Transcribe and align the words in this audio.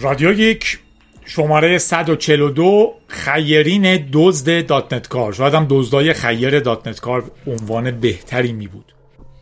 رادیو 0.00 0.32
geek 0.32 0.78
شماره 1.24 1.78
142 1.78 2.94
خیرین 3.08 4.08
دزد 4.12 4.66
dot 4.66 4.92
net 4.92 5.08
کار. 5.08 5.32
شاید 5.32 5.54
هم 5.54 5.66
دزدای 5.70 6.12
خیر 6.12 6.60
dot 6.60 6.86
net 6.86 7.00
کار 7.00 7.30
عنوان 7.46 7.90
بهتری 7.90 8.52
می 8.52 8.66
بود. 8.66 8.92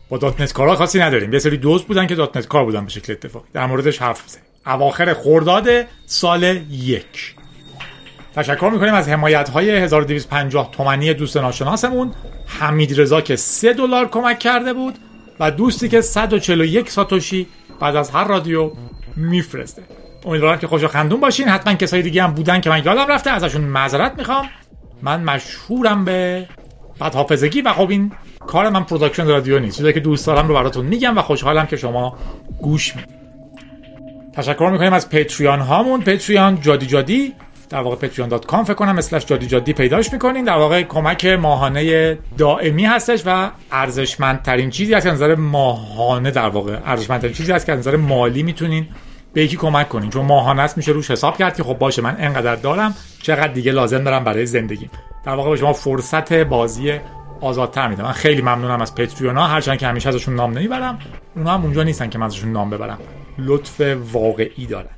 با 0.09 0.17
dot 0.17 0.41
net 0.41 0.53
کارها 0.53 0.75
خاصی 0.75 0.99
نداریم. 0.99 1.33
یه 1.33 1.39
سری 1.39 1.59
دزد 1.63 1.85
بودن 1.85 2.07
که 2.07 2.15
dot 2.15 2.37
net 2.37 2.47
کار 2.47 2.65
بودن 2.65 2.85
به 2.85 2.91
شکل 2.91 3.11
اتفاقی. 3.11 3.47
در 3.53 3.65
موردش 3.65 4.01
حرف 4.01 4.23
بزنیم. 4.23 4.45
اواخر 4.65 5.13
خرداد 5.13 5.67
سال 6.05 6.43
یک. 6.71 7.35
تشکر 8.35 8.69
می‌کنیم 8.73 8.93
از 8.93 9.09
حمایت 9.09 9.49
های 9.49 9.69
1250 9.69 10.71
تومنی 10.71 11.13
دوست 11.13 11.37
ناشناسمون. 11.37 12.11
حمید 12.45 13.01
رضا 13.01 13.21
که 13.21 13.35
3 13.35 13.73
دلار 13.73 14.09
کمک 14.09 14.39
کرده 14.39 14.73
بود 14.73 14.95
و 15.39 15.51
دوستی 15.51 15.89
که 15.89 16.01
141 16.01 16.89
ساتوشی 16.89 17.47
بعد 17.79 17.95
از 17.95 18.09
هر 18.09 18.27
رادیو 18.27 18.71
میفرسته. 19.15 19.83
امیدوارم 20.25 20.59
که 20.59 20.67
خوش 20.67 20.83
و 20.83 20.87
خندون 20.87 21.19
باشین. 21.19 21.47
حتما 21.47 21.73
کسای 21.73 22.01
دیگه 22.01 22.23
هم 22.23 22.33
بودن 22.33 22.61
که 22.61 22.69
من 22.69 22.83
یادم 22.85 23.07
رفته. 23.07 23.29
ازشون 23.29 23.61
معذرت 23.61 24.13
می‌خوام. 24.17 24.45
من 25.01 25.23
مشهورم 25.23 26.05
به 26.05 26.47
بد 27.01 27.15
حافظگی 27.15 27.61
و 27.61 27.73
خب 27.73 27.89
این 27.89 28.11
کار 28.47 28.69
من 28.69 28.83
production 28.83 29.27
رادیو 29.27 29.59
نیست. 29.59 29.77
چیزی 29.77 29.93
که 29.93 29.99
دوست 29.99 30.27
دارم 30.27 30.47
رو 30.47 30.53
براتون 30.53 30.85
میگم 30.85 31.17
و 31.17 31.21
خوشحالم 31.21 31.65
که 31.65 31.77
شما 31.77 32.17
گوش 32.61 32.95
می‌دید 32.95 33.15
تشکر 34.33 34.69
می‌کنیم 34.71 34.93
از 34.93 35.09
Patreon 35.09 35.59
هامون. 35.59 36.01
Patreon 36.01 36.61
جادی 36.61 36.85
جادی. 36.85 37.33
در 37.69 37.79
واقع 37.79 38.07
patreon.com 38.07 38.63
فکر 38.63 38.73
کنم 38.73 38.95
مثلش 38.95 39.25
جادی 39.25 39.47
جادی 39.47 39.73
پیداش 39.73 40.13
می‌کنین. 40.13 40.45
در 40.45 40.55
واقع 40.55 40.83
کمک 40.83 41.25
ماهانه 41.25 42.17
دائمی 42.37 42.85
هستش 42.85 43.23
و 43.25 43.51
ارزشمندترین 43.71 44.69
چیزی 44.69 44.93
هست 44.93 45.05
که 45.05 45.11
نظر 45.11 45.35
ماهانه 45.35 46.31
در 46.31 46.49
واقع 46.49 46.79
ارزشمندترین 46.85 47.33
چیزی 47.33 47.51
هست 47.51 47.65
که 47.65 47.75
نظر 47.75 47.95
مالی 47.95 48.43
می‌تونین 48.43 48.87
به 49.35 49.43
یکی 49.43 49.57
کمک 49.57 49.89
کنین 49.89 50.09
چون 50.09 50.25
ماهانه 50.25 50.61
است 50.61 50.77
میشه 50.77 50.91
روش 50.91 51.11
حساب 51.11 51.37
کرد 51.37 51.57
که 51.57 51.63
خب 51.63 51.73
باشه 51.73 52.01
من 52.01 52.15
انقدر 52.19 52.55
دارم 52.55 52.95
چقدر 53.21 53.47
دیگه 53.47 53.71
لازم 53.71 54.03
دارم 54.03 54.23
برای 54.23 54.45
زندگیم. 54.45 54.89
در 55.25 55.35
واقع 55.35 55.49
به 55.49 55.57
شما 55.57 55.73
فرصت 55.73 56.33
بازی 56.33 56.99
آزادتر 57.41 57.87
میدم 57.87 58.03
من 58.03 58.11
خیلی 58.11 58.41
ممنونم 58.41 58.81
از 58.81 58.95
پتریونا. 58.95 59.47
هرچند 59.47 59.77
که 59.77 59.87
همیشه 59.87 60.09
ازشون 60.09 60.35
نام 60.35 60.57
نمی‌برم 60.57 60.99
اونا 61.35 61.51
هم 61.51 61.63
اونجا 61.63 61.83
نیستن 61.83 62.09
که 62.09 62.17
من 62.17 62.25
ازشون 62.25 62.51
نام 62.51 62.69
ببرم. 62.69 62.99
لطف 63.37 63.81
واقعی 64.11 64.65
دارن. 64.65 64.89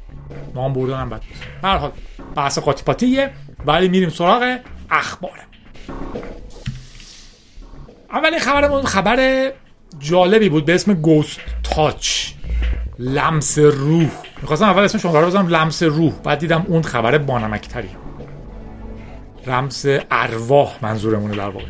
نام 0.56 0.74
بردنم 0.74 1.10
بد 1.10 1.22
به 1.62 1.68
حال 1.68 1.92
بحث 2.36 2.60
قاطی 2.60 2.84
پاتیه 2.84 3.32
ولی 3.66 3.88
میریم 3.88 4.10
سراغ 4.10 4.58
اخبار. 4.92 5.40
اولین 8.12 8.40
خبرمون 8.40 8.84
خبر 8.84 9.52
جالبی 10.00 10.50
بود 10.50 10.66
به 10.66 10.76
اسم 10.76 10.94
گوست 10.94 11.40
تاچ 11.64 12.32
لمس 13.00 13.60
روح. 13.60 14.10
می‌خواستم 14.42 14.66
اول 14.66 14.84
اسم 14.84 14.98
شما 14.98 15.20
رو 15.20 15.28
بزنم 15.28 15.48
لمس 15.48 15.84
روح. 15.84 16.14
بعد 16.24 16.40
دیدم 16.40 16.66
اون 16.68 16.82
خبر 16.82 17.18
بانمکتری. 17.18 17.90
لمس 19.48 19.86
ارواح 20.12 20.78
منظورمونه 20.82 21.36
در 21.36 21.50
واقع. 21.50 21.66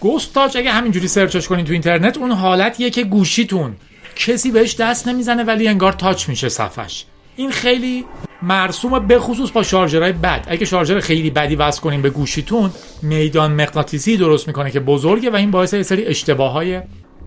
گوست 0.00 0.34
تاچ 0.34 0.56
اگه 0.56 0.70
همینجوری 0.70 1.08
سرچش 1.08 1.48
کنین 1.48 1.64
تو 1.64 1.72
اینترنت 1.72 2.18
اون 2.18 2.32
حالتیه 2.32 2.90
که 2.90 3.04
گوشیتون 3.04 3.76
کسی 4.16 4.50
بهش 4.50 4.76
دست 4.78 5.08
نمی‌زنه 5.08 5.44
ولی 5.44 5.68
انگار 5.68 5.92
تاچ 5.92 6.28
میشه 6.28 6.48
صفش 6.48 7.04
این 7.36 7.50
خیلی 7.50 8.04
مرسوم 8.42 9.06
به 9.06 9.18
خصوص 9.18 9.50
با 9.50 9.62
شارژرهای 9.62 10.12
بد. 10.12 10.46
اگه 10.48 10.64
شارژر 10.64 11.00
خیلی 11.00 11.30
بدی 11.30 11.56
وصل 11.56 11.80
کنیم 11.80 12.02
به 12.02 12.10
گوشیتون 12.10 12.70
میدان 13.02 13.52
مغناطیسی 13.52 14.16
درست 14.16 14.46
می‌کنه 14.46 14.70
که 14.70 14.80
بزرگه 14.80 15.30
و 15.30 15.36
این 15.36 15.50
باعث 15.50 15.74
یه 15.74 15.82
سری 15.82 16.04
اشتباه 16.04 16.52
های 16.52 16.80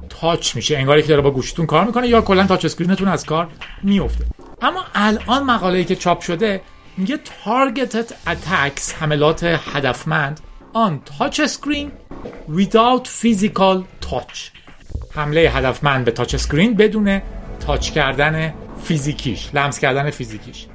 touch 0.10 0.56
میشه 0.56 0.78
انگاری 0.78 1.02
که 1.02 1.08
داره 1.08 1.22
با 1.22 1.32
گوشیتون 1.32 1.66
کار 1.66 1.86
می‌کنه 1.86 2.08
یا 2.08 2.22
کلا 2.22 2.48
touch 2.48 2.66
screen 2.66 2.94
تون 2.94 3.08
از 3.08 3.26
کار 3.26 3.48
میفته 3.84 4.26
اما 4.62 4.84
الان 4.96 5.44
مقاله‌ای 5.44 5.86
که 5.86 5.96
چاپ 5.96 6.22
شده 6.22 6.62
میگه 6.98 7.20
targeted 7.46 8.30
attacks 8.30 8.94
حملات 9.00 9.44
هدفمند 9.44 10.40
on 10.74 11.12
touch 11.12 11.36
screen 11.36 11.90
without 12.50 13.08
physical 13.22 14.06
touch. 14.10 14.52
حمله 15.16 15.42
هدفمند 15.42 16.06
به 16.06 16.12
touch 16.12 16.34
screen 16.34 16.74
بدون 16.74 17.22
touch 17.60 17.92
کردن 17.92 18.54
فیزیکیش 18.84 19.50
لمس 19.54 19.80
کردن 19.80 20.10
فیزیکیش. 20.10 20.66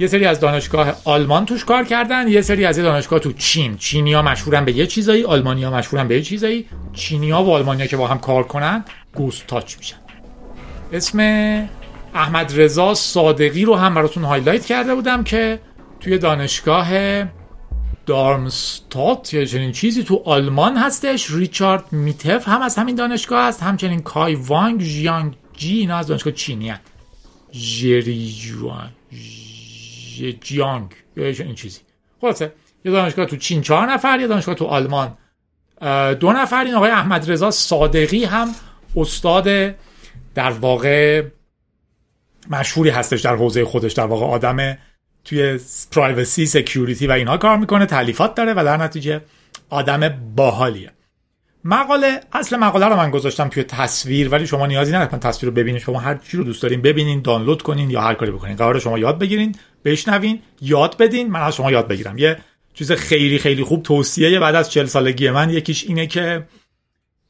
یه 0.00 0.06
سری 0.06 0.24
از 0.24 0.40
دانشگاه 0.40 0.94
آلمان 1.04 1.46
توش 1.46 1.64
کار 1.64 1.84
کردن 1.84 2.28
یه 2.28 2.40
سری 2.40 2.64
از 2.64 2.78
دانشگاه 2.78 3.18
تو 3.18 3.32
چین. 3.32 3.76
چینیا 3.76 4.22
مشهورن 4.22 4.64
به 4.64 4.72
یه 4.76 4.86
چیزایی 4.86 5.24
آلمانیا 5.24 5.70
مشهورن 5.70 6.08
به 6.08 6.14
یه 6.14 6.22
چیزایی. 6.22 6.66
چینیا 6.92 7.42
و 7.42 7.50
آلمانیا 7.50 7.86
که 7.86 7.96
با 7.96 8.06
هم 8.06 8.18
کار 8.18 8.42
کنن 8.42 8.84
ghost 9.14 9.46
touch 9.46 9.78
میشن. 9.78 9.96
اسم 10.92 11.20
احمد 12.14 12.60
رضا 12.60 12.94
صادقی 12.94 13.64
رو 13.64 13.74
هم 13.74 13.94
براتون 13.94 14.24
highlight 14.24 14.66
کرده 14.66 14.94
بودم 14.94 15.24
که 15.24 15.60
توی 16.00 16.18
دانشگاه 16.18 16.88
دارمستات 18.06 19.34
یا 19.34 19.44
چنین 19.44 19.72
چیزی 19.72 20.02
تو 20.04 20.22
آلمان 20.24 20.76
هستش. 20.76 21.30
ریچارد 21.30 21.92
میتف 21.92 22.48
هم 22.48 22.62
از 22.62 22.76
همین 22.76 22.94
دانشگاه 22.94 23.48
هست 23.48 23.62
همچنین 23.62 24.00
کای 24.00 24.34
وانگ 24.34 24.80
جیانگ 24.80 25.34
جی 25.56 25.78
اینا 25.78 25.96
از 25.96 26.06
دانشگاه 26.06 26.32
چینی 26.32 26.68
هست 26.68 26.82
جری 27.52 28.32
جوان. 28.32 28.90
جیانگ 30.40 30.90
یا 31.16 31.26
این 31.26 31.54
چیزی. 31.54 31.80
خلاصه 32.20 32.52
یه 32.84 32.92
دانشگاه 32.92 33.26
تو 33.26 33.36
چین 33.36 33.62
چهار 33.62 33.92
نفر 33.92 34.20
یه 34.20 34.26
دانشگاه 34.26 34.54
تو 34.54 34.64
آلمان 34.64 35.18
دو 36.20 36.32
نفر. 36.32 36.64
این 36.64 36.74
آقای 36.74 36.90
احمد 36.90 37.30
رضا 37.30 37.50
صادقی 37.50 38.24
هم 38.24 38.48
استاد 38.96 39.74
در 40.34 40.50
واقع 40.50 41.24
مشهوری 42.50 42.90
هستش 42.90 43.20
در 43.20 43.36
حوزه 43.36 43.64
خودش 43.64 43.92
در 43.92 44.06
واقع 44.06 44.26
آدم 44.26 44.78
توی 45.24 45.58
privacy 45.92 46.46
security 46.46 47.06
و 47.06 47.12
اینها 47.12 47.36
کار 47.36 47.56
می‌کنه 47.56 47.86
تالیفات 47.86 48.34
داره 48.34 48.52
و 48.52 48.64
در 48.64 48.76
نتیجه 48.76 49.20
آدم 49.70 50.08
باحالیه. 50.36 50.92
مقاله 51.64 52.20
اصل 52.32 52.56
مقاله 52.56 52.86
رو 52.86 52.96
من 52.96 53.10
گذاشتم 53.10 53.48
توی 53.48 53.62
تصویر 53.62 54.28
ولی 54.28 54.46
شما 54.46 54.66
نیازی 54.66 54.92
ندارید 54.92 55.20
تصویر 55.20 55.50
رو 55.50 55.56
ببینید. 55.56 55.82
شما 55.82 56.00
هر 56.00 56.14
چی 56.14 56.36
رو 56.36 56.44
دوست 56.44 56.62
دارین 56.62 56.82
ببینین 56.82 57.22
دانلود 57.22 57.62
کنین 57.62 57.90
یا 57.90 58.00
هر 58.00 58.14
کاری 58.14 58.30
بکنین. 58.30 58.56
قرار 58.56 58.78
شما 58.78 58.98
یاد 58.98 59.18
بگیرین 59.18 59.54
بشنوین 59.84 60.42
یاد 60.60 60.96
بدین. 60.96 61.30
من 61.30 61.40
از 61.40 61.56
شما 61.56 61.72
یاد 61.72 61.88
بگیرم. 61.88 62.18
یه 62.18 62.36
چیز 62.74 62.92
خیلی 62.92 63.38
خیلی 63.38 63.64
خوب 63.64 63.82
توصیه 63.82 64.38
بعد 64.38 64.54
از 64.54 64.70
40 64.70 64.86
سالگی 64.86 65.30
من 65.30 65.50
یکیش 65.50 65.84
اینه 65.84 66.06
که 66.06 66.46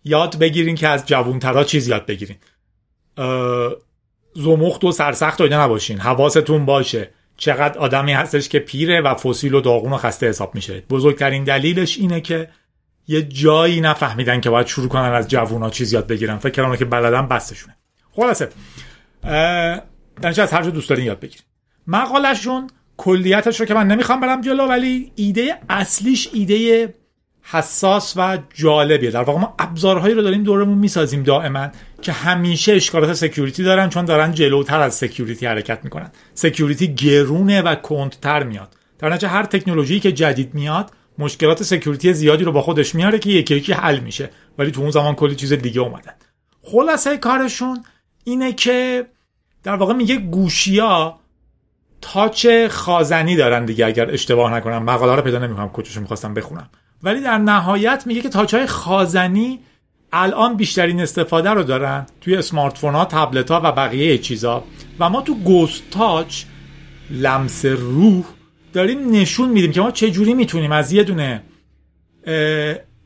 یاد 0.05 0.39
بگیرین 0.39 0.75
که 0.75 0.89
از 0.89 1.07
جوونترا 1.07 1.65
چیز 1.65 1.89
یاد 1.89 2.07
بگیرین. 2.07 2.37
زمخت 4.35 4.85
و 4.85 4.93
سرسخت 4.93 5.41
و 5.41 5.45
اینا 5.45 5.65
نباشین. 5.65 5.99
حواستون 5.99 6.67
باشه. 6.67 7.11
چقدر 7.37 7.79
آدمی 7.79 8.13
هستش 8.13 8.49
که 8.49 8.59
پیره 8.59 9.01
و 9.01 9.15
فسیل 9.15 9.55
و 9.55 9.61
داغون 9.61 9.93
و 9.93 9.97
خسته 9.97 10.29
حساب 10.29 10.55
میشه. 10.55 10.83
بزرگترین 10.91 11.45
دلیلش 11.45 11.99
اینه 11.99 12.21
که 12.21 12.49
یه 13.09 13.23
جایی 13.23 13.81
نفهمیدن 13.81 14.41
که 14.41 14.51
باید 14.51 14.67
شروع 14.67 14.89
کنن 14.89 15.13
از 15.13 15.29
جوونا 15.29 15.71
چیز 15.71 15.93
یاد 15.93 16.07
بگیرن. 16.07 16.39
فکر 16.39 16.51
کردم 16.51 16.77
که 16.77 16.85
بلدن 16.85 17.29
بستشونه. 17.29 17.77
خلاصه 18.13 18.49
در 20.23 20.41
از 20.41 20.53
هر 20.53 20.63
جا 20.63 20.71
دوست 20.71 20.89
دارین 20.89 21.05
یاد 21.05 21.21
بگیرین. 21.21 21.45
مقالشون 21.87 22.67
کلیتش 22.97 23.61
رو 23.61 23.67
که 23.67 23.75
من 23.75 23.87
نمی‌خوام 23.87 24.21
برم 24.21 24.41
جلو 24.41 24.67
ولی 24.67 25.13
ایده 25.17 25.55
اصلیش 25.69 26.29
ایده 26.33 26.95
حساس 27.43 28.15
و 28.17 28.39
جالبیه. 28.55 29.11
در 29.11 29.23
واقع 29.23 29.41
ما 29.41 29.55
ابزارهایی 29.59 30.15
رو 30.15 30.23
داریم 30.23 30.43
دورمون 30.43 30.79
می‌سازیم 30.79 31.23
دائما 31.23 31.69
که 32.03 32.13
همیشه 32.13 32.73
اشکالات 32.73 33.13
security 33.13 33.63
دارن 33.63 33.89
چون 33.89 34.05
دارن 34.05 34.33
جلوتر 34.33 34.81
از 34.81 34.95
security 34.95 35.47
حرکت 35.47 35.85
می‌کنن. 35.85 36.11
security 36.35 36.95
گرونه 36.95 37.63
و 37.63 37.75
کندتر 37.75 38.43
میاد. 38.43 38.77
در 38.99 39.09
نتیجه 39.09 39.29
هر 39.29 39.43
تکنولوژی 39.43 40.01
که 40.01 40.13
جدید 40.13 40.55
میاد 40.55 40.91
مشکلات 41.19 41.63
security 41.63 42.13
زیادی 42.13 42.45
رو 42.45 42.53
با 42.53 42.63
خودش 42.63 42.95
میاره 42.95 43.19
که 43.19 43.31
یکی 43.31 43.57
یکی 43.57 43.73
حل 43.73 43.99
میشه. 43.99 44.31
ولی 44.59 44.71
تو 44.71 44.81
اون 44.81 44.91
زمان 44.91 45.15
کلی 45.15 45.35
چیز 45.35 45.53
دیگه 45.53 45.81
اومدن. 45.81 46.13
خلاصه 46.63 47.17
کارشون 47.17 47.85
اینه 48.25 48.53
که 48.53 49.07
در 49.63 49.75
واقع 49.75 49.95
میگه 49.95 50.17
گوشیا 50.17 51.19
تاچ 52.01 52.47
خازنی 52.71 53.37
دارن 53.37 53.65
دیگه 53.65 53.87
اگر 53.87 54.11
اشتباه 54.11 54.55
نکنم. 54.55 54.83
مقاله 54.83 55.15
رو 55.15 55.23
پیدا 55.23 55.39
نمی‌کنم 55.39 55.69
کجاشو 55.69 56.01
می‌خواستم 56.01 56.35
بخونم. 56.35 56.71
ولی 57.03 57.21
در 57.21 57.39
نهایت 57.39 58.03
میگه 58.07 58.21
که 58.21 58.29
تاچ 58.29 58.55
های 58.55 58.67
خازنی 58.67 59.61
الان 60.13 60.57
بیشترین 60.57 61.01
استفاده 61.01 61.51
رو 61.51 61.63
دارن 61.63 62.07
توی 62.21 62.37
اسمارت 62.37 62.79
فون 62.79 62.95
ها 62.95 63.05
تبلت 63.05 63.51
ها 63.51 63.61
و 63.65 63.73
بقیه 63.73 64.19
چیزا. 64.19 64.65
و 64.99 65.11
ما 65.11 65.23
تو 65.23 65.35
گوست 65.35 65.83
تاچ 65.91 66.45
لمس 67.11 67.65
روح 67.65 68.25
داریم 68.73 69.11
نشون 69.11 69.49
میدیم 69.49 69.73
که 69.73 69.81
ما 69.81 69.91
چجوری 69.91 70.35
می‌تونیم 70.35 70.73
از 70.73 70.93
یه 70.93 71.03
دونه 71.03 71.43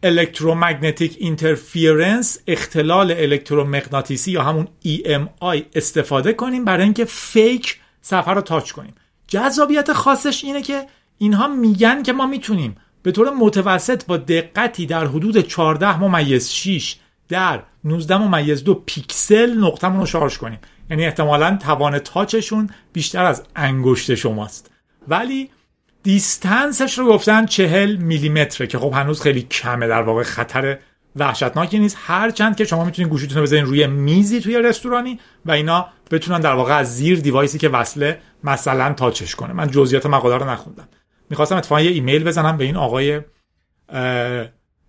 electromagnetic 0.03 1.17
interference 1.21 2.39
اختلال 2.47 3.11
الکترومغناطیسی 3.11 4.31
یا 4.31 4.43
همون 4.43 4.69
EMI 4.85 5.63
استفاده 5.75 6.33
کنیم 6.33 6.65
برای 6.65 6.85
اینکه 6.85 7.05
fake 7.05 7.81
صفحه 8.03 8.35
رو 8.35 8.41
touch 8.41 8.73
کنیم. 8.73 8.95
جذابیت 9.29 9.93
خاصش 9.93 10.45
اینه 10.45 10.63
که 10.63 10.87
اینها 11.19 11.49
میگن 11.49 12.03
که 12.03 12.13
ما 12.13 12.27
می‌تونیم 12.27 12.77
به 13.03 13.13
طور 13.13 13.31
متوسط 13.31 14.07
با 14.07 14.17
دقتی 14.17 14.87
در 14.87 15.07
حدود 15.07 15.41
14 15.41 16.01
ممیز 16.01 16.51
6 16.51 16.97
در 17.29 17.63
19 17.85 18.17
ممیز 18.17 18.65
2 18.65 18.75
پیکسل 18.75 19.59
نقطمون 19.59 20.01
رو 20.01 20.07
شارژ 20.07 20.39
کنیم. 20.39 20.59
یعنی 20.91 21.05
احتمالا 21.05 21.59
توان 21.63 21.99
touch 21.99 22.39
شون 22.39 22.71
بیشتر 22.93 23.25
از 23.25 23.43
انگشت 23.57 24.15
شماست. 24.15 24.72
ولی 25.09 25.51
دیستنسش 26.03 26.99
رو 26.99 27.07
گفتن 27.07 27.47
چهل 27.47 27.97
میلیمتره 27.97 28.67
که 28.67 28.79
خب 28.79 28.93
هنوز 28.95 29.23
خیلی 29.23 29.43
کمه 29.43 29.89
در 29.89 30.03
واقع 30.03 30.23
خطر 30.23 30.79
وحشتناکی 31.17 31.79
نیست. 31.79 31.97
هرچند 32.01 32.57
که 32.57 32.65
شما 32.65 32.85
می‌تونید 32.85 33.11
گوشیتون 33.11 33.37
رو 33.37 33.43
بزنین 33.43 33.65
روی 33.65 33.87
میزی 33.87 34.41
توی 34.41 34.59
رستورانی 34.59 35.21
و 35.47 35.51
اینا 35.51 35.87
بتونن 36.11 36.41
در 36.41 36.55
واقع 36.55 36.75
از 36.75 36.97
زیر 36.97 37.21
دیوایسی 37.21 37.59
که 37.59 37.69
وصله 37.69 38.19
مثلا 38.45 38.93
تاچش 38.93 39.35
کنه. 39.35 39.53
من 39.53 39.71
جزئیات 39.71 40.07
مقاله 40.07 40.37
رو 40.37 40.51
نخوندم. 40.51 40.89
می‌خواستم 41.31 41.57
اتفاقا 41.57 41.81
یه 41.81 41.91
ایمیل 41.91 42.25
بزنم 42.25 42.57
به 42.57 42.65
این 42.65 42.77
آقای 42.77 43.21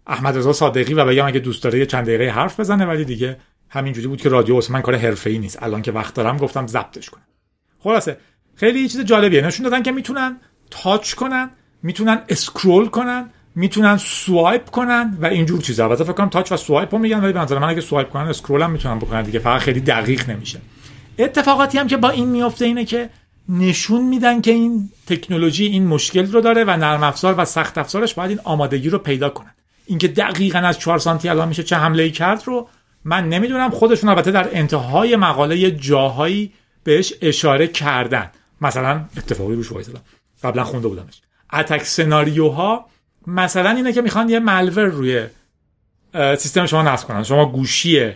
احمد 0.07 0.37
رضا 0.37 0.53
صادقی 0.53 0.93
و 0.93 1.05
بگم 1.05 1.25
اگه 1.25 1.39
دوست 1.39 1.63
داره 1.63 1.79
یه 1.79 1.85
چند 1.85 2.03
دقیقه 2.03 2.29
حرف 2.29 2.59
بزنه 2.59 2.85
ولی 2.85 3.05
دیگه 3.05 3.37
همینجوری 3.69 4.07
بود 4.07 4.21
که 4.21 4.29
رادیو 4.29 4.61
من 4.69 4.81
کار 4.81 4.95
حرفه‌ای 4.95 5.39
نیست. 5.39 5.63
الان 5.63 5.81
که 5.81 5.91
وقت 5.91 6.13
دارم 6.13 6.37
گفتم 6.37 6.67
ضبطش 6.67 7.09
کنم. 7.09 7.23
خلاصه 7.79 8.17
خیلی 8.55 8.89
چیز 8.89 9.01
جالبیه. 9.01 9.41
نشون 9.41 9.63
دادن 9.63 9.83
که 9.83 9.91
می‌تونن 9.91 10.37
touch 10.71 11.13
کنن 11.13 11.49
می‌تونن 11.83 12.19
scroll 12.29 12.85
کنن 12.85 13.29
می‌تونن 13.55 13.97
swipe 13.97 14.69
کنن 14.69 15.17
و 15.21 15.25
اینجور 15.25 15.61
چیزا. 15.61 15.83
البته 15.83 16.03
فکر 16.03 16.13
کنم 16.13 16.29
touch 16.29 16.51
و 16.51 16.57
swipe 16.57 16.95
رو 16.95 17.01
میگن 17.01 17.19
ولی 17.19 17.33
به 17.33 17.59
من 17.59 17.69
اگه 17.69 17.81
swipe 17.81 18.09
کنن 18.09 18.27
scroll 18.27 18.61
هم 18.61 18.71
می‌تونن 18.71 18.99
بکنن 18.99 19.21
دیگه. 19.21 19.39
فقط 19.39 19.61
خیلی 19.61 19.79
دقیق 19.79 20.29
نمیشه. 20.29 20.59
اتفاقاتی 21.19 21.77
هم 21.77 21.87
که 21.87 21.97
با 21.97 22.09
این 22.09 22.27
میفته 22.27 22.65
اینه 22.65 22.85
که 22.85 23.09
نشون 23.49 24.01
میدن 24.01 24.41
که 24.41 24.51
این 24.51 24.89
تکنولوژی 25.07 25.65
این 25.65 25.87
مشکل 25.87 26.31
رو 26.31 26.41
داره 26.41 26.63
و 26.63 26.77
نرم 26.77 27.03
افزار 27.03 27.35
و 27.37 27.45
سخت 27.45 27.77
افزارش 27.77 28.13
باید 28.13 28.29
این 28.29 28.39
آمادگی 28.43 28.89
رو 28.89 28.97
پیدا 28.97 29.29
کنن. 29.29 29.53
اینکه 29.85 30.07
دقیقا 30.07 30.59
از 30.59 30.79
4 30.79 30.99
سانتی 30.99 31.29
الان 31.29 31.47
میشه 31.47 31.63
چه 31.63 31.75
حمله 31.75 32.03
ای 32.03 32.11
کرد 32.11 32.43
رو 32.45 32.67
من 33.05 33.29
نمی‌دونم. 33.29 33.69
خودشون 33.69 34.09
البته 34.09 34.31
در 34.31 34.49
انتهای 34.51 35.15
مقاله 35.15 35.71
جاهایی 35.71 36.51
بهش 36.83 37.13
اشاره 37.21 37.67
کردن. 37.67 38.31
مثلا 38.63 39.05
اتفاقی 39.17 39.55
روش 39.55 39.71
وایسادم 39.71 40.01
قبلا 40.43 40.63
خونده 40.63 40.87
بودمش. 40.87 41.21
اتک 41.53 41.83
سناریوها 41.83 42.85
مثلا 43.27 43.69
اینه 43.69 43.93
که 43.93 44.01
می‌خوان 44.01 44.29
یه 44.29 44.39
ملور 44.39 44.85
روی 44.85 45.27
سیستم 46.13 46.65
شما 46.65 46.81
نصب 46.81 47.07
کنن. 47.07 47.23
شما 47.23 47.45
گوشی 47.45 48.11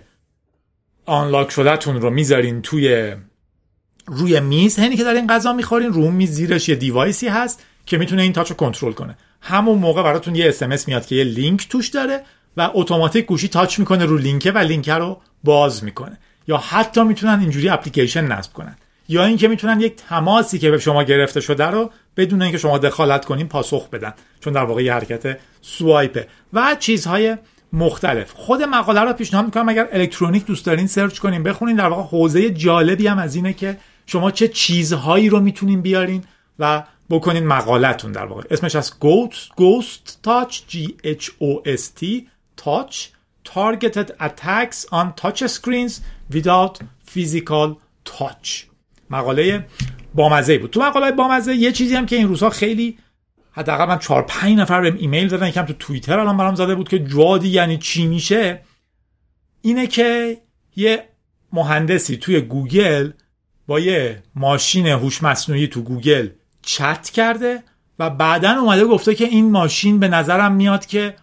آنلاک 1.05 1.51
شدهتون 1.51 2.01
رو 2.01 2.09
می‌ذارین 2.09 2.61
توی 2.61 3.15
روی 4.05 4.39
میز. 4.39 4.79
هنی 4.79 4.95
که 4.95 5.03
دارین 5.03 5.27
غذا 5.27 5.53
می‌خورین 5.53 5.93
رو 5.93 6.11
میز 6.11 6.31
زیرش 6.31 6.69
یه 6.69 6.75
دیوایسی 6.75 7.27
هست 7.27 7.63
که 7.85 7.97
می‌تونه 7.97 8.21
این 8.21 8.33
تاچ 8.33 8.49
رو 8.49 8.55
کنترل 8.55 8.91
کنه. 8.91 9.17
همون 9.41 9.79
موقع 9.79 10.03
براتون 10.03 10.35
یه 10.35 10.49
اسمس 10.49 10.87
میاد 10.87 11.05
که 11.05 11.15
یه 11.15 11.23
لینک 11.23 11.69
توش 11.69 11.87
داره 11.87 12.23
و 12.57 12.69
اتوماتیک 12.73 13.25
گوشی 13.25 13.47
تاچ 13.47 13.79
می‌کنه 13.79 14.05
رو 14.05 14.17
لینکه 14.17 14.51
و 14.51 14.57
لینک 14.57 14.89
رو 14.89 15.21
باز 15.43 15.83
می‌کنه. 15.83 16.17
یا 16.47 16.57
حتی 16.57 17.03
می‌تونن 17.03 17.39
اینجوری 17.39 17.69
اپلیکیشن 17.69 18.25
نصب 18.25 18.53
کنن. 18.53 18.77
یا 19.07 19.25
اینکه 19.25 19.47
می‌تونن 19.47 19.81
یک 19.81 19.95
تماسی 19.95 20.59
که 20.59 20.71
به 20.71 20.77
شما 20.77 21.03
گرفته 21.03 21.41
شده 21.41 21.65
رو 21.65 21.91
بدون 22.17 22.41
اینکه 22.41 22.57
شما 22.57 22.77
دخالت 22.77 23.25
کنین 23.25 23.47
پاسخ 23.47 23.89
بدن 23.89 24.13
چون 24.39 24.53
در 24.53 24.63
واقع 24.63 24.83
یه 24.83 24.93
حرکت 24.93 25.39
سوایپه. 25.61 26.27
و 26.53 26.75
چیزهای 26.79 27.37
مختلف. 27.73 28.33
خود 28.33 28.63
مقاله 28.63 29.01
رو 29.01 29.13
پیشنهاد 29.13 29.45
می‌کنم 29.45 29.69
اگر 29.69 29.87
الکترونیک 29.91 30.45
دوست 30.45 30.65
دارین 30.65 30.87
سرچ 30.87 31.19
کنین 31.19 31.43
بخونین. 31.43 31.75
در 31.75 31.87
واقع 31.87 32.03
حوزه 32.03 32.49
جالبی 32.49 33.07
هم 33.07 33.19
از 33.19 33.35
اینه 33.35 33.53
که 33.53 33.77
شما 34.05 34.31
چه 34.31 34.47
چیزهایی 34.47 35.29
رو 35.29 35.39
می‌تونین 35.39 35.81
بیارین 35.81 36.23
و 36.59 36.83
بکنین 37.09 37.47
مقالتون 37.47 38.11
در 38.11 38.25
واقع. 38.25 38.43
اسمش 38.51 38.75
از 38.75 38.93
Ghost, 39.01 39.61
Ghost 39.61 40.27
Touch 40.27 40.53
G 40.71 40.75
G 41.03 41.14
H 41.14 41.25
O 41.25 41.69
S 41.77 42.01
T 42.01 42.05
Touch. 42.65 43.17
Targeted 43.57 44.09
Attacks 44.19 44.79
on 44.91 45.13
Touch 45.21 45.39
Screens 45.57 46.01
Without 46.33 46.73
Physical 47.13 47.77
Touch. 48.03 48.66
مقاله 49.09 49.65
بامزه 50.13 50.57
بود. 50.57 50.71
تو 50.71 50.81
مقاله 50.81 51.11
بامزه 51.11 51.55
یه 51.55 51.71
چیزی 51.71 51.95
هم 51.95 52.05
که 52.05 52.15
این 52.15 52.27
روزها 52.27 52.49
خیلی 52.49 52.97
حداقل 53.51 53.85
من 53.85 53.99
4 53.99 54.21
5 54.21 54.57
نفر 54.57 54.81
بهم 54.81 54.97
ایمیل 54.97 55.27
زدن 55.27 55.47
یکم 55.47 55.65
تو 55.65 55.73
توییتر 55.73 56.19
الان 56.19 56.37
برام 56.37 56.55
زده 56.55 56.75
بود 56.75 56.89
که 56.89 56.99
جادی 56.99 57.49
یعنی 57.49 57.77
چی 57.77 58.07
میشه 58.07 58.61
اینه 59.61 59.87
که 59.87 60.37
یه 60.75 61.03
مهندسی 61.53 62.17
توی 62.17 62.41
گوگل 62.41 63.11
با 63.67 63.79
یه 63.79 64.23
ماشین 64.35 64.87
هوش 64.87 65.23
مصنوعی 65.23 65.67
تو 65.67 65.81
گوگل 65.81 66.29
چت 66.61 67.09
کرده 67.09 67.63
و 67.99 68.09
بعدا 68.09 68.51
اومده 68.51 68.85
گفته 68.85 69.15
که 69.15 69.25
این 69.25 69.51
ماشین 69.51 69.99
به 69.99 70.07
نظرم 70.07 70.51
میاد 70.51 70.85
که 70.85 71.15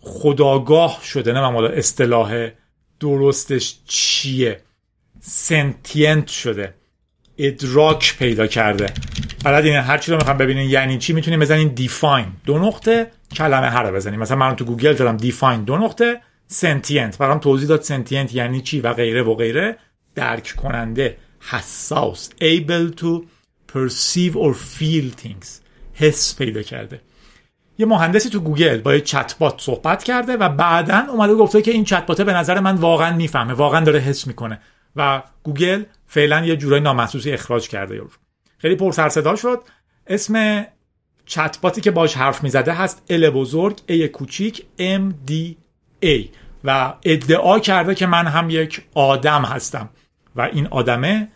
خودآگاه 0.00 1.00
شده. 1.04 1.32
نه 1.32 1.50
حالا 1.50 1.68
اصطلاح 1.68 2.48
درستش 3.00 3.76
چیه. 3.84 4.60
sentient 5.28 6.28
شده. 6.28 6.74
ادراک 7.38 8.16
پیدا 8.18 8.46
کرده. 8.46 8.92
بلد 9.44 9.64
اینه 9.64 9.80
هر 9.82 9.98
چی 9.98 10.10
رو 10.10 10.16
می‌خوام 10.16 10.38
ببینین 10.38 10.70
یعنی 10.70 10.98
چی؟ 10.98 11.12
می‌تونیم 11.12 11.40
بزنین 11.40 11.68
define 11.68 12.26
دو 12.44 12.58
نقطه 12.58 13.10
کلمه 13.36 13.70
هر 13.70 13.92
بزنیم. 13.92 14.20
مثلا 14.20 14.36
من 14.36 14.56
تو 14.56 14.64
گوگل 14.64 14.94
زدم 14.94 15.16
define 15.16 15.64
دو 15.64 15.76
نقطه 15.76 16.20
sentient 16.46 17.18
برام 17.18 17.38
توضیح 17.38 17.68
داد 17.68 17.82
sentient 17.82 18.34
یعنی 18.34 18.60
چی 18.60 18.80
و 18.80 18.92
غیره 18.92 19.22
و 19.22 19.34
غیره. 19.34 19.76
درک 20.14 20.54
کننده 20.56 21.16
حساس 21.40 22.30
able 22.30 22.94
to 23.00 23.22
perceive 23.72 24.34
or 24.34 24.54
feel 24.78 25.24
things. 25.24 25.46
حس 25.94 26.36
پیدا 26.36 26.62
کرده. 26.62 27.00
یه 27.78 27.86
مهندسی 27.86 28.30
تو 28.30 28.40
گوگل 28.40 28.80
با 28.80 28.94
یه 28.94 29.00
چت 29.00 29.34
صحبت 29.58 30.04
کرده 30.04 30.36
و 30.36 30.48
بعدا 30.48 31.06
اومده 31.10 31.34
گفته 31.34 31.62
که 31.62 31.70
این 31.70 31.84
چت 31.84 32.06
به 32.06 32.32
نظر 32.32 32.60
من 32.60 32.74
واقعا 32.74 33.16
می‌فهمه 33.16 33.52
واقعا 33.52 33.80
داره 33.80 34.00
حس 34.00 34.26
می‌کنه. 34.26 34.60
و 34.96 35.22
گوگل 35.42 35.82
فعلا 36.06 36.46
یه 36.46 36.56
جورای 36.56 36.80
نامحسوسی 36.80 37.32
اخراج 37.32 37.68
کرده 37.68 37.96
رو 37.96 38.10
خیلی 38.58 38.76
پر 38.76 39.08
صدا 39.08 39.36
شد. 39.36 39.60
اسم 40.06 40.66
چت 41.26 41.80
که 41.80 41.90
باش 41.90 42.16
حرف 42.16 42.42
می‌زده 42.42 42.72
هست 42.72 43.02
L 43.10 43.30
بزرگ 43.30 43.80
a 43.86 44.08
کوچیک 44.08 44.66
M 44.78 45.14
D 45.26 45.56
ای 46.00 46.28
و 46.64 46.94
ادعا 47.02 47.58
کرده 47.58 47.94
که 47.94 48.06
من 48.06 48.26
هم 48.26 48.50
یک 48.50 48.82
آدم 48.94 49.44
هستم. 49.44 49.88
و 50.36 50.40
این 50.40 50.66
آدمه 50.66 51.28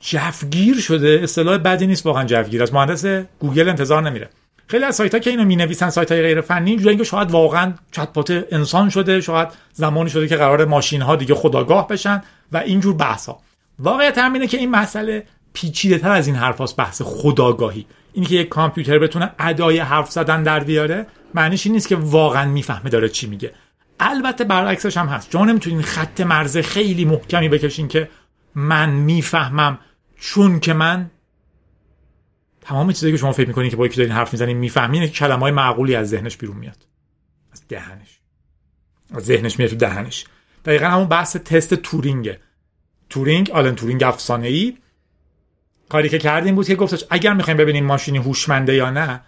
جفگیر 0.00 0.80
شده. 0.80 1.20
اصطلاح 1.22 1.58
بدی 1.58 1.86
نیست 1.86 2.06
واقعا 2.06 2.24
جفگیر 2.24 2.62
از 2.62 2.74
مهندس 2.74 3.06
گوگل 3.38 3.68
انتظار 3.68 4.02
نمیره. 4.02 4.30
خیلی 4.70 4.84
از 4.84 4.96
سایت 4.96 5.14
ها 5.14 5.20
که 5.20 5.30
اینو 5.30 5.44
می 5.44 5.56
نویسن 5.56 5.90
سایت 5.90 6.12
های 6.12 6.22
غیر 6.22 6.40
فنی 6.40 6.70
اینجوری 6.70 6.96
که 6.96 7.04
شاید 7.04 7.30
واقعا 7.30 7.72
چت 7.92 8.30
انسان 8.52 8.90
شده 8.90 9.20
شاید 9.20 9.48
زمانی 9.72 10.10
شده 10.10 10.28
که 10.28 10.36
قرار 10.36 10.64
ماشین 10.64 11.02
ها 11.02 11.16
دیگه 11.16 11.34
خداگاه 11.34 11.88
بشن 11.88 12.22
و 12.52 12.56
اینجور 12.56 12.94
بحث 12.94 13.26
ها 13.26 13.40
واقعیت 13.78 14.18
هم 14.18 14.46
که 14.46 14.56
این 14.56 14.70
مسئله 14.70 15.24
پیچیده 15.52 15.98
تر 15.98 16.10
از 16.10 16.26
این 16.26 16.36
حرف 16.36 16.78
بحث 16.78 17.02
خداگاهی. 17.02 17.86
اینی 18.12 18.26
که 18.26 18.34
یک 18.34 18.48
کامپیوتر 18.48 18.98
بتونه 18.98 19.30
ادای 19.38 19.78
حرف 19.78 20.10
زدن 20.10 20.42
در 20.42 20.64
بیاره 20.64 21.06
معنیش 21.34 21.66
این 21.66 21.74
نیست 21.74 21.88
که 21.88 21.96
واقعا 21.96 22.48
می‌فهمه 22.48 22.90
داره 22.90 23.08
چی 23.08 23.26
میگه. 23.26 23.52
البته 24.00 24.44
برعکسش 24.44 24.96
هم 24.96 25.06
هست. 25.06 25.30
چون 25.30 25.50
نمی‌تونین 25.50 25.82
خط 25.82 26.20
مرز 26.20 26.58
خیلی 26.58 27.04
محکمی 27.04 27.48
بکشین 27.48 27.88
که 27.88 28.08
من 28.54 28.90
می‌فهمم 28.90 29.78
چون 30.20 30.60
که 30.60 30.72
من 30.72 31.10
تمام 32.70 32.92
چیزایی 32.92 33.12
که 33.12 33.18
شما 33.18 33.32
فکر 33.32 33.48
می‌کنین 33.48 33.70
که 33.70 33.76
با 33.76 33.86
یکی 33.86 33.96
دارین 33.96 34.12
حرف 34.12 34.32
می‌زنین 34.32 34.56
می‌فهمین 34.56 35.06
که 35.06 35.12
کلمه 35.12 35.40
های 35.40 35.52
معقولی 35.52 35.94
از 35.94 36.08
ذهنش 36.08 36.36
بیرون 36.36 36.56
میاد. 36.56 36.76
از 37.52 37.62
دهنش. 37.68 38.20
از 39.14 39.24
ذهنش 39.24 39.58
میاد 39.58 39.70
تو 39.70 39.76
دهنش. 39.76 40.24
دقیقا 40.64 40.86
همون 40.86 41.06
بحث 41.06 41.36
تست 41.36 41.74
تورینگه 41.74 42.40
تورینگ 43.08 43.50
آلن 43.50 43.74
تورینگ 43.74 44.02
افسانه 44.02 44.48
ای 44.48 44.76
کاری 45.88 46.08
که 46.08 46.18
کردیم 46.18 46.54
بود 46.54 46.66
که 46.66 46.74
گفتش 46.74 47.04
اگر 47.10 47.32
می‌خوایم 47.32 47.56
ببینیم 47.56 47.84
ماشینی 47.84 48.18
هوشمنده 48.18 48.74
یا 48.74 48.90
نه 48.90 49.20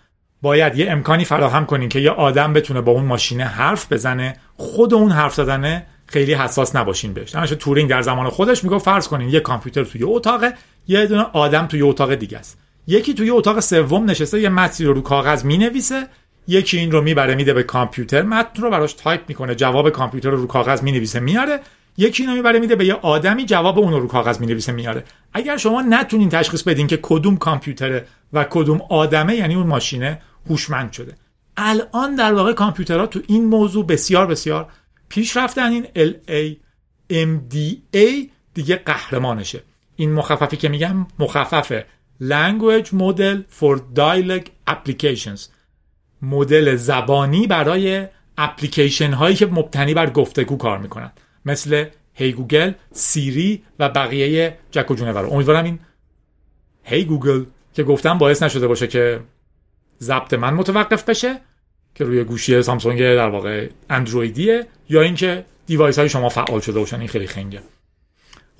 باید 0.43 0.79
یه 0.79 0.91
امکانی 0.91 1.25
فراهم 1.25 1.67
کنیم 1.67 1.89
که 1.89 1.99
یه 1.99 2.11
آدم 2.11 2.53
بتونه 2.53 2.81
با 2.81 2.93
اون 2.93 3.05
ماشینه 3.05 3.45
حرف 3.45 3.93
بزنه. 3.93 4.37
خود 4.57 4.95
اون 4.95 5.13
حرف 5.13 5.35
زدنه 5.35 5.87
خیلی 6.07 6.35
حساس 6.35 6.77
نباشین 6.77 7.13
بهش. 7.13 7.35
همش 7.35 7.51
تورینگ 7.51 7.91
در 7.91 8.03
زمان 8.03 8.31
خودش 8.31 8.65
میگه 8.65 8.79
فرض 8.79 9.09
کنین 9.09 9.29
یه 9.29 9.41
کامپیوتر 9.41 9.85
توی 9.85 10.03
اتاقه 10.05 10.55
یه 10.87 11.07
دونه 11.07 11.23
آدم 11.23 11.67
توی 11.67 11.83
اتاق 11.83 12.15
دیگه 12.15 12.39
است. 12.39 12.62
یکی 12.87 13.15
توی 13.15 13.31
اتاق 13.31 13.61
سوم 13.61 14.11
نشسته 14.11 14.41
یه 14.41 14.49
متنی 14.49 14.87
رو 14.87 14.93
رو 14.93 15.01
کاغذ 15.01 15.45
می‌نویسه 15.45 16.09
یکی 16.49 16.79
این 16.79 16.93
رو 16.93 17.03
می‌بره 17.03 17.35
میده 17.35 17.53
به 17.53 17.63
کامپیوتر 17.63 18.23
متن 18.23 18.63
رو 18.63 18.71
براش 18.71 18.93
تایپ 18.93 19.21
می‌کنه 19.29 19.55
جواب 19.55 19.91
کامپیوتر 19.91 20.31
رو 20.31 20.37
رو 20.37 20.47
کاغذ 20.47 20.83
می‌نویسه 20.83 21.21
میاره. 21.21 21.61
یکی 21.97 22.23
اینو 22.23 22.35
می‌بره 22.35 22.59
میده 22.59 22.77
به 22.77 22.87
یه 22.87 22.95
آدمی 22.95 23.45
جواب 23.45 23.79
اون 23.79 23.93
رو 23.93 24.01
رو 24.01 24.09
کاغذ 24.09 24.41
می‌نویسه 24.41 24.73
میاره. 24.73 25.05
اگر 25.33 25.57
شما 25.57 25.83
نتونین 25.83 26.29
تشخیص 26.29 26.63
بدین 26.63 26.87
که 26.87 26.99
کدوم 27.03 27.37
کامپیوتره 27.37 28.07
و 28.33 28.45
کدوم 28.45 28.83
آدمه 28.91 29.37
یعنی 29.37 29.55
اون 29.55 29.67
ماشینه 29.67 30.21
هوشمند 30.51 30.93
شده. 30.93 31.15
الان 31.57 32.15
در 32.15 32.35
واقع 32.35 32.53
کامپیوترها 32.53 33.07
تو 33.07 33.21
این 33.27 33.45
موضوع 33.45 33.87
بسیار 33.87 34.27
بسیار 34.27 34.69
پیش 35.09 35.37
رفتن 35.37 35.71
این 35.71 35.87
LAMDA 35.95 38.29
دیگه 38.55 38.77
قهرمانشه. 38.77 39.63
این 39.97 40.13
مخففی 40.13 40.57
که 40.57 40.69
میگم 40.69 41.07
مخفف 41.19 41.83
Language 42.21 42.93
Model 42.93 43.37
for 43.61 43.79
Dialog 43.95 44.45
Applications. 44.69 45.41
مدل 46.23 46.77
زبانی 46.77 47.47
برای 47.47 48.07
اپلیکیشن 48.39 49.13
هایی 49.13 49.37
که 49.37 49.47
مبتنی 49.47 49.95
بر 49.95 50.11
گفتگو 50.11 50.57
کار 50.57 50.79
می‌کنن 50.79 51.13
مثل 51.45 51.85
hey 52.15 52.33
Google 52.33 52.73
Siri 52.93 53.63
و 53.79 53.89
بقیه 53.89 54.59
جک 54.71 54.91
و 54.91 54.95
جونور 54.95 55.27
امیدوارم 55.27 55.65
این 55.65 55.79
hey 56.85 57.05
Google 57.05 57.45
که 57.75 57.83
گفتم 57.83 58.19
باعث 58.19 58.43
نشده 58.43 58.67
باشه 58.69 58.87
که 58.87 59.21
ضبط 60.01 60.35
من 60.35 60.55
متوقف 60.55 61.09
بشه 61.09 61.41
که 61.95 62.05
روی 62.05 62.25
گوشی 62.25 62.63
سامسونگ 62.63 62.99
در 62.99 63.29
واقع 63.29 63.69
اندرویدیه 63.91 64.67
یا 64.89 65.03
اینکه 65.03 65.45
device 65.67 65.99
های 65.99 66.09
شما 66.09 66.29
فعال 66.29 66.61
شده 66.61 66.81
باشن. 66.81 66.99
این 66.99 67.09
خیلی 67.09 67.27
خنگه. 67.27 67.63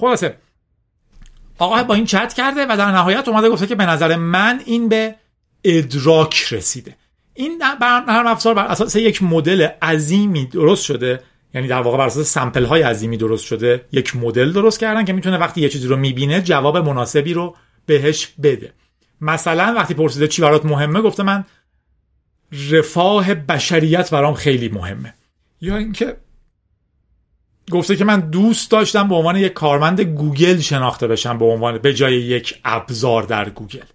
خلاصه 0.01 0.37
آقا 1.59 1.83
با 1.83 1.95
این 1.95 2.05
چت 2.05 2.33
کرده 2.33 2.67
و 2.69 2.77
در 2.77 2.93
نهایت 2.93 3.29
اومده 3.29 3.49
گفته 3.49 3.67
که 3.67 3.75
به 3.75 3.87
نظر 3.87 4.17
من 4.17 4.61
این 4.67 4.89
به 4.89 5.15
ادراک 5.65 6.47
رسیده. 6.51 6.97
این 7.35 7.63
نرم 8.09 8.27
افزار 8.27 8.55
بر 8.55 8.67
اساس 8.67 8.97
یک 8.97 9.23
مدل 9.23 9.69
عظیمی 9.83 10.47
درست 10.47 10.85
شده. 10.85 11.21
یعنی 11.55 11.69
در 11.69 11.83
واقع 11.83 11.99
بر 11.99 12.07
اساس 12.07 12.33
sample 12.33 12.65
های 12.65 12.83
عظیمی 12.83 13.17
درست 13.17 13.45
شده. 13.45 13.85
یک 13.93 14.17
مدل 14.17 14.53
درست 14.53 14.81
کردن 14.81 15.05
که 15.05 15.13
می‌تونه 15.13 15.39
وقتی 15.39 15.61
یه 15.61 15.69
چیزی 15.69 15.89
رو 15.89 15.97
می‌بینه 15.97 16.43
جواب 16.43 16.77
مناسبی 16.77 17.35
رو 17.35 17.57
بهش 17.87 18.29
بده. 18.43 18.73
مثلا 19.21 19.75
وقتی 19.77 19.95
پرسیده 19.95 20.29
چی 20.29 20.43
برات 20.43 20.65
مهمه 20.65 21.01
گفته 21.01 21.23
من 21.23 21.45
رفاه 22.71 23.35
بشریت 23.35 24.11
برام 24.11 24.35
خیلی 24.35 24.69
مهمه. 24.69 25.15
یا 25.61 25.77
اینکه 25.77 26.17
گفته 27.71 27.97
که 27.97 28.05
من 28.05 28.21
دوست 28.21 28.71
داشتم 28.71 29.09
به 29.09 29.15
عنوان 29.15 29.37
یک 29.37 29.53
کارمند 29.53 30.01
گوگل 30.01 30.59
شناخته 30.59 31.07
بشم 31.07 31.39
به 31.39 31.45
عنوان 31.45 31.79
به 31.79 31.95
جای 31.95 32.15
یک 32.15 32.61
ابزار 32.65 33.23
در 33.23 33.51
گوگل. 33.51 33.87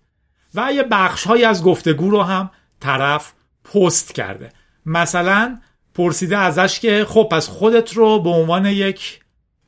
و 0.55 0.73
یه 0.73 0.83
بخش 0.83 1.23
های 1.23 1.45
از 1.45 1.63
گفتگو 1.63 2.09
رو 2.09 2.21
هم 2.21 2.51
طرف 2.79 3.33
پست 3.73 4.13
کرده. 4.13 4.49
مثلا 4.85 5.59
پرسیده 5.93 6.37
ازش 6.37 6.79
که 6.79 7.05
خب 7.09 7.27
پس 7.31 7.47
خودت 7.47 7.93
رو 7.93 8.19
به 8.19 8.29
عنوان 8.29 8.65
یک 8.65 9.19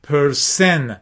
پرسن 0.02 1.00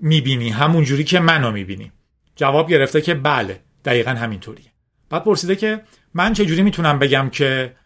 می‌بینی 0.00 0.50
همون 0.50 0.84
جوری 0.84 1.04
که 1.04 1.20
منو 1.20 1.50
می‌بینی. 1.50 1.92
جواب 2.36 2.70
گرفته 2.70 3.00
که 3.00 3.14
بله 3.14 3.60
دقیقا 3.84 4.10
همینطوریه. 4.10 4.72
بعد 5.10 5.24
پرسیده 5.24 5.56
که 5.56 5.82
من 6.14 6.32
چجوری 6.32 6.62
می‌تونم 6.62 6.98
بگم 6.98 7.30
که 7.32 7.76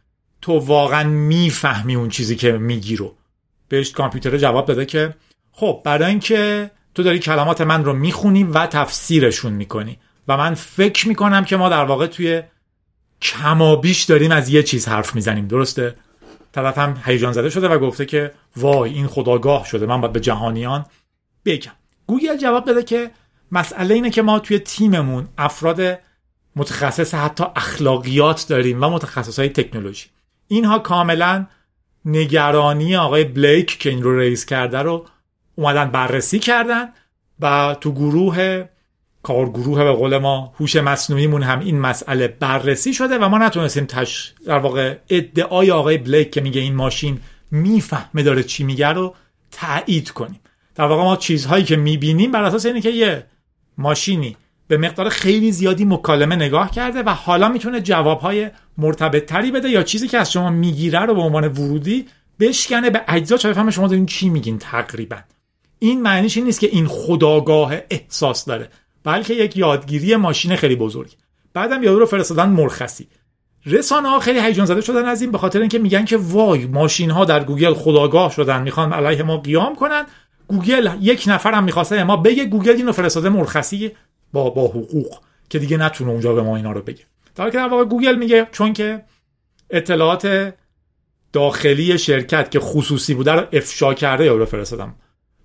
تو 0.40 0.52
واقعا 0.58 1.08
می‌فهمی 1.08 1.94
اون 1.94 2.08
چیزی 2.08 2.36
که 2.36 2.52
میگی 2.52 2.96
رو؟ 2.96 3.16
بهش 3.72 3.90
کامپیوتر 3.90 4.36
جواب 4.36 4.66
داده 4.66 4.86
که 4.86 5.14
خب 5.52 5.82
برای 5.84 6.10
اینکه 6.10 6.70
تو 6.94 7.02
داری 7.02 7.18
کلمات 7.18 7.60
من 7.60 7.84
رو 7.84 7.92
می‌خونی 7.92 8.44
و 8.44 8.66
تفسیرشون 8.66 9.52
می‌کنی 9.52 9.98
و 10.28 10.36
من 10.36 10.54
فکر 10.54 11.08
می‌کنم 11.08 11.44
که 11.44 11.56
ما 11.56 11.68
در 11.68 11.84
واقع 11.84 12.06
توی 12.06 12.42
کمابیش 13.22 14.02
داریم 14.02 14.30
از 14.30 14.48
یه 14.48 14.62
چیز 14.62 14.88
حرف 14.88 15.14
می‌زنیم 15.14 15.46
درسته؟ 15.46 15.94
طرف 16.52 16.78
هم 16.78 17.02
هیجان 17.04 17.32
زده 17.32 17.50
شده 17.50 17.68
و 17.68 17.78
گفته 17.78 18.06
که 18.06 18.32
وای 18.56 18.92
این 18.92 19.06
خودآگاه 19.06 19.66
شده 19.66 19.86
من 19.86 20.00
باید 20.00 20.12
به 20.12 20.20
جهانیان 20.20 20.86
بگم. 21.44 21.72
گوگل 22.06 22.36
جواب 22.36 22.64
داده 22.64 22.82
که 22.82 23.10
مسئله 23.52 23.94
اینه 23.94 24.10
که 24.10 24.22
ما 24.22 24.38
توی 24.38 24.58
تیممون 24.58 25.28
افراد 25.38 25.98
متخصص 26.56 27.14
حتی 27.14 27.44
اخلاقیات 27.56 28.46
داریم 28.48 28.82
و 28.82 28.88
متخصص 28.88 29.38
های 29.38 29.48
تکنولوژی. 29.48 30.06
اینها 30.48 30.78
کاملا 30.78 31.46
نگرانی 32.04 32.96
آقای 32.96 33.24
بلیک 33.24 33.78
که 33.78 33.90
این 33.90 34.02
رو 34.02 34.18
raise 34.18 34.44
کرده 34.44 34.78
رو 34.78 35.06
اومدن 35.54 35.90
بررسی 35.90 36.38
کردن 36.38 36.88
و 37.40 37.76
تو 37.80 37.92
گروه 37.92 38.64
کارگروه 39.22 39.84
به 39.84 39.92
قول 39.92 40.18
ما 40.18 40.54
هوش 40.60 40.76
مصنوعیمون 40.76 41.42
هم 41.42 41.60
این 41.60 41.80
مسئله 41.80 42.28
بررسی 42.28 42.94
شده 42.94 43.18
و 43.18 43.28
ما 43.28 43.38
نتونستیم 43.38 43.84
تش 43.84 44.32
در 44.46 44.58
واقع 44.58 44.96
ادعای 45.08 45.70
آقای 45.70 45.98
بلیک 45.98 46.30
که 46.30 46.40
میگه 46.40 46.60
این 46.60 46.74
ماشین 46.74 47.20
می‌فهمه 47.50 48.22
داره 48.22 48.42
چی 48.42 48.64
میگه 48.64 48.88
رو 48.88 49.14
تایید 49.50 50.10
کنیم. 50.10 50.40
در 50.74 50.84
واقع 50.84 51.02
ما 51.02 51.16
چیزهایی 51.16 51.64
که 51.64 51.76
می‌بینیم 51.76 52.32
بر 52.32 52.44
اساس 52.44 52.66
اینه 52.66 52.80
که 52.80 52.90
یه 52.90 53.26
ماشینی 53.78 54.36
به 54.68 54.76
مقدار 54.76 55.08
خیلی 55.08 55.52
زیادی 55.52 55.84
مکالمه 55.84 56.36
نگاه 56.36 56.70
کرده 56.70 57.02
و 57.02 57.10
حالا 57.10 57.48
می‌تونه 57.48 57.80
جوابهای 57.80 58.50
مرتبط 58.78 59.26
تری 59.26 59.50
بده 59.50 59.68
یا 59.68 59.82
چیزی 59.82 60.08
که 60.08 60.18
از 60.18 60.32
شما 60.32 60.50
می‌گیره 60.50 61.00
رو 61.00 61.14
به 61.14 61.20
عنوان 61.20 61.44
ورودی 61.44 62.06
بشکنه 62.40 62.90
به 62.90 63.00
اجزا 63.08 63.36
تا 63.36 63.48
بفهمه 63.48 63.70
شما 63.70 63.88
دارین 63.88 64.06
چی 64.06 64.28
میگین 64.28 64.58
تقریبا. 64.58 65.16
این 65.78 66.02
معنیش 66.02 66.36
این 66.36 66.46
نیست 66.46 66.60
که 66.60 66.66
این 66.66 66.86
خودآگاه 66.86 67.74
احساس 67.90 68.44
داره 68.44 68.68
بلکه 69.04 69.34
یک 69.34 69.56
یادگیری 69.56 70.16
ماشین 70.16 70.56
خیلی 70.56 70.76
بزرگ. 70.76 71.12
بعدم 71.54 71.82
یارو 71.82 71.98
رو 71.98 72.06
فرستادن 72.06 72.48
مرخصی. 72.48 73.08
رسانه 73.66 74.08
ها 74.08 74.20
خیلی 74.20 74.40
هیجان 74.40 74.66
زده 74.66 74.80
شدن 74.80 75.04
از 75.04 75.22
این 75.22 75.30
به 75.30 75.38
خاطر 75.38 75.60
اینکه 75.60 75.78
میگن 75.78 76.04
که 76.04 76.16
وای 76.16 76.66
ماشین 76.66 77.10
ها 77.10 77.24
در 77.24 77.44
گوگل 77.44 77.74
خودآگاه 77.74 78.30
شدن 78.30 78.62
می‌خوان 78.62 78.92
علیه 78.92 79.22
ما 79.22 79.36
قیام 79.36 79.76
کنن. 79.76 80.04
گوگل 80.48 80.90
یک 81.00 81.24
نفر 81.26 81.52
هم 81.52 81.64
می‌خواسته 81.64 82.04
ما 82.04 82.16
بگه 82.16 82.44
گوگل 82.44 82.72
اینو 82.72 82.92
فرستاده 82.92 83.28
مرخصی 83.28 83.90
با 84.32 84.50
با 84.50 84.66
حقوق 84.66 85.18
که 85.50 85.58
دیگه 85.58 85.76
نتونه 85.76 86.10
اونجا 86.10 86.34
به 86.34 86.42
ما 86.42 86.56
اینا 86.56 86.72
رو 86.72 86.82
بگه. 86.82 87.02
در 87.34 87.50
که 87.50 87.56
در 87.56 87.68
واقع 87.68 87.84
گوگل 87.84 88.16
میگه 88.16 88.48
چون 88.52 88.72
که 88.72 89.04
اطلاعات 89.70 90.54
داخلی 91.32 91.98
شرکت 91.98 92.50
که 92.50 92.60
خصوصی 92.60 93.14
بوده 93.14 93.32
رو 93.32 93.46
افشا 93.52 93.94
کرده 93.94 94.24
یا 94.24 94.36
رو 94.36 94.44
فرستادم 94.46 94.94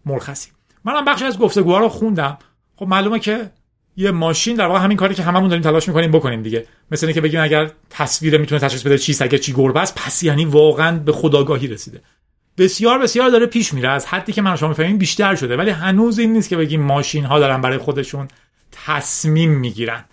مرخصی. 0.06 0.50
منم 0.84 1.06
بخش 1.06 1.22
از 1.22 1.39
گفتگوها 1.39 1.79
رو 1.79 1.89
خوندم. 1.89 2.38
خب 2.75 2.88
معلومه 2.88 3.20
که 3.20 3.51
یه 3.98 4.12
ماشین 4.12 4.56
در 4.56 4.65
واقع 4.65 4.79
همین 4.79 4.98
کاری 4.98 5.15
که 5.15 5.24
هممون 5.24 5.48
داریم 5.48 5.63
تلاش 5.63 5.88
می‌کنیم 5.88 6.12
بکنیم 6.12 6.44
دیگه. 6.44 6.65
مثل 6.91 7.06
اینکه 7.06 7.22
بگیم 7.22 7.41
اگر 7.41 7.72
تصویر 7.89 8.38
می‌تونه 8.38 8.62
تشخیص 8.62 8.82
بده 8.82 8.98
چی 8.98 9.13
سگه 9.13 9.39
چی 9.39 9.53
گربه 9.53 9.79
است 9.79 9.96
پس 9.96 10.24
یعنی 10.24 10.46
واقعا 10.46 11.00
به 11.00 11.12
خداگاهی 11.12 11.67
رسیده. 11.67 12.01
بسیار 12.58 13.00
بسیار 13.00 13.29
داره 13.29 13.46
پیش 13.46 13.74
میره 13.74 13.89
از 13.89 14.06
حدی 14.06 14.32
که 14.34 14.41
من 14.41 14.56
شما 14.56 14.70
می‌فهمیم 14.70 14.98
بیشتر 14.98 15.36
شده. 15.36 15.58
ولی 15.58 15.70
هنوز 15.70 16.20
این 16.20 16.34
نیست 16.34 16.50
که 16.50 16.58
بگیم 16.58 16.82
ماشین 16.82 17.25
ها 17.25 17.39
دارن 17.39 17.62
برای 17.62 17.77
خودشون 17.77 18.27
تصمیم 18.72 19.51
می‌گیرن 19.51 20.06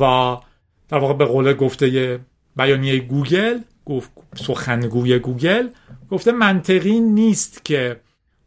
و 0.00 0.36
در 0.92 0.98
واقع 0.98 1.14
به 1.14 1.24
قول 1.24 1.52
گفته 1.52 2.20
بیانیه 2.56 2.98
گوگل 2.98 3.58
گفت 3.84 4.10
سخنگوی 4.34 5.18
گوگل 5.18 5.68
گفته 6.10 6.32
منطقی 6.32 7.00
نیست 7.00 7.64
که 7.64 8.00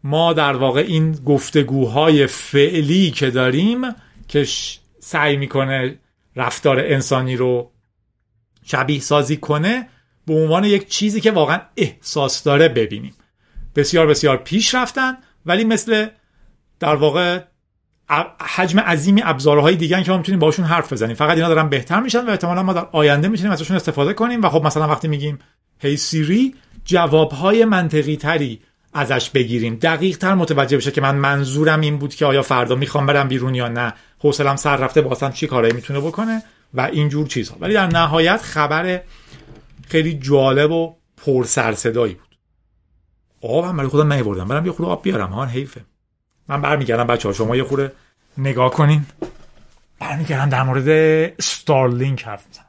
ما 0.03 0.33
در 0.33 0.53
واقع 0.53 0.81
این 0.87 1.11
گفتگوهای 1.11 2.27
فعلی 2.27 3.11
که 3.11 3.29
داریم 3.29 3.81
که 4.27 4.47
سعی 4.99 5.37
می‌کنه 5.37 5.99
رفتار 6.35 6.79
انسانی 6.79 7.35
رو 7.35 7.71
شبیه 8.65 8.99
سازی 8.99 9.37
کنه 9.37 9.89
به 10.25 10.33
عنوان 10.33 10.63
یک 10.63 10.87
چیزی 10.87 11.21
که 11.21 11.31
واقعا 11.31 11.61
احساس 11.77 12.43
داره 12.43 12.67
ببینیم. 12.67 13.13
بسیار 13.75 14.07
بسیار 14.07 14.37
پیش 14.37 14.75
رفتن 14.75 15.17
ولی 15.45 15.63
مثل 15.63 16.07
در 16.79 16.95
واقع 16.95 17.39
حجم 18.39 18.79
عظیمی 18.79 19.21
ابزارهای 19.25 19.75
دیگه 19.75 20.03
که 20.03 20.11
ما 20.11 20.17
می‌تونیم 20.17 20.39
باشون 20.39 20.65
حرف 20.65 20.93
بزنیم. 20.93 21.15
فقط 21.15 21.37
اینا 21.37 21.47
دارن 21.47 21.69
بهتر 21.69 21.99
میشن 21.99 22.25
و 22.25 22.29
احتمالا 22.29 22.63
ما 22.63 22.73
در 22.73 22.87
آینده 22.91 23.27
می‌تونیم 23.27 23.51
ازشون 23.51 23.75
استفاده 23.75 24.13
کنیم 24.13 24.41
و 24.41 24.49
خب 24.49 24.65
مثلا 24.65 24.87
وقتی 24.87 25.07
میگیم 25.07 25.39
هی 25.79 25.97
سیری 25.97 26.55
جوابهای 26.85 27.65
منطقی 27.65 28.15
تری 28.15 28.61
ازش 28.93 29.29
بگیریم. 29.29 29.75
دقیق 29.75 30.17
تر 30.17 30.33
متوجه 30.33 30.77
بشه 30.77 30.91
که 30.91 31.01
من 31.01 31.15
منظورم 31.15 31.81
این 31.81 31.97
بود 31.97 32.15
که 32.15 32.25
آیا 32.25 32.41
فردا 32.41 32.75
می‌خوام 32.75 33.05
برم 33.05 33.27
بیرون 33.27 33.55
یا 33.55 33.67
نه. 33.67 33.93
حوصلم 34.19 34.55
سر 34.55 34.75
رفته 34.75 35.01
باسم 35.01 35.31
چی 35.31 35.47
کارایی 35.47 35.73
می‌تونه 35.73 35.99
بکنه 35.99 36.43
و 36.73 36.81
اینجور 36.81 37.27
چیزها 37.27 37.57
ولی 37.59 37.73
در 37.73 37.87
نهایت 37.87 38.41
خبر 38.41 39.01
خیلی 39.87 40.13
جالب 40.13 40.71
و 40.71 40.95
پر 41.25 41.43
سر 41.43 41.73
صدایی 41.73 42.13
بود. 42.13 42.37
آب 43.41 43.65
هم 43.65 43.77
برای 43.77 43.89
خودم 43.89 44.13
نیوردم 44.13 44.47
برم 44.47 44.65
یه 44.65 44.71
خورده 44.71 44.91
آب 44.91 45.03
بیارم. 45.03 45.29
ها 45.29 45.45
حیفه. 45.45 45.81
من 46.47 46.61
برمیگردم 46.61 47.07
بچه 47.07 47.29
ها 47.29 47.33
شما 47.33 47.55
یه 47.55 47.63
خورده 47.63 47.91
نگاه 48.37 48.71
کنین. 48.71 49.05
برمیگردم 49.99 50.49
در 50.49 50.63
مورد 50.63 51.41
ستارلینک 51.41 52.23
حرف 52.23 52.47
می‌زنم. 52.47 52.64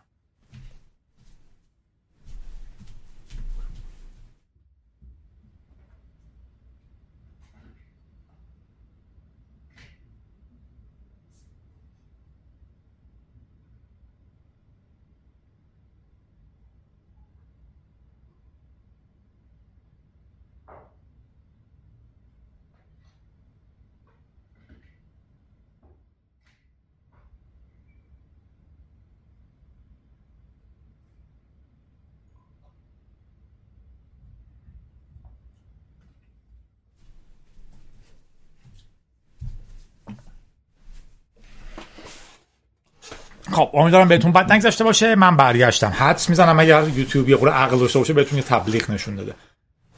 خب 43.57 43.71
امیدوارم 43.75 44.09
بهتون 44.09 44.33
بد 44.33 44.53
نگذشته 44.53 44.85
باشه. 44.85 45.15
من 45.15 45.37
برگشتم. 45.37 45.93
حدس 45.99 46.29
می‌زنم 46.29 46.61
اگر 46.61 46.89
یوتیوب 46.89 47.29
یه 47.29 47.37
عقل 47.37 47.79
داشته 47.79 47.99
باشه 47.99 48.13
بهتون 48.13 48.39
یه 48.39 48.45
تبلیغ 48.45 48.91
نشون 48.91 49.15
داده. 49.15 49.35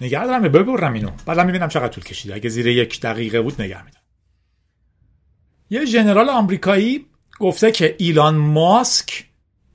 نگه 0.00 0.24
دارم 0.24 0.42
ببرم 0.42 0.92
اینو. 0.92 1.10
بعدم 1.26 1.46
می‌بینم 1.46 1.68
چقدر 1.68 1.88
طول 1.88 2.04
کشیده. 2.04 2.34
اگه 2.34 2.48
زیر 2.48 2.66
یک 2.66 3.00
دقیقه 3.00 3.40
بود 3.40 3.62
نگه 3.62 3.84
میدم 3.84 4.00
یه 5.70 5.84
ژنرال 5.84 6.28
آمریکایی 6.28 7.06
گفته 7.40 7.72
که 7.72 7.96
ایلان 7.98 8.36
ماسک 8.36 9.24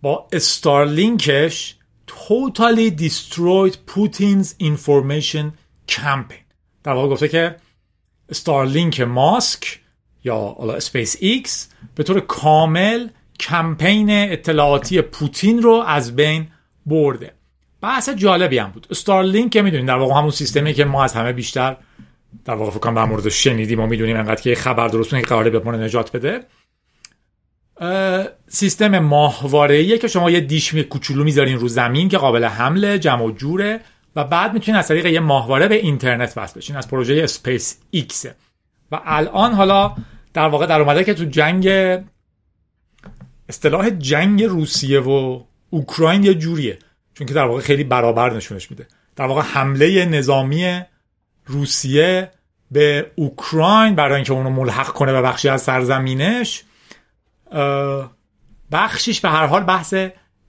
با 0.02 0.28
استارلینکش 0.32 1.76
totally 2.08 3.02
destroyed 3.02 3.76
Putin's 3.92 4.48
information 4.64 5.46
campaign. 5.92 6.44
در 6.84 6.92
واقع 6.92 7.08
گفته 7.08 7.28
که 7.28 7.56
استارلینک 8.30 9.02
ماسک 9.02 9.80
یا 10.24 10.38
اسپیس 10.60 11.18
ایکس 11.20 11.70
به 11.96 12.04
طور 12.04 12.20
کامل 12.20 13.08
کمپین 13.40 14.10
اطلاعاتی 14.10 15.02
پوتین 15.02 15.62
رو 15.62 15.84
از 15.88 16.16
بین 16.16 16.48
برده. 16.86 17.32
بحث 17.82 18.10
جالبی 18.10 18.58
هم 18.58 18.72
بود. 18.72 18.88
استارلینک 18.90 19.52
که 19.52 19.62
می‌دونید 19.62 19.88
در 19.88 19.98
واقع 19.98 20.14
همون 20.14 20.32
سیستمی 20.32 20.74
که 20.74 20.86
ما 20.86 21.04
از 21.04 21.14
همه 21.14 21.34
بیشتر 21.34 21.78
در 22.46 22.54
واقع 22.54 22.72
فکر 22.72 22.92
در 22.92 23.06
مورد 23.06 23.30
شنیدیم 23.30 23.80
و 23.80 23.88
می‌دونیم 23.88 24.18
انقدر 24.18 24.42
که 24.42 24.56
خبر 24.56 24.88
درست 24.88 25.10
که 25.10 25.22
قراره 25.22 25.50
به 25.50 25.60
ما 25.60 25.72
نجات 25.72 26.12
بده. 26.12 26.44
سیستم 28.48 29.00
ماهواره 29.00 29.98
که 29.98 30.08
شما 30.08 30.32
یه 30.32 30.40
دیش 30.40 30.76
کوچولو 30.76 31.24
می‌ذارین 31.24 31.60
رو 31.60 31.68
زمین 31.68 32.10
که 32.10 32.18
قابل 32.18 32.44
حمله 32.44 33.00
جمع 33.00 33.24
و 33.24 33.32
جوره 33.32 33.80
و 34.16 34.24
بعد 34.24 34.54
می‌تونین 34.54 34.80
از 34.80 34.88
طریق 34.88 35.06
یه 35.06 35.20
ماهواره 35.20 35.68
به 35.68 35.76
اینترنت 35.76 36.34
وصل 36.38 36.60
بشین 36.60 36.76
از 36.76 36.88
پروژه 36.88 37.22
اسپیس 37.24 37.78
ایکسه 37.92 38.36
و 38.92 39.00
الان 39.06 39.54
حالا 39.54 39.96
در 40.34 40.48
واقع 40.48 40.66
در 40.66 40.82
اومده 40.82 41.04
که 41.04 41.14
تو 41.14 41.26
جنگ 41.26 41.68
اصطلاح 43.54 43.90
جنگ 43.90 44.44
روسیه 44.44 45.00
و 45.00 45.44
اوکراین 45.70 46.24
یه 46.24 46.34
جوریه. 46.34 46.80
چون 47.14 47.28
که 47.28 47.34
در 47.34 47.46
واقع 47.46 47.62
خیلی 47.62 47.84
برابر 47.84 48.34
نشونش 48.34 48.72
میده. 48.72 48.88
در 49.16 49.26
واقع 49.26 49.42
حمله 49.42 50.06
نظامی 50.06 50.82
روسیه 51.46 52.32
به 52.72 53.12
اوکراین 53.16 53.96
برای 53.96 54.16
اینکه 54.16 54.34
اونو 54.34 54.50
ملحق 54.50 54.88
کنه 54.88 55.12
به 55.12 55.22
بخشی 55.22 55.50
از 55.50 55.62
سرزمینش 55.62 56.64
بخشیش 58.72 59.22
به 59.22 59.30
هر 59.30 59.46
حال 59.46 59.64
بحث 59.64 59.96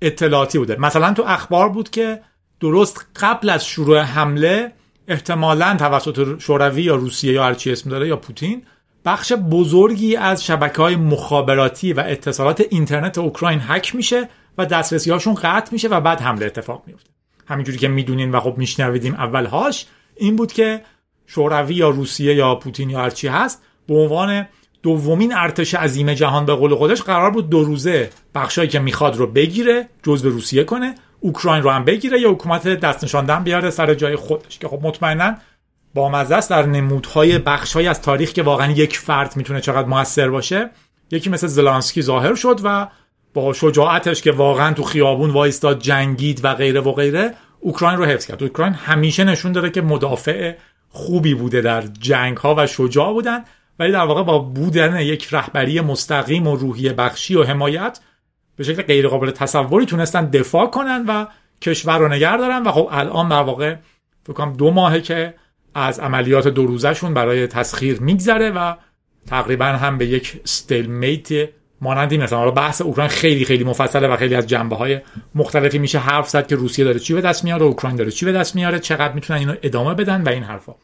اطلاعاتی 0.02 0.58
بوده. 0.58 0.76
مثلا 0.80 1.12
تو 1.14 1.23
اخبار 1.26 1.68
بود 1.68 1.90
که 1.90 2.20
درست 2.61 3.06
قبل 3.16 3.50
از 3.50 3.66
شروع 3.66 4.00
حمله 4.00 4.73
احتمالا 5.08 5.76
توسط 5.78 6.40
شوروی 6.40 6.82
یا 6.82 6.94
روسیه 6.94 7.32
یا 7.32 7.44
هرچی 7.44 7.73
اسم 7.73 7.90
داره 7.90 8.08
یا 8.08 8.16
پوتین 8.16 8.66
بخش 9.04 9.32
بزرگی 9.32 10.16
از 10.16 10.44
شبکه 10.44 10.82
های 10.82 10.96
مخابراتی 10.96 11.92
و 11.92 12.00
اتصالات 12.06 12.64
اینترنت 12.70 13.18
اوکراین 13.18 13.61
هک 13.62 13.94
میشه 13.94 14.28
و 14.58 14.66
دسترسی 14.66 15.11
هاشون 15.11 15.34
قطع 15.34 15.73
میشه 15.73 15.88
و 15.88 16.00
بعد 16.00 16.20
حمله 16.20 16.46
اتفاق 16.46 16.82
میفته 16.87 17.11
همینجوری 17.46 17.78
که 17.78 17.88
می‌دونین 17.88 18.30
و 18.30 18.40
خب 18.40 18.54
میشنویدیم 18.58 19.14
اولهاش 19.14 19.87
این 20.16 20.37
بود 20.37 20.52
که 20.52 20.80
شوروی 21.26 21.75
یا 21.75 21.88
روسیه 21.88 22.34
یا 22.34 22.54
پوتین 22.54 22.90
یا 22.90 22.99
هرچی 22.99 23.28
هست 23.28 23.62
به 23.87 23.94
عنوان 23.94 24.46
دومین 24.82 25.34
ارتش 25.34 25.75
عظیم 25.75 26.14
جهان 26.14 26.46
به 26.46 26.54
قول 26.54 26.75
خودش 26.75 27.02
قرار 27.02 27.30
بود 27.30 27.50
دو 27.50 27.64
روزه 27.64 28.11
بخشایی 28.34 28.68
که 28.68 28.78
می‌خواد 28.78 29.16
رو 29.16 29.26
بگیره 29.26 29.88
جزء 30.02 30.28
روسیه 30.28 30.64
کنه 30.64 30.94
اوکراین 31.20 31.62
رو 31.62 31.70
هم 31.70 31.84
بگیره 31.84 32.20
یا 32.20 32.30
حکومت 32.30 32.68
دست 32.68 33.04
نشاندن 33.04 33.44
بیاره 33.44 33.70
سر 33.70 33.94
جای 33.94 34.16
خودش 34.16 34.58
که 34.58 34.68
خب 34.68 34.80
مطمئنا 34.82 35.34
با 35.94 36.08
مزه 36.08 36.34
است 36.34 36.50
در 36.50 36.66
نمودهای 36.66 37.38
بخشهایی 37.38 37.88
از 37.88 38.02
تاریخ 38.02 38.32
که 38.32 38.42
واقعا 38.42 38.72
یک 38.72 38.98
فرد 38.98 39.36
می‌تونه 39.36 39.60
چقدر 39.60 39.88
موثر 39.88 40.28
باشه. 40.28 40.70
یکی 41.10 41.30
مثل 41.30 41.46
زلانسکی 41.46 42.02
ظاهر 42.02 42.34
شد 42.34 42.60
و 42.64 42.88
با 43.34 43.52
شجاعتش 43.52 44.22
که 44.22 44.32
واقعا 44.32 44.72
تو 44.72 44.82
خیابون 44.82 45.30
وایستاد 45.30 45.78
جنگید 45.78 46.44
و 46.44 46.54
غیره 46.54 46.80
و 46.80 46.92
غیره 46.92 47.34
اوکراین 47.60 47.98
رو 47.98 48.04
حفظ 48.04 48.26
کرد. 48.26 48.42
اوکراین 48.42 48.72
همیشه 48.72 49.24
نشون 49.24 49.52
داده 49.52 49.70
که 49.70 49.82
مدافع 49.82 50.54
خوبی 50.88 51.34
بوده 51.34 51.60
در 51.60 51.80
جنگ 51.80 52.36
ها 52.36 52.54
و 52.58 52.66
شجاع 52.66 53.12
بودن 53.12 53.45
ولی 53.78 53.92
در 53.92 54.04
واقع 54.04 54.23
با 54.23 54.38
بودن 54.38 55.00
یک 55.00 55.28
رهبری 55.30 55.80
مستقیم 55.80 56.47
و 56.47 56.56
روحی 56.56 56.88
بخشی 56.88 57.34
و 57.34 57.42
حمایت 57.42 58.00
به 58.56 58.64
شکل 58.64 58.82
غیر 58.82 59.08
قابل 59.08 59.30
تصوری 59.30 59.86
تونستن 59.86 60.30
دفاع 60.30 60.66
کنن 60.66 61.04
و 61.08 61.26
کشور 61.62 61.99
رو 61.99 62.08
نگه 62.08 62.36
دارن. 62.36 62.62
و 62.62 62.73
خب 62.73 62.88
الان 62.90 63.28
در 63.28 63.42
واقع 63.42 63.75
فکر 64.26 64.47
دو 64.47 64.71
ماهه 64.71 65.00
که 65.00 65.34
از 65.75 66.00
عملیات 66.00 66.49
دو 66.49 66.67
روزشون 66.67 67.15
برای 67.15 67.47
تسخیر 67.47 68.00
میگذره 68.00 68.50
و 68.50 68.75
تقریبا 69.26 69.65
هم 69.65 69.99
به 69.99 70.06
یک 70.06 70.41
ستیلمیت 70.45 71.49
مانندی 71.80 72.19
مثلا 72.19 72.39
حالا 72.39 72.50
بحث 72.50 72.82
اوکراین 72.82 73.08
خیلی 73.08 73.45
خیلی 73.45 73.65
مفصله 73.65 74.08
و 74.08 74.17
خیلی 74.17 74.34
از 74.34 74.47
جنبه 74.47 74.76
های 74.76 75.00
مختلفی 75.34 75.78
میشه 75.78 75.99
حرف 75.99 76.28
زد 76.28 76.47
که 76.47 76.56
روسیه 76.56 76.84
داره 76.84 76.99
چی 76.99 77.15
به 77.15 77.21
دست 77.21 77.45
میاره 77.45 77.63
اوکراین 77.63 77.97
داره 77.97 78.10
چی 78.10 78.26
به 78.26 78.32
دست 78.32 78.56
میاره 78.56 78.78
چقدر 78.78 79.15
می‌تونن 79.15 79.39
اینو 79.39 79.54
ادامه 79.63 79.95
بدن 79.95 80.23
و 80.23 80.28
این 80.28 80.43
حرفا. 80.43 80.75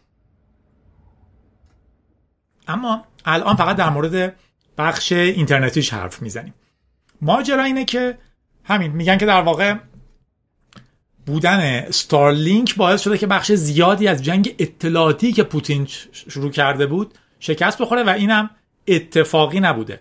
اما 2.69 3.05
الان 3.25 3.57
فقط 3.57 3.77
در 3.77 3.91
مورد 3.91 4.35
بخش 4.79 5.13
اینترنتیش 5.13 5.95
حرف 5.95 6.23
می‌زنیم. 6.23 6.55
ماجرا 7.23 7.63
اینه 7.63 7.85
که 7.85 8.19
همین 8.65 8.93
میگن 8.93 9.19
که 9.19 9.27
در 9.27 9.43
واقع 9.43 9.75
بودن 11.27 11.61
استارلینک 11.61 12.77
باعث 12.77 13.03
شده 13.03 13.19
که 13.19 13.27
بخش 13.27 13.53
زیادی 13.53 14.09
از 14.09 14.23
جنگ 14.23 14.55
اطلاعاتی 14.59 15.33
که 15.33 15.43
پوتین 15.43 15.87
شروع 16.13 16.51
کرده 16.51 16.87
بود 16.87 17.15
شکست 17.41 17.83
بخوره 17.83 18.03
و 18.03 18.09
اینم 18.09 18.51
اتفاقی 18.89 19.61
نبوده. 19.61 20.01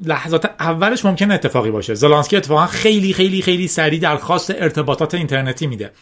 لحظات 0.00 0.44
اولش 0.60 1.04
ممکن 1.04 1.30
اتفاقی 1.30 1.70
باشه. 1.70 1.94
زلانسکی 1.94 2.36
اتفاقا 2.36 2.66
خیلی 2.66 3.12
خیلی 3.12 3.42
خیلی 3.42 3.68
سریع 3.68 4.00
درخواست 4.00 4.50
ارتباطات 4.50 5.14
اینترنتی 5.14 5.66
میده. 5.66 5.92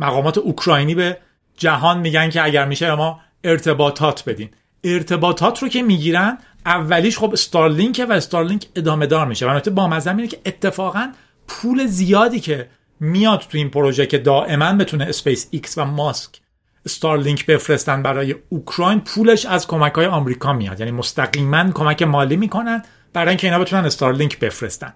مقامات 0.00 0.38
اوکراینی 0.38 0.94
به 0.94 1.18
جهان 1.56 1.98
میگن 1.98 2.30
که 2.30 2.44
اگر 2.44 2.64
میشه 2.64 2.94
ما 2.94 3.20
ارتباطات 3.44 4.24
بدین. 4.26 4.48
ارتباطات 4.84 5.62
رو 5.62 5.68
که 5.68 5.82
می‌گیرن 5.82 6.38
اولیش 6.66 7.18
خب 7.18 7.30
استارلینک 7.32 8.06
و 8.08 8.12
استارلینک 8.12 8.66
ادامه 8.76 9.06
دار 9.06 9.26
میشه. 9.26 9.46
و 9.46 9.48
البته 9.48 9.70
با 9.70 10.00
اینه 10.06 10.26
که 10.26 10.38
اتفاقا 10.46 11.12
پول 11.48 11.86
زیادی 11.86 12.40
که 12.40 12.68
میاد 13.00 13.40
تو 13.40 13.58
این 13.58 13.70
پروژه 13.70 14.06
که 14.06 14.18
دائما 14.18 14.72
بتونه 14.72 15.04
اسپیس 15.04 15.48
ایکس 15.50 15.78
و 15.78 15.84
ماسک 15.84 16.40
استارلینک 16.86 17.46
بفرستن 17.46 18.02
برای 18.02 18.34
اوکراین 18.48 19.00
پولش 19.00 19.46
از 19.46 19.66
کمک 19.66 19.92
های 19.92 20.06
آمریکا 20.06 20.52
میاد. 20.52 20.80
یعنی 20.80 20.92
مستقیما 20.92 21.70
کمک 21.70 22.02
مالی 22.02 22.36
می‌کنن 22.36 22.82
برای 23.12 23.28
اینکه 23.28 23.46
اینا 23.46 23.58
بتونن 23.58 23.84
استارلینک 23.84 24.38
بفرستن. 24.38 24.92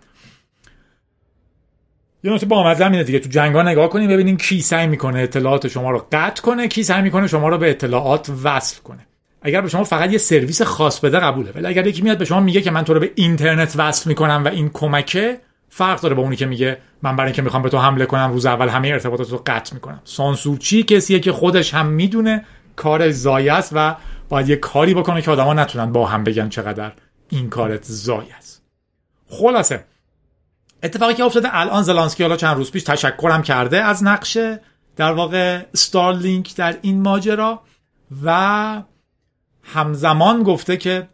یه 2.25 2.33
نکته 2.33 2.47
با 2.47 2.73
اینه 2.73 3.05
دیگه. 3.05 3.19
تو 3.19 3.29
جنگا 3.29 3.63
نگاه 3.63 3.89
کنیم 3.89 4.09
ببینیم 4.09 4.37
کی 4.37 4.61
سعی 4.61 4.87
می‌کنه 4.87 5.21
اطلاعات 5.21 5.69
شما 5.69 5.91
رو 5.91 6.07
قطع 6.13 6.43
کنه 6.43 6.69
کی 6.69 6.83
سعی 6.83 7.03
می‌کنه 7.03 7.27
شما 7.27 7.49
رو 7.49 7.59
به 7.59 7.71
اطلاعات 7.71 8.31
وصل 8.45 8.83
کنه. 8.83 9.07
اگر 9.43 9.61
به 9.61 9.69
شما 9.69 9.85
فقط 9.85 10.13
یه 10.13 10.19
سرویس 10.19 10.63
خاص 10.63 11.01
بده 11.01 11.19
قبوله. 11.19 11.53
ولی 11.55 11.67
اگر 11.67 11.87
یکی 11.87 12.03
میاد 12.03 12.19
به 12.19 12.25
شما 12.25 12.41
میگه 12.41 12.61
که 12.61 12.71
من 12.71 12.85
تو 12.85 12.95
رو 12.95 13.01
به 13.01 13.11
اینترنت 13.15 13.75
وصل 13.77 14.09
می‌کنم 14.09 14.43
و 14.45 14.49
این 14.49 14.71
کمکه 14.73 15.41
فرق 15.71 16.01
داره 16.01 16.15
با 16.15 16.23
اونی 16.23 16.37
که 16.37 16.47
میگه 16.47 16.79
من 17.03 17.17
برای 17.17 17.29
اینکه 17.29 17.43
می‌خوام 17.43 17.63
به 17.63 17.69
تو 17.69 17.79
حمله 17.79 18.07
کنم 18.07 18.33
روز 18.33 18.47
اول 18.47 18.69
همه 18.69 18.89
ارتباطات 18.89 19.31
رو 19.31 19.43
قطع 19.47 19.75
می‌کنم. 19.75 20.01
سانسورچی 20.05 20.83
کسیه 20.83 21.21
که 21.21 21.33
خودش 21.33 21.75
هم 21.75 21.87
می‌دونه 21.87 22.45
کار 22.77 23.11
زایه 23.11 23.53
است 23.53 23.73
و 23.75 23.97
باید 24.29 24.49
یه 24.49 24.57
کاری 24.57 24.95
بکنه 24.95 25.23
که 25.23 25.31
آدما 25.31 25.55
نتونن 25.55 25.93
با 25.93 26.07
هم 26.07 26.25
بگن 26.25 26.49
چقدر 26.49 26.93
این 27.29 27.51
کارت 27.51 27.85
زای 27.85 28.33
است. 28.39 28.63
خلاصه 29.29 29.85
اتفاقی 30.83 31.15
که 31.15 31.25
افتاده 31.25 31.49
الان 31.53 31.83
زلانسکی 31.83 32.23
حالا 32.23 32.37
چند 32.37 32.57
روز 32.57 32.71
پیش 32.71 32.83
تشکرم 32.83 33.43
کرده 33.43 33.85
از 33.85 34.05
نقشه 34.05 34.61
در 34.97 35.13
واقع 35.13 35.63
ستارلینک 35.75 36.57
در 36.57 36.77
این 36.83 37.03
ماجرا 37.03 37.63
و 38.25 38.83
همزمان 39.63 40.43
گفته 40.43 40.77
که 40.77 41.09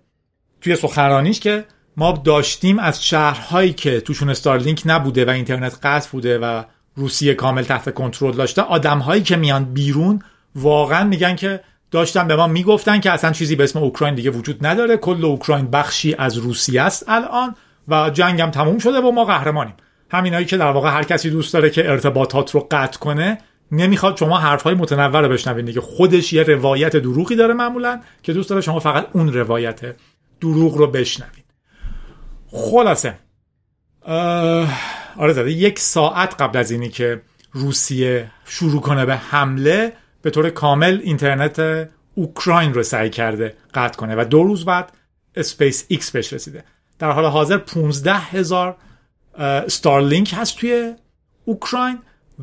توی 0.60 0.76
سخنرانیش 0.76 1.40
که 1.40 1.64
ما 1.96 2.12
داشتیم 2.24 2.78
از 2.78 3.04
شهرهایی 3.04 3.72
که 3.72 4.00
توشون 4.00 4.30
استارلینک 4.30 4.82
نبوده 4.86 5.24
و 5.24 5.30
اینترنت 5.30 5.78
قطع 5.82 6.10
بوده 6.12 6.38
و 6.38 6.62
روسیه 6.96 7.34
کامل 7.34 7.62
تحت 7.62 7.94
کنترل 7.94 8.32
داشته 8.32 8.62
آدمهایی 8.62 9.22
که 9.22 9.36
میان 9.36 9.64
بیرون 9.64 10.22
واقعا 10.54 11.04
میگن 11.04 11.36
که 11.36 11.60
داشتن 11.90 12.28
به 12.28 12.36
ما 12.36 12.46
می‌گفتن 12.46 13.00
که 13.00 13.10
اصلا 13.10 13.32
چیزی 13.32 13.56
به 13.56 13.64
اسم 13.64 13.78
اوکراین 13.78 14.14
دیگه 14.14 14.30
وجود 14.30 14.66
نداره 14.66 14.96
کل 14.96 15.24
اوکراین 15.24 15.70
بخشی 15.70 16.14
از 16.18 16.36
روسیه 16.36 16.82
است 16.82 17.04
الان 17.08 17.54
و 17.88 18.10
جنگم 18.10 18.50
تموم 18.50 18.78
شده 18.78 19.00
و 19.00 19.10
ما 19.10 19.24
قهرمانیم. 19.24 19.74
همینایی 20.10 20.44
که 20.44 20.56
در 20.56 20.70
واقع 20.70 20.90
هر 20.90 21.02
کسی 21.02 21.30
دوست 21.30 21.52
داره 21.52 21.70
که 21.70 21.90
ارتباطات 21.90 22.50
رو 22.50 22.66
قطع 22.70 22.98
کنه 22.98 23.38
نمی‌خواد 23.72 24.16
شما 24.16 24.38
حرفهای 24.38 24.74
متنوع 24.74 25.20
رو 25.20 25.28
بشنوین 25.28 25.64
دیگه. 25.64 25.80
خودش 25.80 26.32
یه 26.32 26.42
روایت 26.42 26.96
دروغی 26.96 27.36
داره 27.36 27.54
معمولا 27.54 28.00
که 28.22 28.32
دوست 28.32 28.50
داره 28.50 28.60
شما 28.60 28.80
فقط 28.80 29.06
اون 29.12 29.32
روایت 29.32 29.80
دروغ 30.40 30.76
رو 30.76 30.86
بشنوین. 30.86 31.45
خلاصه. 32.56 33.14
آره 35.16 35.32
زده 35.32 35.52
یک 35.52 35.78
ساعت 35.78 36.42
قبل 36.42 36.58
از 36.58 36.70
اینی 36.70 36.88
که 36.88 37.22
روسیه 37.52 38.30
شروع 38.44 38.80
کنه 38.80 39.06
به 39.06 39.16
حمله 39.16 39.92
به 40.22 40.30
طور 40.30 40.50
کامل 40.50 41.00
اینترنت 41.02 41.88
اوکراین 42.14 42.74
رو 42.74 42.82
سعی 42.82 43.10
کرده 43.10 43.56
قطع 43.74 43.96
کنه 43.96 44.14
و 44.16 44.24
دو 44.24 44.42
روز 44.42 44.64
بعد 44.64 44.92
اسپیس 45.34 45.84
ایکس 45.88 46.10
بهش 46.10 46.32
رسیده. 46.32 46.64
در 46.98 47.10
حال 47.10 47.24
حاضر 47.24 47.58
15 47.58 48.14
هزار 48.14 48.76
ستارلینک 49.68 50.34
هست 50.36 50.58
توی 50.58 50.94
اوکراین 51.44 51.98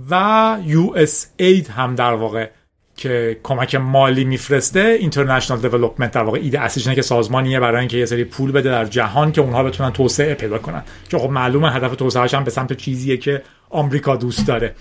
و 0.09 0.57
USAID 0.63 1.67
هم 1.67 1.95
در 1.95 2.13
واقع 2.13 2.49
که 2.95 3.39
کمک 3.43 3.75
مالی 3.75 4.23
میفرسته 4.23 4.79
International 4.79 5.59
Development 5.59 6.11
در 6.11 6.23
واقع 6.23 6.39
ایده 6.39 6.59
اصلیش 6.59 6.87
اینه 6.87 6.95
که 6.95 7.01
سازمانیه 7.01 7.59
برای 7.59 7.79
اینکه 7.79 7.97
یه 7.97 8.05
سری 8.05 8.23
پول 8.23 8.51
بده 8.51 8.69
در 8.69 8.85
جهان 8.85 9.31
که 9.31 9.41
اونها 9.41 9.63
بتونن 9.63 9.91
توسعه 9.91 10.33
پیدا 10.33 10.57
کنن. 10.57 10.83
که 11.09 11.17
خب 11.17 11.29
معلومه 11.29 11.71
هدف 11.71 11.95
توسعهش 11.95 12.33
هم 12.33 12.43
به 12.43 12.51
سمت 12.51 12.73
چیزیه 12.73 13.17
که 13.17 13.43
آمریکا 13.69 14.15
دوست 14.15 14.47
داره. 14.47 14.75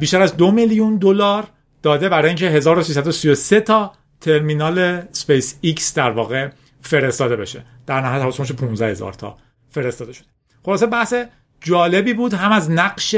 بیشتر 0.00 0.22
از 0.22 0.36
دو 0.36 0.50
میلیون 0.50 0.96
دلار 0.96 1.44
داده 1.82 2.08
برای 2.08 2.28
اینکه 2.28 2.46
1333 2.50 3.60
تا 3.60 3.92
ترمینال 4.20 5.02
سپیس 5.12 5.58
ایکس 5.60 5.94
در 5.94 6.10
واقع 6.10 6.48
فرستاده 6.82 7.36
بشه. 7.36 7.64
در 7.86 8.00
نهایت 8.00 8.22
حواسمون 8.22 8.48
15 8.48 8.86
هزار 8.86 9.12
تا 9.12 9.36
فرستاده 9.70 10.12
شده. 10.12 10.26
خلاصه 10.64 10.86
بحث 10.86 11.14
جالبی 11.60 12.12
بود 12.12 12.34
هم 12.34 12.52
از 12.52 12.70
نقش 12.70 13.16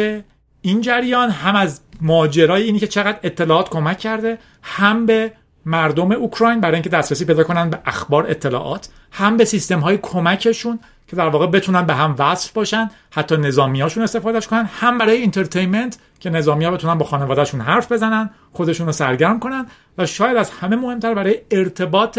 این 0.66 0.81
جریان 0.81 1.31
هم 1.31 1.57
از 1.57 1.81
ماجرای 2.00 2.62
اینی 2.62 2.79
که 2.79 2.87
چقدر 2.87 3.18
اطلاعات 3.22 3.68
کمک 3.68 3.98
کرده 3.98 4.38
هم 4.62 5.07
به 5.07 5.33
مردم 5.66 6.12
اوکراین 6.12 6.61
برای 6.61 6.74
اینکه 6.74 6.88
دسترسی 6.88 7.24
پیدا 7.24 7.44
کنن 7.44 7.70
به 7.70 7.79
اخبار 7.87 8.31
اطلاعات 8.31 8.88
هم 9.12 9.37
به 9.37 9.44
سیستم 9.44 9.81
های 9.81 9.98
کمکشون 10.03 10.81
که 11.09 11.16
در 11.16 11.29
واقع 11.29 11.46
بتونن 11.46 11.83
به 11.83 11.94
هم 11.94 12.14
وصل 12.18 12.50
باشن 12.55 12.90
حتی 13.11 13.37
نظامیاشون 13.37 14.03
استفادهش 14.03 14.46
کنن 14.46 14.64
هم 14.64 14.98
برای 14.98 15.16
entertainment 15.16 15.99
که 16.20 16.31
نظامی 16.31 16.64
ها 16.64 16.70
بتونن 16.70 16.98
با 16.98 17.05
خانوادهشون 17.05 17.61
حرف 17.61 17.92
بزنن 17.92 18.31
خودشون 18.53 18.87
رو 18.87 18.92
سرگرم 18.92 19.40
کنن 19.40 19.66
و 19.98 20.07
شاید 20.07 20.37
از 20.37 20.50
همه 20.50 20.77
مهمتر 20.77 21.14
برای 21.14 21.40
ارتباط 21.50 22.18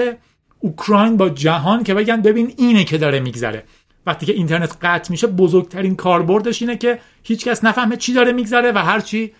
اوکراین 0.60 1.18
با 1.18 1.30
جهان 1.30 1.84
که 1.84 1.94
بگن 1.94 2.22
ببین 2.22 2.54
اینه 2.58 2.84
که 2.84 2.98
داره 2.98 3.20
میگذره. 3.20 3.64
وقتی 4.06 4.26
که 4.26 4.34
اینترنت 4.34 4.78
قطع 4.82 5.12
میشه 5.12 5.28
بزرگترین 5.28 5.96
کاربردش 5.96 6.62
اینه 6.62 6.78
که 6.78 7.00
هیچکس 7.24 7.64
نفهمه 7.64 7.98
چی 7.98 8.14
داره 8.14 8.32
میگذره 8.32 8.72
و 8.72 8.78
هرچی 8.78 9.34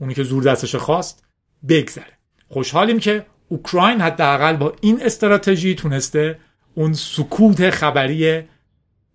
اونی 0.00 0.14
که 0.14 0.22
زور 0.22 0.42
دستش 0.42 0.74
خواست 0.74 1.24
بگذره. 1.68 2.18
خوشحالیم 2.48 2.98
که 2.98 3.26
اوکراین 3.48 4.00
حداقل 4.00 4.56
با 4.56 4.72
این 4.80 5.02
استراتژی 5.02 5.74
تونسته 5.74 6.38
اون 6.74 6.92
سکوت 6.92 7.70
خبری 7.70 8.42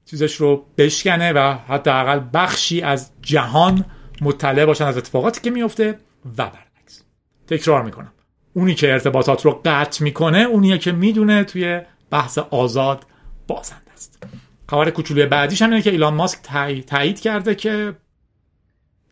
چیزش 0.06 0.36
رو 0.36 0.66
بشکنه 0.78 1.34
و 1.34 1.58
حداقل 1.68 2.22
بخشی 2.34 2.82
از 2.82 3.12
جهان 3.22 3.86
مطلع 4.22 4.66
باشن 4.66 4.86
از 4.86 4.98
اتفاقاتی 4.98 5.42
که 5.42 5.50
میفته 5.50 6.00
و 6.26 6.50
برعکس. 6.50 7.04
تکرار 7.48 7.84
می‌کنم. 7.84 8.12
اونی 8.54 8.76
که 8.76 8.92
ارتباطات 8.92 9.46
رو 9.46 9.62
قطع 9.66 10.04
می‌کنه 10.04 10.38
اونیه 10.40 10.78
که 10.78 10.92
می‌دونه 10.92 11.44
توی 11.44 11.82
بحث 12.10 12.38
آزاد 12.38 13.06
بازنده 13.48 13.92
است. 13.94 14.24
خبر 14.70 14.90
کوچولوی 14.90 15.26
بعدیش 15.26 15.62
هم 15.62 15.70
اینه 15.70 15.82
که 15.82 15.92
ایلان 15.92 16.14
ماسک 16.14 16.40
تایید 16.88 17.20
کرده 17.20 17.56
که 17.56 17.96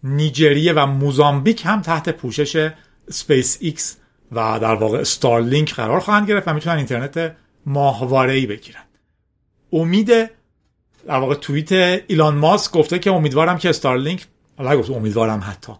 نیجریه 0.04 0.74
و 0.74 0.86
موزامبیک 0.86 1.62
هم 1.66 1.82
تحت 1.82 2.10
پوشش 2.10 2.70
سپیس 3.10 3.58
ایکس 3.62 3.98
و 4.32 4.60
در 4.62 4.76
واقع 4.76 4.98
استارلینک 4.98 5.74
قرار 5.74 6.00
خواهند 6.00 6.28
گرفت 6.28 6.48
و 6.48 6.54
می‌تونن 6.54 6.78
اینترنت 6.78 7.36
ماهواره 7.66 8.34
ای 8.34 8.46
بگیرن. 8.46 8.84
امید 9.74 10.08
در 11.08 11.20
واقع 11.20 11.36
توییت 11.36 11.72
ایلان 12.08 12.36
ماسک 12.36 12.72
گفته 12.72 13.00
که 13.00 13.12
امیدوارم 13.12 13.58
که 13.58 13.70
استارلینک 13.70 14.28
الله 14.58 14.78
گفت 14.78 14.90
امیدوارم 14.90 15.44
حتی. 15.48 15.74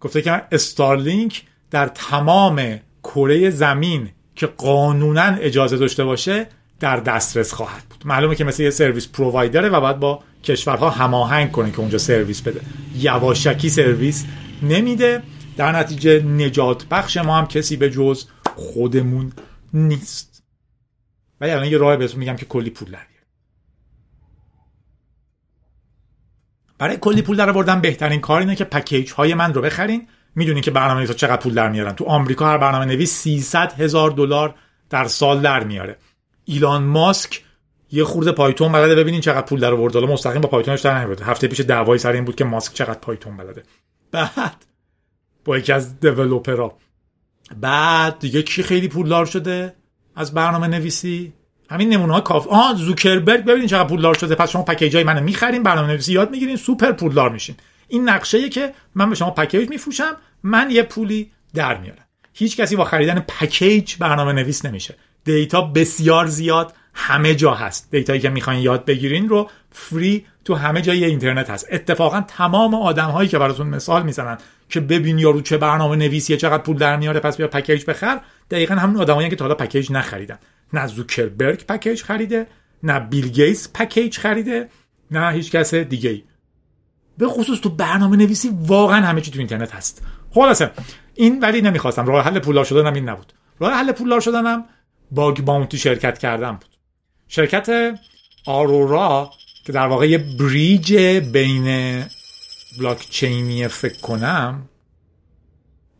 گفته 0.00 0.22
که 0.22 0.42
استارلینک 0.52 1.42
در 1.70 1.88
تمام 1.88 2.80
کره 3.04 3.50
زمین 3.50 4.10
که 4.34 4.46
قانونا 4.46 5.22
اجازه 5.22 5.76
داشته 5.76 6.04
باشه 6.04 6.46
در 6.80 6.96
دسترس 6.96 7.52
خواهد 7.52 7.82
بود. 7.90 8.06
معلومه 8.06 8.34
که 8.34 8.44
مثل 8.44 8.62
یه 8.62 8.70
سرویس 8.70 9.08
پرووایدره 9.08 9.68
و 9.68 9.80
باید 9.80 9.98
با 9.98 10.22
کشورها 10.44 10.90
هماهنگ 10.90 11.52
کنه 11.52 11.70
که 11.70 11.80
اونجا 11.80 11.98
سرویس 11.98 12.42
بده. 12.42 12.60
یواشکی 12.94 13.68
سرویس 13.68 14.24
نمیده. 14.62 15.22
در 15.56 15.72
نتیجه 15.72 16.22
نجات 16.22 16.84
بخش 16.84 17.16
ما 17.16 17.38
هم 17.38 17.46
کسی 17.46 17.76
به 17.76 17.90
جز 17.90 18.24
خودمون 18.56 19.32
نیست. 19.74 20.42
و 21.40 21.44
الان 21.44 21.66
یه 21.66 21.78
راه 21.78 21.96
بهتون 21.96 22.18
میگم 22.18 22.36
که 22.36 22.46
کلی 22.46 22.70
پول 22.70 22.90
در 22.90 23.06
برای 26.78 26.96
کلی 27.00 27.22
پول 27.22 27.36
در 27.36 27.50
آوردن 27.50 27.80
بهترین 27.80 28.20
کار 28.20 28.40
اینه 28.40 28.56
که 28.56 28.64
پکیج 28.64 29.12
های 29.12 29.34
من 29.34 29.54
رو 29.54 29.62
بخرین. 29.62 30.08
می‌دونین 30.34 30.62
که 30.62 30.70
برنامه 30.70 30.98
نویسا 30.98 31.14
چقدر 31.14 31.36
پول 31.36 31.54
در 31.54 31.68
میارن. 31.68 31.92
تو 31.92 32.04
آمریکا 32.04 32.46
هر 32.46 32.58
برنامه 32.58 32.84
نویس 32.84 33.12
300 33.12 33.72
هزار 33.72 34.10
دلار 34.10 34.54
در 34.90 35.04
سال 35.04 35.40
در 35.40 35.64
میاره. 35.64 35.96
ایلان 36.46 36.82
ماسک 36.84 37.42
یه 37.92 38.04
خورده 38.04 38.32
پایتون 38.32 38.72
بلده. 38.72 38.94
ببینین 38.94 39.20
چقدر 39.20 39.46
پول 39.46 39.60
در 39.60 39.72
آورد. 39.72 39.94
حالا 39.94 40.06
مستقیم 40.06 40.40
با 40.40 40.48
پایتونش 40.48 40.80
در 40.80 41.00
نمیاد 41.00 41.20
هفته 41.20 41.48
پیش 41.48 41.60
دعوای 41.60 41.98
سر 41.98 42.12
این 42.12 42.24
بود 42.24 42.36
که 42.36 42.44
ماسک 42.44 42.74
چقدر 42.74 42.98
پایتون 42.98 43.36
بلده. 43.36 43.62
بعد 44.12 44.64
با 45.44 45.58
یکی 45.58 45.72
از 45.72 46.00
دیولپرها 46.00 46.78
بعد 47.60 48.18
دیگه 48.18 48.42
کی 48.42 48.62
خیلی 48.62 48.88
پولدار 48.88 49.26
شده 49.26 49.74
از 50.16 50.34
برنامه 50.34 50.66
نویسی؟ 50.66 51.32
همین 51.70 51.88
نمونه 51.88 52.12
ها 52.12 52.20
کاف 52.20 52.46
آه 52.46 52.74
زوکربرگ. 52.74 53.44
ببینین 53.44 53.68
چقدر 53.68 53.88
پولدار 53.88 54.14
شده. 54.14 54.34
پس 54.34 54.50
شما 54.50 54.62
پکیج 54.62 54.94
های 54.94 55.04
منو 55.04 55.20
می‌خرین 55.20 55.62
برنامه 55.62 55.88
نویسی 55.88 56.12
یاد 56.12 56.30
می‌گیرین 56.30 56.56
سوپر 56.56 56.92
پولدار 56.92 57.30
میشین. 57.30 57.56
این 57.88 58.08
نقشه 58.08 58.48
که 58.48 58.74
من 58.94 59.08
به 59.10 59.14
شما 59.14 59.30
پکیج 59.30 59.68
میفروشم 59.70 60.16
من 60.42 60.70
یه 60.70 60.82
پولی 60.82 61.32
در 61.54 61.78
میارم. 61.78 62.04
هیچ 62.32 62.56
کسی 62.56 62.76
با 62.76 62.84
خریدن 62.84 63.20
پکیج 63.20 63.96
برنامه 63.98 64.32
نویس 64.32 64.64
نمیشه. 64.64 64.94
data 65.26 65.60
بسیار 65.62 66.26
زیاد 66.26 66.74
همه 66.94 67.34
جا 67.34 67.54
هست. 67.54 67.90
data 67.90 68.10
یی 68.10 68.20
که 68.20 68.28
می‌خواین 68.28 68.60
یاد 68.60 68.84
بگیرین 68.84 69.28
رو 69.28 69.50
free 69.70 70.26
تو 70.44 70.54
همه 70.54 70.82
جای 70.82 71.04
اینترنت 71.04 71.50
هست. 71.50 71.66
اتفاقا 71.70 72.20
تمام 72.20 72.74
آدم 72.74 73.10
هایی 73.10 73.28
که 73.28 73.38
براتون 73.38 73.66
مثال 73.66 74.02
می‌زنن 74.02 74.38
که 74.68 74.80
ببین 74.80 75.18
یارو 75.18 75.40
چه 75.40 75.56
برنامه 75.56 75.96
نویسیه 75.96 76.36
چقدر 76.36 76.62
پول 76.62 76.76
در 76.76 76.96
میاره 76.96 77.20
پس 77.20 77.36
بیا 77.36 77.48
پکیج 77.48 77.84
بخر 77.84 78.20
دقیقا 78.50 78.74
همون 78.74 78.96
آدمایی 78.96 79.28
که 79.28 79.36
تا 79.36 79.44
حالا 79.44 79.54
پکیج 79.54 79.92
نخریدن. 79.92 80.38
نه 80.72 80.86
زوکربرگ 80.86 81.66
پکیج 81.66 82.02
خریده 82.02 82.46
نه 82.82 83.00
بیل 83.00 83.28
گیتس 83.28 83.68
پکیج 83.74 84.18
خریده 84.18 84.68
نه 85.10 85.32
هیچ 85.32 85.50
کس 85.50 85.74
دیگه 85.74 86.10
ای 86.10 86.24
به 87.18 87.28
خصوص 87.28 87.60
تو 87.60 87.68
برنامه 87.68 88.16
نویسی 88.16 88.50
واقعا 88.60 89.06
همه 89.06 89.20
چی 89.20 89.30
تو 89.30 89.38
اینترنت 89.38 89.74
هست. 89.74 90.02
خلاصه 90.30 90.70
این 91.14 91.40
ولی 91.40 91.60
نمی‌خواستم. 91.60 92.06
راه 92.06 92.24
حل 92.24 92.38
پولدار 92.38 92.64
شدنم 92.64 92.94
این 92.94 93.08
نبود. 93.08 93.32
راه 93.58 93.72
حل 93.72 93.92
پولدار 93.92 94.20
شدنم 94.20 94.64
bug 95.10 95.40
bounty 95.40 95.78
شرکت 95.78 96.18
کردن 96.18 96.52
بود. 96.52 96.76
شرکت 97.28 97.98
Aurora 98.46 99.30
که 99.64 99.72
در 99.72 99.86
واقع 99.86 100.08
یه 100.08 100.18
bridge 100.18 100.94
بین 101.32 102.04
بلاکچینی 102.78 103.68
فکر 103.68 104.00
کنم 104.00 104.68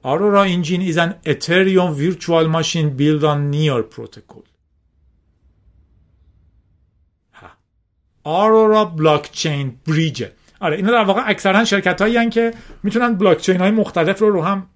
Aurora 0.03 0.43
Engine 0.43 0.93
is 0.93 0.97
an 0.97 1.29
Ethereum 1.29 1.93
virtual 1.95 2.49
machine 2.49 2.97
built 2.97 3.25
on 3.25 3.51
Near 3.51 3.83
protocol. 3.83 4.43
Aurora 8.25 8.85
blockchain 8.85 9.77
bridge. 9.87 10.25
آره 10.61 10.77
اینا 10.77 10.93
در 10.93 11.05
واقع 11.05 11.23
اکثرا 11.27 11.65
شرکت 11.65 12.03
هایی 12.03 12.31
که 12.31 12.55
می‌تونن 12.83 13.15
بلاکچین 13.15 13.61
های 13.61 13.71
مختلف 13.71 14.19
رو 14.19 14.31
رو 14.31 14.43
هم 14.43 14.69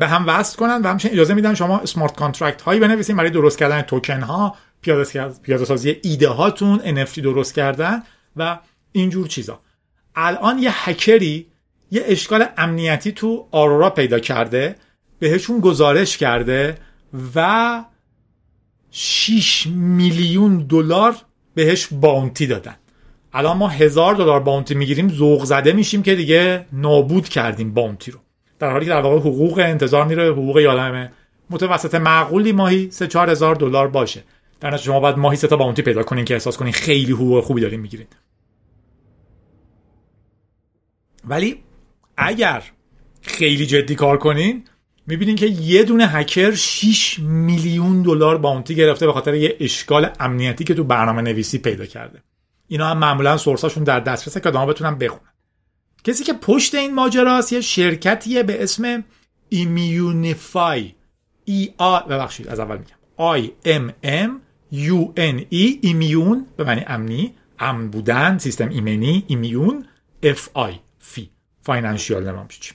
به 0.00 0.06
هم 0.08 0.24
وصل 0.26 0.56
کنن 0.56 0.82
و 0.82 0.88
همچنین 0.88 1.14
اجازه 1.14 1.34
میدن 1.34 1.54
شما 1.54 1.86
smart 1.86 2.16
contract 2.16 2.62
هایی 2.62 2.80
بنویسین 2.80 3.16
برای 3.16 3.30
درست 3.30 3.58
کردن 3.58 3.82
توکن 3.82 4.20
ها 4.20 4.56
پیاده 4.82 5.64
سازی 5.64 5.96
ایده 6.02 6.28
هاتون 6.28 7.04
NFT 7.04 7.18
درست 7.18 7.54
کردن 7.54 8.02
و 8.36 8.58
اینجور 8.92 9.26
چیزا. 9.28 9.60
الان 10.16 10.58
یه 10.58 10.70
هکری 10.72 11.46
یه 11.90 12.02
اشکال 12.06 12.46
امنیتی 12.56 13.12
تو 13.12 13.48
آرورا 13.50 13.90
پیدا 13.90 14.18
کرده 14.18 14.76
بهشون 15.18 15.60
گزارش 15.60 16.16
کرده 16.16 16.78
و 17.34 17.84
6 18.90 19.66
میلیون 19.66 20.58
دلار 20.58 21.16
بهش 21.54 21.88
باونتی 21.92 22.46
دادن. 22.46 22.76
الان 23.32 23.56
ما 23.56 23.68
هزار 23.68 24.14
دلار 24.14 24.40
باونتی 24.40 24.74
می‌گیریم 24.74 25.08
ذوق 25.08 25.44
زده 25.44 25.72
میشیم 25.72 26.02
که 26.02 26.14
دیگه 26.14 26.66
نابود 26.72 27.28
کردیم 27.28 27.74
باونتی 27.74 28.10
رو. 28.10 28.23
در 28.64 28.72
حالی 28.72 28.84
که 28.84 28.90
در 28.90 29.00
واقع 29.00 29.18
حقوق 29.18 29.58
انتظار 29.58 30.04
میره 30.04 30.32
حقوق 30.32 30.58
یادمه 30.58 31.12
متوسط 31.50 31.94
معقولی 31.94 32.52
ماهی 32.52 32.90
3 32.90 33.06
4 33.06 33.30
هزار 33.30 33.54
دلار 33.54 33.88
باشه. 33.88 34.24
در 34.60 34.70
نتیجه 34.70 34.84
شما 34.84 35.00
باید 35.00 35.18
ماهی 35.18 35.36
سه 35.36 35.46
تا 35.48 35.56
باونتی 35.56 35.82
پیدا 35.82 36.02
کنین 36.02 36.24
که 36.24 36.34
احساس 36.34 36.56
کنین 36.56 36.72
خیلی 36.72 37.12
حقوق 37.12 37.44
خوبی 37.44 37.60
دارین 37.60 37.80
می‌گیرین. 37.80 38.06
ولی 41.28 41.62
اگر 42.16 42.62
خیلی 43.22 43.66
جدی 43.66 43.94
کار 43.94 44.18
کنین 44.18 44.64
می‌بینین 45.06 45.36
که 45.36 45.46
یه 45.46 45.82
دونه 45.82 46.06
هکر 46.06 46.54
6 46.54 47.18
میلیون 47.18 48.02
دلار 48.02 48.38
باونتی 48.38 48.74
گرفته 48.74 49.06
به 49.06 49.12
خاطر 49.12 49.34
یه 49.34 49.56
اشکال 49.60 50.10
امنیتی 50.20 50.64
که 50.64 50.74
تو 50.74 50.84
برنامه 50.84 51.22
نویسی 51.22 51.58
پیدا 51.58 51.86
کرده. 51.86 52.22
اینا 52.68 52.86
هم 52.86 52.98
معمولا 52.98 53.36
سورساشون 53.36 53.84
در 53.84 54.00
دسترسه 54.00 54.40
که 54.40 54.48
آدم‌ها 54.48 54.66
بتونن 54.66 54.98
بخونن. 54.98 55.33
کسی 56.04 56.24
که 56.24 56.32
پشت 56.32 56.74
این 56.74 56.94
ماجراست 56.94 57.52
یه 57.52 57.60
شرکتیه 57.60 58.42
به 58.42 58.62
اسم 58.62 59.04
Immunefi. 59.48 60.94
I 61.44 61.74
آ 61.78 62.00
ببخشید 62.00 62.48
از 62.48 62.60
اول 62.60 62.78
میگم. 62.78 62.96
I 63.16 63.52
M 63.64 63.92
M 64.02 64.40
U 64.72 65.12
N 65.16 65.44
E 65.48 65.78
immune 65.82 66.46
به 66.56 66.64
معنی 66.64 66.84
امنی 66.86 67.34
امن 67.58 67.88
بودن 67.88 68.38
سیستم 68.38 68.68
ایمنی 68.68 69.24
immune 69.26 69.86
F 70.22 70.48
I 70.54 70.74
فی. 70.98 71.30
financial 71.62 72.28
نمی‌دونم 72.28 72.48
چی. 72.48 72.74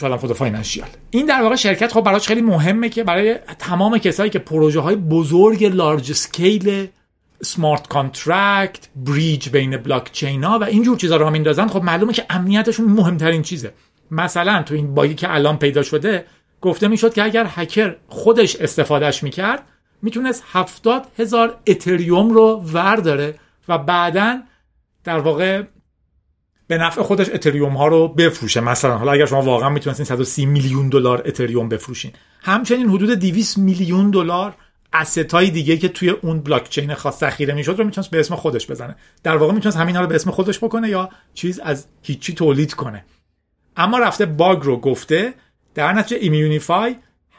شاید 0.00 0.16
خود 0.16 0.32
financial. 0.32 0.88
این 1.10 1.26
در 1.26 1.42
واقع 1.42 1.56
شرکت 1.56 1.92
خب 1.92 2.00
براش 2.00 2.26
خیلی 2.26 2.42
مهمه 2.42 2.88
که 2.88 3.04
برای 3.04 3.34
تمام 3.58 3.98
کسایی 3.98 4.30
که 4.30 4.38
پروژه 4.38 4.80
های 4.80 4.96
بزرگ 4.96 5.64
large 5.64 6.12
scale 6.12 6.88
smart 7.42 7.88
contract 7.88 8.88
bridge 8.96 9.48
بین 9.48 9.76
بلاک 9.76 10.12
چین 10.12 10.44
ها 10.44 10.58
و 10.58 10.64
اینجور 10.64 10.96
چیزا 10.96 11.16
رو 11.16 11.30
میندازن. 11.30 11.66
خب 11.66 11.82
معلومه 11.82 12.12
که 12.12 12.26
امنیتشون 12.30 12.86
مهمترین 12.86 13.42
چیزه. 13.42 13.72
مثلا 14.10 14.62
تو 14.62 14.74
این 14.74 14.94
باگی 14.94 15.14
که 15.14 15.34
الان 15.34 15.58
پیدا 15.58 15.82
شده 15.82 16.26
گفته 16.60 16.88
می‌شد 16.88 17.14
که 17.14 17.22
اگر 17.22 17.46
هکر 17.48 17.96
خودش 18.08 18.56
استفادهش 18.56 19.22
می‌کرد 19.22 19.62
می‌تونست 20.02 20.42
هفتاد 20.52 21.06
هزار 21.18 21.58
اتریوم 21.66 22.30
رو 22.30 22.62
ورداره 22.72 23.34
و 23.68 23.78
بعدا 23.78 24.38
در 25.04 25.18
واقع 25.18 25.62
به 26.66 26.78
نفع 26.78 27.02
خودش 27.02 27.30
اتریوم 27.30 27.76
ها 27.76 27.86
رو 27.86 28.08
بفروشه. 28.08 28.60
مثلا 28.60 28.98
حالا 28.98 29.12
اگر 29.12 29.26
شما 29.26 29.42
واقعا 29.42 29.68
می‌تونستین 29.68 30.06
130 30.06 30.46
میلیون 30.46 30.88
دلار 30.88 31.22
اتریوم 31.26 31.68
بفروشین. 31.68 32.12
همچنین 32.42 32.88
حدود 32.88 33.10
200 33.10 33.58
میلیون 33.58 34.10
دلار 34.10 34.54
های 35.32 35.50
دیگه 35.50 35.76
که 35.76 35.88
توی 35.88 36.10
اون 36.10 36.40
بلاک 36.40 36.68
چین 36.68 36.94
خاص 36.94 37.18
ذخیره 37.18 37.54
می‌شد 37.54 37.74
رو 37.78 37.84
می‌تونست 37.84 38.10
به 38.10 38.20
اسم 38.20 38.36
خودش 38.36 38.70
بزنه. 38.70 38.96
در 39.22 39.36
واقع 39.36 39.52
می‌تونست 39.52 39.76
همینا 39.76 40.00
رو 40.00 40.06
به 40.06 40.14
اسم 40.14 40.30
خودش 40.30 40.58
بکنه 40.58 40.88
یا 40.88 41.10
چیز 41.34 41.58
از 41.58 41.86
هیچی 42.02 42.34
تولید 42.34 42.74
کنه. 42.74 43.04
اما 43.76 43.98
رفته 43.98 44.26
باگ 44.26 44.62
رو 44.62 44.76
گفته 44.76 45.34
در 45.74 45.92
نتیجه 45.92 46.22
Immunefi 46.22 46.96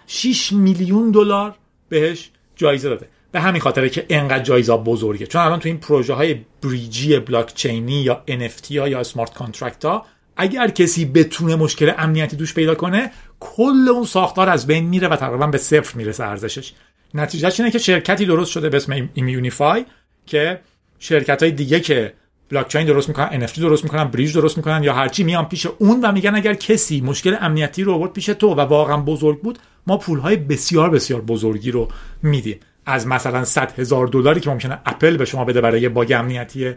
6 0.07 0.53
میلیون 0.53 1.11
دلار 1.11 1.55
بهش 1.89 2.31
جایزه 2.55 2.89
داده. 2.89 3.09
به 3.31 3.39
همین 3.39 3.61
خاطره 3.61 3.89
که 3.89 4.05
انقدر 4.09 4.43
جایزه 4.43 4.77
بزرگه. 4.77 5.27
چون 5.27 5.41
الان 5.41 5.59
تو 5.59 5.69
این 5.69 5.77
پروژه 5.77 6.13
های 6.13 6.41
bridge 6.63 7.11
ی 7.11 7.19
بلاک 7.19 7.53
چینی 7.53 8.01
یا 8.01 8.23
NFT 8.27 8.71
ها 8.71 8.87
یا 8.87 9.03
smart 9.03 9.33
contract 9.33 9.85
ها 9.85 10.05
اگر 10.37 10.67
کسی 10.67 11.05
بتونه 11.05 11.55
مشکل 11.55 11.91
امنیتی 11.97 12.35
توش 12.35 12.53
پیدا 12.53 12.75
کنه 12.75 13.11
کل 13.39 13.89
اون 13.91 14.05
ساختار 14.05 14.49
از 14.49 14.67
بین 14.67 14.85
میره 14.85 15.07
و 15.07 15.15
تقریبا 15.15 15.47
به 15.47 15.57
صفر 15.57 15.97
می‌رسه 15.97 16.23
ارزشش. 16.23 16.73
نتیجهش 17.13 17.59
اینه 17.59 17.71
که 17.71 17.79
شرکتی 17.79 18.25
درست 18.25 18.51
شده 18.51 18.69
به 18.69 18.77
اسم 18.77 19.09
Immunefi 19.13 19.85
که 20.25 20.59
شرکت 20.99 21.43
های 21.43 21.51
دیگه 21.51 21.79
که 21.79 22.13
بلاک 22.49 22.67
چین 22.67 22.85
درست 22.85 23.07
می‌کنن 23.07 23.47
NFT 23.47 23.59
درست 23.59 23.83
می‌کنن 23.83 24.03
bridge 24.03 24.33
درست 24.33 24.57
می‌کنن 24.57 24.83
یا 24.83 24.93
هرچی 24.93 25.23
میان 25.23 25.45
پیش 25.45 25.65
اون 25.65 26.01
و 26.01 26.11
میگن 26.11 26.35
اگر 26.35 26.53
کسی 26.53 27.01
مشکل 27.01 27.35
امنیتی 27.41 27.83
رو 27.83 27.93
آورد 27.93 28.13
پیش 28.13 28.25
تو 28.25 28.53
و 28.53 28.59
واقعا 28.59 28.97
بزرگ 28.97 29.41
بود 29.41 29.59
ما 29.87 29.97
پول 29.97 30.19
های 30.19 30.35
بسیار 30.35 30.89
بسیار 30.89 31.21
بزرگی 31.21 31.71
رو 31.71 31.87
میدیم. 32.23 32.59
از 32.85 33.07
مثلا 33.07 33.45
100 33.45 33.79
هزار 33.79 34.07
دلاری 34.07 34.39
که 34.39 34.49
ممکنه 34.49 34.79
اپل 34.85 35.17
به 35.17 35.25
شما 35.25 35.45
بده 35.45 35.61
برای 35.61 35.89
باگ 35.89 36.11
امنیتی 36.11 36.73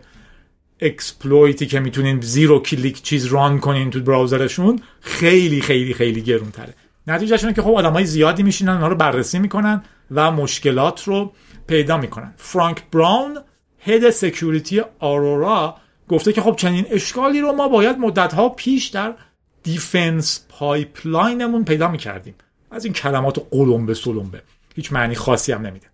exploit 0.81 1.56
ی 1.56 1.67
که 1.67 1.81
می‌تونین 1.81 2.21
zero 2.21 2.61
click 2.61 3.03
چیز 3.03 3.27
run 3.27 3.59
کنین 3.59 3.91
تو 3.91 4.01
browser 4.01 4.52
شون 4.52 4.81
خیلی 5.01 5.61
خیلی 5.61 5.95
خیلی 5.95 6.23
گرون 6.23 6.51
تره 6.51 6.75
نتیجهش 7.07 7.45
که 7.45 7.63
خب 7.63 7.71
آدمای 7.71 8.05
زیادی 8.05 8.43
میشینن 8.43 8.73
اونها 8.73 8.89
رو 8.89 8.95
بررسی 8.95 9.39
می‌کنن 9.39 9.83
و 10.11 10.31
مشکلات 10.31 11.05
رو 11.05 11.33
پیدا 11.67 11.97
می‌کنن. 11.97 12.35
فرانک 12.37 12.91
براون 12.91 13.39
head 13.79 14.11
security 14.11 14.83
Aurora 14.99 15.77
گفته 16.09 16.33
که 16.33 16.41
خب 16.41 16.57
چنین 16.57 16.87
اشکالی 16.91 17.41
رو 17.41 17.53
ما 17.53 17.69
باید 17.69 17.99
مدتها 17.99 18.49
پیش 18.49 18.87
در 18.87 19.15
defense 19.63 20.47
pipeline 20.49 21.33
مون 21.33 21.65
پیدا 21.65 21.89
می‌کردیم. 21.89 22.35
از 22.71 22.85
این 22.85 22.95
کلمات 22.95 23.47
قلمبه 23.51 23.95
سلمبه. 23.95 24.43
هیچ 24.77 24.93
معنی 24.93 25.15
خاصی 25.15 25.53
هم 25.53 25.67
نمیده. 25.67 25.87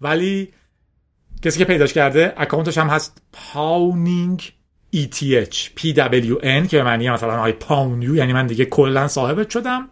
ولی 0.00 0.52
کسی 1.42 1.58
که 1.58 1.64
پیداش 1.64 1.92
کرده 1.92 2.34
اکانتش 2.36 2.78
هم 2.78 2.88
هست 2.88 3.22
pwning 3.32 4.52
ETH 4.94 5.54
PWN 5.76 6.68
که 6.68 6.76
به 6.76 6.82
معنی 6.82 7.10
مثلا 7.10 7.36
I 7.36 7.52
pwn 7.52 7.84
you 7.84 8.16
یعنی 8.16 8.32
من 8.32 8.46
دیگه 8.46 8.64
کلا 8.64 9.08
صاحبت 9.08 9.50
شدم. 9.50 9.88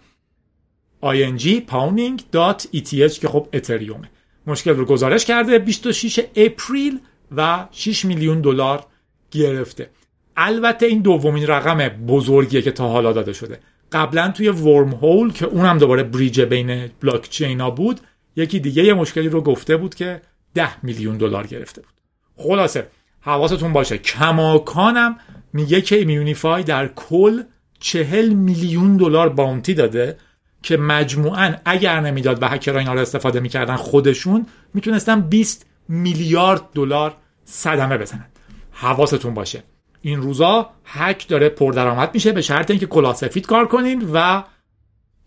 Ing 1.03 1.71
pwning.eth 1.71 3.19
که 3.19 3.29
خب 3.29 3.49
اتریومه. 3.53 4.11
مشکل 4.47 4.71
رو 4.71 4.85
گزارش 4.85 5.25
کرده 5.25 5.59
26 5.59 6.21
April 6.37 7.01
و 7.37 7.67
6 7.71 8.05
میلیون 8.05 8.41
دلار 8.41 8.87
گرفته. 9.31 9.91
البته 10.37 10.87
این 10.87 11.03
دومین 11.03 11.47
رقم 11.47 11.89
بزرگیه 11.89 12.63
که 12.63 12.71
تا 12.71 12.89
حالا 12.89 13.13
داده 13.13 13.33
شده. 13.33 13.59
قبلا 13.93 14.29
توی 14.29 14.49
Wormhole 14.49 15.33
که 15.33 15.47
اونم 15.47 15.79
دوباره 15.79 16.03
bridge 16.03 16.41
بین 16.41 16.91
بلاک 17.01 17.31
چینا 17.31 17.71
بود 17.71 18.01
یکی 18.37 18.61
دیگه 18.61 18.85
یه 18.85 18.95
مشکلی 18.95 19.29
رو 19.29 19.41
گفته 19.41 19.77
بود 19.77 19.95
که 19.95 20.23
10 20.55 20.85
میلیون 20.85 21.17
دلار 21.17 21.47
گرفته 21.47 21.83
بود. 21.83 21.93
خلاصه 22.37 22.87
حواستون 23.21 23.73
باشه 23.73 23.99
کماکانم 23.99 25.19
میگه 25.53 25.81
که 25.81 25.97
Immunefi 25.97 26.63
در 26.63 26.89
کل 26.89 27.43
چهل 27.81 28.29
میلیون 28.29 28.97
دلار 28.97 29.29
باونتی 29.29 29.75
داده. 29.75 30.17
که 30.63 30.77
مجموعا 30.77 31.55
اگر 31.65 32.01
نمی‌داد 32.01 32.43
و 32.43 32.49
هکرها 32.49 32.79
اینا 32.79 32.95
رو 32.95 33.01
استفاده 33.01 33.41
می‌کردن 33.41 33.77
خودشون 33.77 34.47
می‌تونستن 34.75 35.21
20 35.21 35.67
میلیارد 35.89 36.63
دلار 36.75 37.17
صدمه 37.45 37.99
بزنن. 37.99 38.27
حواستون 38.73 39.35
باشه. 39.35 39.63
این 40.01 40.23
روزا 40.23 40.71
هک 40.85 41.29
داره 41.29 41.49
پردرآمد 41.49 42.11
میشه 42.15 42.33
به 42.33 42.43
شرط 42.43 42.71
اینکه 42.71 42.87
کلاه 42.87 43.15
سفید 43.15 43.47
کار 43.47 43.69
کنین 43.69 44.11
و 44.13 44.43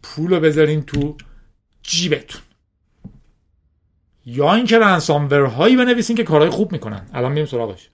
پول 0.04 0.30
رو 0.30 0.39
بذارین 0.39 0.84
تو 0.84 1.17
جیبتون. 1.84 2.41
یا 4.26 4.54
اینکه 4.54 4.80
رنسامور 4.80 5.45
هایی 5.45 5.76
بنویسین 5.76 6.15
که 6.15 6.24
کارهای 6.24 6.50
خوب 6.50 6.71
می‌کنن. 6.71 7.06
الان 7.13 7.32
میریم 7.32 7.45
سراغش. 7.45 7.89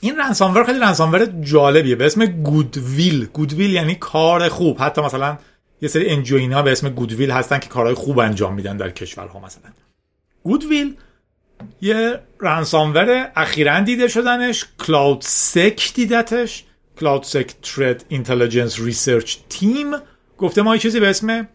این 0.00 0.18
ransomware 0.18 0.64
خیلی 0.64 0.78
ransomware 0.78 1.26
جالبیه. 1.26 1.96
به 1.96 2.06
اسم 2.06 2.26
Goodwill. 2.26 3.26
Goodwill 3.32 3.70
یعنی 3.70 3.94
کار 3.94 4.48
خوب. 4.48 4.76
حتی 4.80 5.00
مثلا 5.00 5.38
یه 5.82 5.88
سری 5.88 6.10
انجوینا 6.10 6.62
به 6.62 6.72
اسم 6.72 6.88
Goodwill 6.88 7.30
هستن 7.30 7.58
که 7.58 7.68
کارهای 7.68 7.94
خوب 7.94 8.18
انجام 8.18 8.54
میدن 8.54 8.76
در 8.76 8.90
کشورها 8.90 9.40
مثلا. 9.40 9.70
Goodwill 10.42 10.96
یه 11.80 12.20
ransomware 12.40 13.30
اخیرا 13.36 13.80
دیده 13.80 14.08
شدنش. 14.08 14.64
CloudSEK 14.86 15.90
دیدتش. 15.94 16.64
CloudSEK 17.00 17.54
Threat 17.62 18.04
Intelligence 18.08 18.80
Research 18.80 19.36
Team. 19.48 19.94
گفته 20.38 20.62
ما 20.62 20.74
یه 20.74 20.80
چیزی 20.80 21.00
به 21.00 21.08
اسم 21.08 21.48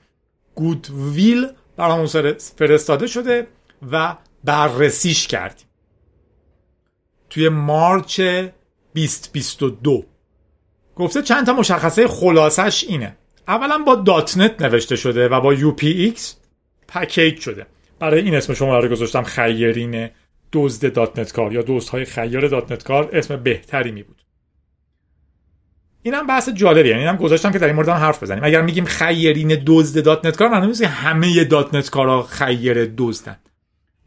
Goodwill 0.55 1.47
برامون 1.77 2.06
فرستاده 2.56 3.08
شده 3.08 3.47
و 3.91 4.15
بررسیش 4.43 5.27
کردیم. 5.27 5.67
توی 7.33 7.49
March 7.49 8.21
2022 8.95 10.03
گفته 10.95 11.21
چند 11.21 11.45
تا 11.45 11.53
مشخصه 11.53 12.07
خلاصش 12.07 12.83
اینه. 12.83 13.15
اولا 13.47 13.77
با 13.77 13.95
.NET 13.95 14.62
نوشته 14.61 14.95
شده 14.95 15.27
و 15.27 15.41
با 15.41 15.53
UPX 15.53 16.36
پکیج 16.87 17.39
شده. 17.39 17.65
برای 17.99 18.21
این 18.21 18.35
اسم 18.35 18.53
شما 18.53 18.79
رو 18.79 18.89
گذاشتم 18.89 19.23
خیرین 19.23 20.09
دزد 20.51 20.93
.NET 20.93 21.33
کار 21.33 21.53
یا 21.53 21.61
دوست 21.61 21.89
های 21.89 22.05
خیر 22.05 22.47
.NET 22.47 22.83
کار 22.83 23.09
اسم 23.13 23.35
بهتری 23.35 23.91
می 23.91 24.03
بود. 24.03 24.21
اینم 26.03 26.27
بحث 26.27 26.49
جالبیه. 26.49 26.91
یعنی 26.91 27.03
اینم 27.03 27.17
گذاشتم 27.17 27.51
که 27.51 27.59
در 27.59 27.67
این 27.67 27.75
مورد 27.75 27.89
هم 27.89 27.97
حرف 27.97 28.23
بزنیم. 28.23 28.43
اگر 28.43 28.61
میگیم 28.61 28.85
خیرین 28.85 29.63
دزد 29.65 30.03
.NET 30.03 30.38
کار 30.37 30.49
معنی 30.49 30.67
نیست 30.67 30.83
همه 30.83 31.43
.NET 31.43 31.89
کارا 31.89 32.23
خیر 32.23 32.85
دزدن. 32.97 33.37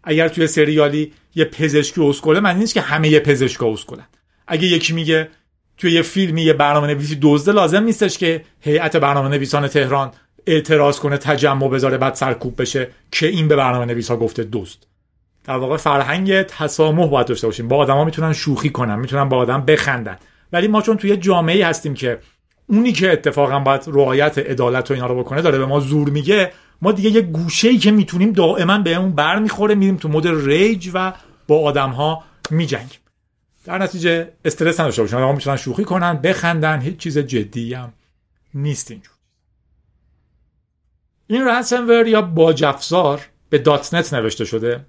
اگر 0.05 0.29
توی 0.29 0.47
سریالی 0.47 1.13
یه 1.37 1.45
پزشکی 1.45 2.03
اسکله 2.03 2.41
معنی 2.41 2.59
نیست 2.59 2.75
که 2.75 2.81
همه 2.81 3.09
یه 3.09 3.21
پزشکا 3.21 3.73
اسکلن 3.73 4.07
اگه 4.47 4.67
یکی 4.67 4.93
میگه 4.93 5.29
توی 5.79 5.93
یه 5.93 6.03
فیلمی 6.03 6.43
یه 6.43 6.53
برنامه 6.53 6.87
نویسی 6.87 7.19
دزده 7.23 7.53
لازم 7.53 7.83
نیستش 7.85 8.19
که 8.19 8.45
هیئت 8.61 8.97
برنامه 8.97 9.29
نویسان 9.29 9.69
تهران 9.69 10.11
اعتراض 10.47 11.01
کنه 11.01 11.17
تجمع 11.17 11.69
بذاره 11.69 11.99
بعد 11.99 12.15
سرکوب 12.15 12.61
بشه 12.63 12.89
که 13.11 13.27
این 13.27 13.49
به 13.49 13.57
برنامه 13.57 13.85
نویسا 13.85 14.17
گفته 14.17 14.45
دوست 14.45 14.87
در 15.45 15.57
واقع 15.57 15.77
فرهنگ 15.77 16.43
تسامح 16.43 17.07
باید 17.07 17.27
داشته 17.27 17.47
باشیم. 17.47 17.69
با 17.69 17.77
آدما 17.77 18.05
می‌تونن 18.05 18.33
شوخی 18.33 18.71
کنن 18.71 18.99
می‌تونن 18.99 19.29
با 19.29 19.37
آدم 19.37 19.65
بخندن. 19.65 20.17
ولی 20.53 20.69
ما 20.69 20.83
چون 20.83 20.97
توی 20.97 21.17
جامعه 21.17 21.67
هستیم 21.67 21.95
که 21.95 22.19
اونی 22.67 22.93
که 22.93 23.13
اتفاقا 23.13 23.59
باید 23.59 23.83
رعایت 23.87 24.39
عدالت 24.39 24.91
و 24.91 24.95
اینا 24.95 25.07
رو 25.07 25.19
بکنه 25.19 25.43
داره 25.43 25.59
به 25.59 25.67
ما 25.67 25.81
زور 25.81 26.11
میگه 26.11 26.53
ما 26.83 26.93
دیگه 26.93 27.11
یه 27.11 27.21
گوشه 27.21 27.69
ای 27.69 27.79
که 27.79 27.91
می‌تونیم 27.91 28.33
دائما 28.33 28.79
بهمون 28.79 29.13
بر 29.13 29.39
می‌خوره 29.39 29.75
میریم 29.75 29.97
تو 29.97 30.09
mode 30.09 30.27
rage 30.27 30.91
و 30.95 31.13
با 31.49 31.61
آدم 31.61 31.91
ها 31.91 32.25
میجنگیم. 32.51 32.99
در 33.65 33.79
نتیجه 33.79 34.33
استرس 34.45 34.81
نداشته 34.81 35.03
باشن 35.03 35.17
آدم 35.17 35.35
می‌تونن 35.35 35.57
شوخی 35.57 35.85
کنن 35.85 36.15
بخندن 36.15 36.81
هیچ 36.81 36.97
چیز 36.97 37.19
جدی 37.19 37.75
هم 37.75 37.93
نیست 38.55 38.91
اینجور. 38.91 39.15
این 41.27 41.45
ransomware 41.45 42.07
یا 42.07 42.23
باج‌افزار 42.23 43.21
به 43.51 43.59
.NET 43.59 44.15
نوشته 44.15 44.45
شده. 44.45 44.87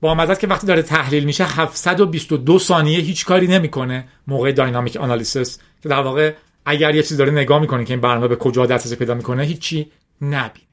بامزه‌ست 0.00 0.38
که 0.38 0.46
وقتی 0.46 0.66
داره 0.66 0.82
تحلیل 0.82 1.24
میشه 1.24 1.44
722 1.44 2.58
ثانیه 2.58 2.98
هیچ 2.98 3.26
کاری 3.26 3.46
نمی‌کنه. 3.46 4.08
موقع 4.26 4.52
dynamic 4.52 4.96
analysis 4.96 5.58
که 5.82 5.88
در 5.88 6.00
واقع 6.00 6.34
اگر 6.66 6.94
یه 6.94 7.02
چیز 7.02 7.16
داره 7.16 7.32
نگاه 7.32 7.60
می‌کنه 7.60 7.84
که 7.84 7.92
این 7.92 8.00
برنامه 8.00 8.28
به 8.28 8.36
کجا 8.36 8.66
دسترسی 8.66 8.96
پیدا 8.96 9.14
می‌کنه 9.14 9.42
هیچی 9.42 9.90
نبینه 10.22 10.63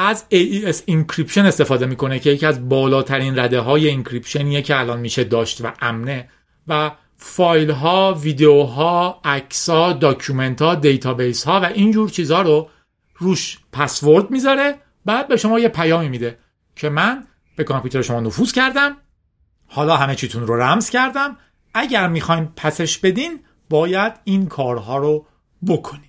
از 0.00 0.24
AES 0.34 0.76
encryption 0.88 1.46
استفاده 1.46 1.86
می‌کنه 1.86 2.18
که 2.18 2.30
یکی 2.30 2.46
از 2.46 2.68
بالاترین 2.68 3.38
رده 3.38 3.60
های 3.60 3.90
encryption 3.90 4.50
یه 4.50 4.62
که 4.62 4.78
الان 4.78 5.00
میشه 5.00 5.24
داشت 5.24 5.64
و 5.64 5.72
امنه 5.80 6.28
و 6.68 6.90
فایل 7.16 7.70
ها 7.70 8.14
ویدیو 8.14 8.62
ها 8.62 9.20
عکس 9.24 9.68
ها 9.68 9.92
document 9.92 10.62
ها 10.62 10.74
database 10.74 11.44
ها 11.44 11.60
و 11.60 11.64
اینجور 11.64 12.08
چیزها 12.08 12.42
رو 12.42 12.68
روش 13.16 13.58
پسورد 13.72 14.30
می‌ذاره. 14.30 14.74
بعد 15.04 15.28
به 15.28 15.36
شما 15.36 15.58
یه 15.58 15.68
پیامی 15.68 16.08
میده 16.08 16.38
که 16.76 16.88
من 16.88 17.24
به 17.56 17.64
کامپیوتر 17.64 18.02
شما 18.02 18.20
نفوذ 18.20 18.52
کردم. 18.52 18.96
حالا 19.66 19.96
همه 19.96 20.14
چیتون 20.14 20.46
رو 20.46 20.62
رمز 20.62 20.90
کردم. 20.90 21.36
اگر 21.74 22.08
می‌خوایم 22.08 22.52
پسش 22.56 22.98
بدین 22.98 23.40
باید 23.70 24.12
این 24.24 24.46
کارها 24.46 24.98
رو 24.98 25.26
بکنین. 25.66 26.07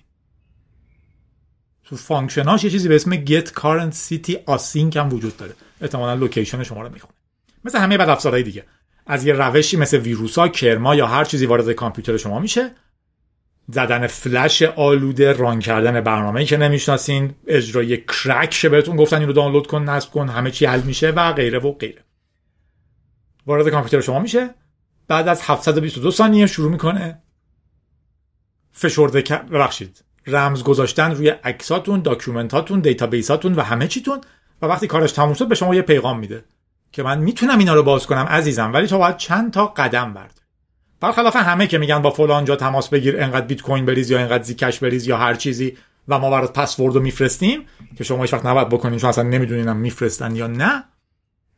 تو 1.90 1.96
function 1.96 2.50
اش 2.50 2.64
یه 2.64 2.70
چیزی 2.70 2.88
به 2.88 2.94
اسم 2.94 3.24
get 3.24 3.46
current 3.46 3.94
city 4.08 4.32
async 4.32 4.96
هم 4.96 5.12
وجود 5.12 5.36
داره. 5.36 5.54
احتمالا 5.80 6.14
location 6.14 6.62
شما 6.62 6.82
رو 6.82 6.92
می‌خونه. 6.92 7.14
مثل 7.64 7.78
همه 7.78 7.98
بد 7.98 8.08
افزارهای 8.08 8.42
دیگه. 8.42 8.64
از 9.06 9.24
یه 9.24 9.32
روشی 9.32 9.76
مثل 9.76 9.98
ویروس 9.98 10.38
ها 10.38 10.48
کرما 10.48 10.94
یا 10.94 11.06
هر 11.06 11.24
چیزی 11.24 11.46
وارد 11.46 11.72
کامپیوتر 11.72 12.16
شما 12.16 12.38
میشه. 12.38 12.70
زدن 13.68 14.06
فلش 14.06 14.62
آلوده 14.62 15.32
run 15.32 15.58
کردن 15.58 16.00
برنامه‌ای 16.00 16.46
که 16.46 16.56
نمی‌شناسین. 16.56 17.34
اجرای 17.46 17.96
crack 17.96 18.54
شه 18.54 18.68
بهتون 18.68 18.96
گفتن 18.96 19.20
اینو 19.20 19.32
دانلود 19.32 19.66
کن 19.66 19.82
نصب 19.82 20.10
کن 20.10 20.28
همه 20.28 20.50
چی 20.50 20.66
حل 20.66 20.80
میشه 20.80 21.10
و 21.10 21.32
غیره 21.32 21.58
و 21.58 21.72
غیره. 21.72 22.04
وارد 23.46 23.68
کامپیوتر 23.68 24.00
شما 24.00 24.18
میشه. 24.18 24.54
بعد 25.08 25.28
از 25.28 25.42
722 25.42 26.10
ثانیه 26.10 26.46
شروع 26.46 26.70
می‌کنه. 26.70 27.22
فشرده 28.72 29.22
ببخشید. 29.22 30.04
رمز 30.26 30.62
گذاشتن 30.62 31.10
روی 31.10 31.28
عکساتون 31.28 32.02
document 32.02 32.59
اتون 32.59 32.80
database 32.80 33.34
اتون 33.34 33.54
و 33.54 33.62
همه 33.62 33.88
چیتون 33.88 34.20
و 34.62 34.66
وقتی 34.66 34.86
کارش 34.86 35.12
تموم 35.12 35.34
شد 35.34 35.48
به 35.48 35.54
شما 35.54 35.74
یه 35.74 35.82
پیغام 35.82 36.18
میده 36.18 36.44
که 36.92 37.02
من 37.02 37.18
می‌تونم 37.18 37.58
اینا 37.58 37.74
رو 37.74 37.82
باز 37.82 38.06
کنم 38.06 38.24
عزیزم 38.24 38.72
ولی 38.72 38.86
تو 38.86 38.98
باید 38.98 39.16
چند 39.16 39.52
تا 39.52 39.66
قدم 39.66 40.14
برد. 40.14 40.40
برخلاف 41.00 41.36
همه 41.36 41.66
که 41.66 41.78
میگن 41.78 42.02
با 42.02 42.10
فلان 42.10 42.44
جا 42.44 42.56
تماس 42.56 42.88
بگیر 42.88 43.22
انقدر 43.22 43.46
بیت 43.46 43.62
کوین 43.62 43.86
بریز 43.86 44.10
یا 44.10 44.18
انقدر 44.18 44.42
Zcash 44.42 44.78
بریز 44.78 45.06
یا 45.06 45.16
هر 45.16 45.34
چیزی 45.34 45.76
و 46.08 46.18
ما 46.18 46.30
برات 46.30 46.52
پسورد 46.52 46.94
رو 46.94 47.00
میفرستیم 47.00 47.66
که 47.98 48.04
شما 48.04 48.22
هیچ 48.22 48.32
وقت 48.32 48.46
نباید 48.46 48.68
بکنین 48.68 48.98
چون 48.98 49.10
اصلا 49.10 49.24
نمیدونینم 49.24 49.76
میفرستن 49.76 50.36
یا 50.36 50.46
نه 50.46 50.84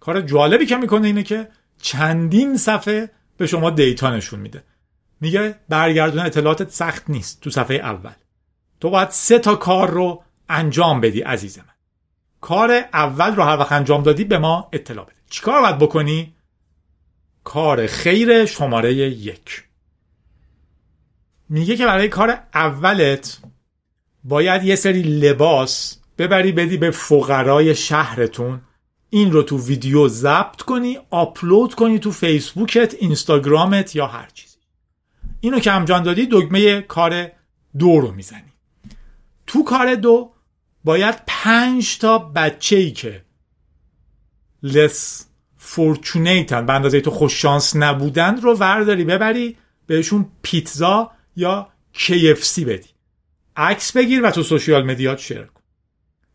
کار 0.01 0.20
جالبی 0.20 0.66
که 0.66 0.77
می‌کنه 0.77 1.07
اینه 1.07 1.22
که 1.22 1.48
چندین 1.83 2.57
صفحه 2.57 3.11
به 3.37 3.46
شما 3.46 3.70
دیتا 3.70 4.16
نشون 4.16 4.40
میده. 4.40 4.64
میگه 5.20 5.55
برگردون 5.68 6.27
اطلاعاتت 6.27 6.70
سخت 6.70 7.11
نیست 7.11 7.40
تو 7.40 7.51
صفحه 7.51 7.77
اول. 7.77 8.12
تو 8.83 8.90
باید 8.90 9.11
سه 9.11 9.38
تا 9.38 9.55
کار 9.55 9.90
رو 9.90 10.23
انجام 10.49 11.01
بدی 11.01 11.21
عزیز 11.21 11.59
من. 11.59 11.64
کار 12.40 12.73
اول 12.92 13.35
رو 13.35 13.42
هر 13.42 13.59
وقت 13.59 13.73
انجام 13.73 14.03
دادی 14.03 14.25
به 14.25 14.38
ما 14.38 14.68
اطلاع 14.73 15.05
بده. 15.05 15.14
چیکار 15.31 15.62
باید 15.62 15.79
بکنی؟ 15.79 16.35
کار 17.45 17.87
خیر 17.87 18.47
شماره 18.47 18.95
یک. 18.95 19.64
میگه 21.49 21.77
که 21.77 21.87
برای 21.87 22.09
کار 22.09 22.38
اولت 22.55 23.38
باید 24.25 24.64
یه 24.64 24.77
سری 24.77 25.03
لباس 25.03 25.99
ببری 26.18 26.53
بدی 26.53 26.77
به 26.77 26.90
فقرای 26.90 27.75
شهرتون. 27.75 28.61
این 29.11 29.33
رو 29.33 29.42
تو 29.42 29.59
ویدیو 29.59 30.09
ضبط 30.09 30.62
کنی 30.62 30.99
آپلود 31.11 31.75
کنی 31.75 31.99
تو 31.99 32.12
فیسبوکت 32.12 32.95
اینستاگرامت 32.95 33.97
یا 33.97 34.07
هر 34.07 34.29
چیزی. 34.35 34.59
اینو 35.40 35.59
که 35.59 35.73
انجام 35.73 36.03
دادی 36.03 36.29
دکمه 36.31 36.81
کار 36.81 37.33
دو 37.79 38.01
رو 38.01 38.12
می‌زنی. 38.12 38.51
تو 39.52 39.64
کار 39.64 39.94
دو 39.94 40.32
باید 40.84 41.14
پنج 41.26 41.98
تا 41.98 42.18
بچه 42.18 42.76
ای 42.76 42.90
که 42.90 43.24
less 44.62 45.26
fortunate 45.57 46.56
ان 46.56 46.66
به 46.66 46.72
اندازه 46.72 47.00
تو 47.00 47.10
خوششانس 47.10 47.76
نبودن 47.76 48.40
رو 48.40 48.54
ورداری. 48.54 49.04
ببری 49.04 49.56
بهشون 49.86 50.26
پیتزا 50.42 51.10
یا 51.36 51.68
KFC 51.94 52.58
بدی. 52.58 52.88
عکس 53.56 53.92
بگیر 53.96 54.22
و 54.26 54.30
تو 54.30 54.42
social 54.42 54.90
media 54.90 55.14
ت 55.14 55.18
share 55.18 55.42
کن. 55.42 55.60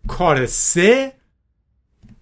کار 0.08 0.45
سه 0.45 1.13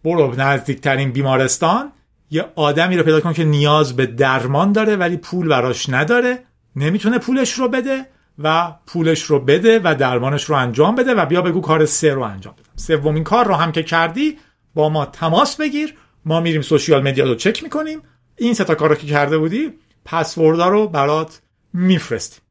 برو 0.04 0.36
نزدیکترین 0.36 1.12
بیمارستان. 1.12 1.92
یه 2.32 2.46
آدمی 2.56 2.98
رو 2.98 3.04
پیدا 3.04 3.22
کن 3.22 3.34
که 3.34 3.44
نیاز 3.44 3.96
به 3.96 4.06
درمان 4.06 4.72
داره 4.72 4.96
ولی 4.96 5.18
پول 5.18 5.48
براش 5.48 5.90
نداره. 5.90 6.44
نمی‌تونه 6.76 7.20
پولش 7.20 7.54
رو 7.54 7.68
بده. 7.68 8.15
و 8.40 8.74
پولش 8.88 9.24
رو 9.24 9.40
بده 9.40 9.80
و 9.84 9.96
درمانش 10.00 10.44
رو 10.44 10.56
انجام 10.56 10.96
بده 10.96 11.14
و 11.14 11.26
بیا 11.26 11.42
بگو 11.42 11.62
کار 11.62 11.86
سه 11.86 12.14
رو 12.14 12.22
انجام 12.22 12.54
بدم. 12.54 12.70
سومین 12.76 13.24
کار 13.24 13.48
رو 13.48 13.54
هم 13.54 13.72
که 13.72 13.84
کردی 13.84 14.38
با 14.74 14.90
ما 14.90 15.06
تماس 15.06 15.56
بگیر. 15.56 15.94
ما 16.26 16.40
میریم 16.40 16.62
سوشیال 16.62 17.04
مدیا 17.04 17.26
رو 17.26 17.36
چک 17.36 17.64
می‌کنیم. 17.64 18.02
این 18.36 18.54
سه 18.54 18.64
تا 18.64 18.76
کار 18.76 18.90
رو 18.90 18.96
که 18.96 19.08
کرده 19.08 19.38
بودی 19.38 19.74
پسوردا 20.06 20.68
رو 20.68 20.88
برات 20.88 21.42
میفرستیم. 21.74 22.42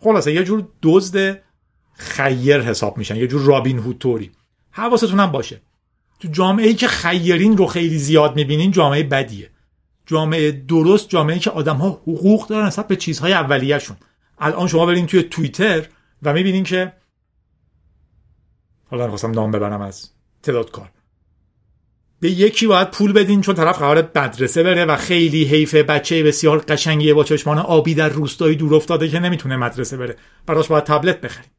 خلاصه 0.00 0.32
یه 0.32 0.44
جور 0.44 0.68
دزد 0.82 1.42
خیر 1.94 2.60
حساب 2.60 2.98
میشن 2.98 3.16
یه 3.16 3.26
جور 3.26 3.42
رابین 3.42 3.78
هوتوری 3.78 4.30
حواستون 4.70 5.20
هم 5.20 5.32
باشه. 5.32 5.60
تو 6.20 6.28
جامعه 6.28 6.66
ای 6.66 6.74
که 6.74 6.88
خیرین 6.88 7.56
رو 7.56 7.66
خیلی 7.66 7.98
زیاد 7.98 8.36
می‌بینین 8.36 8.70
جامعه 8.70 9.02
بدیه. 9.02 9.50
جامعه 10.06 10.52
درست 10.52 11.08
جامعه 11.08 11.34
ای 11.34 11.40
که 11.40 11.50
آدم 11.50 11.76
ها 11.76 11.88
حقوق 11.88 12.48
دارن 12.48 12.66
نسبت 12.66 12.88
به 12.88 12.96
چیزهای 12.96 13.32
اولیه‌شون. 13.32 13.96
الان 14.42 14.68
شما 14.68 14.86
برین 14.86 15.06
توی 15.06 15.22
توییتر 15.22 15.86
و 16.22 16.32
می‌بینین 16.32 16.64
که 16.64 16.92
حالا 18.90 19.08
خواستم 19.08 19.30
نام 19.30 19.50
ببرم 19.50 19.80
از 19.80 20.10
تعداد 20.42 20.70
کار 20.70 20.90
به 22.20 22.30
یکی 22.30 22.66
باید 22.66 22.90
پول 22.90 23.12
بدین 23.12 23.40
چون 23.40 23.54
طرف 23.54 23.78
قرار 23.78 24.10
مدرسه 24.14 24.62
بره 24.62 24.84
و 24.84 24.96
خیلی 24.96 25.44
حیفه 25.44 25.82
بچه 25.82 26.22
بسیار 26.22 26.58
قشنگیه 26.58 27.14
با 27.14 27.24
چشمان 27.24 27.58
آبی 27.58 27.94
در 27.94 28.08
روستایی 28.08 28.56
دور 28.56 28.74
افتاده 28.74 29.08
که 29.08 29.18
نمی‌تونه 29.18 29.56
مدرسه 29.56 29.96
بره. 29.96 30.16
براش 30.46 30.68
باید 30.68 30.84
تبلت 30.84 31.20
بخریم. 31.20 31.50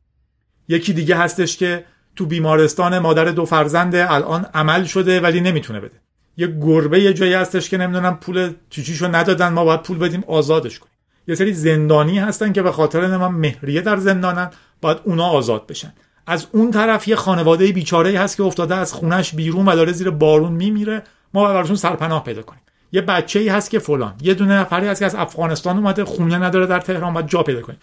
یکی 0.67 0.93
دیگه 0.93 1.15
هستش 1.15 1.57
که 1.57 1.85
تو 2.15 2.25
بیمارستان 2.25 2.99
مادر 2.99 3.25
دو 3.25 3.45
فرزنده 3.45 4.11
الان 4.11 4.45
عمل 4.53 4.83
شده 4.83 5.19
ولی 5.19 5.41
نمی‌تونه 5.41 5.79
بده. 5.79 6.01
یه 6.37 6.47
گربه 6.47 7.01
یه 7.01 7.13
جایی 7.13 7.33
هستش 7.33 7.69
که 7.69 7.77
نمی‌دونم 7.77 8.17
پول 8.17 8.53
چیچیشو 8.69 9.15
ندادن 9.15 9.49
ما 9.49 9.65
باید 9.65 9.81
پول 9.83 9.97
بدیم 9.97 10.23
آزادش 10.27 10.79
کنیم. 10.79 10.92
یه 11.27 11.35
سری 11.35 11.53
زندانی 11.53 12.19
هستن 12.19 12.53
که 12.53 12.61
به 12.61 12.71
خاطر 12.71 13.07
نمیم 13.07 13.27
مهریه 13.27 13.81
در 13.81 13.97
زندانن 13.97 14.49
باید 14.81 14.97
اونا 15.03 15.25
آزاد 15.25 15.67
بشن. 15.67 15.93
از 16.27 16.47
اون 16.51 16.71
طرف 16.71 17.07
یه 17.07 17.15
خانواده 17.15 17.71
بیچاره 17.71 18.19
هست 18.19 18.37
که 18.37 18.43
افتاده 18.43 18.75
از 18.75 18.93
خونش 18.93 19.35
بیرون 19.35 19.65
و 19.65 19.75
داره 19.75 19.91
زیر 19.91 20.09
بارون 20.09 20.51
میمیره. 20.51 21.03
ما 21.33 21.47
براشون 21.47 21.75
سرپناه 21.75 22.23
پیدا 22.23 22.41
کنیم. 22.41 22.61
یه 22.91 23.01
بچه 23.01 23.39
ای 23.39 23.49
هست 23.49 23.69
که 23.69 23.79
فلان. 23.79 24.15
یه 24.21 24.33
دونه 24.33 24.53
نفری 24.53 24.87
هست 24.87 24.99
که 24.99 25.05
از 25.05 25.15
افغانستان 25.15 25.77
اومده 25.77 26.05
خونه 26.05 26.37
نداره 26.37 26.65
در 26.65 26.79
تهران 26.79 27.13
باید 27.13 27.27
جا 27.27 27.43
پیدا 27.43 27.61
کنیم. 27.61 27.79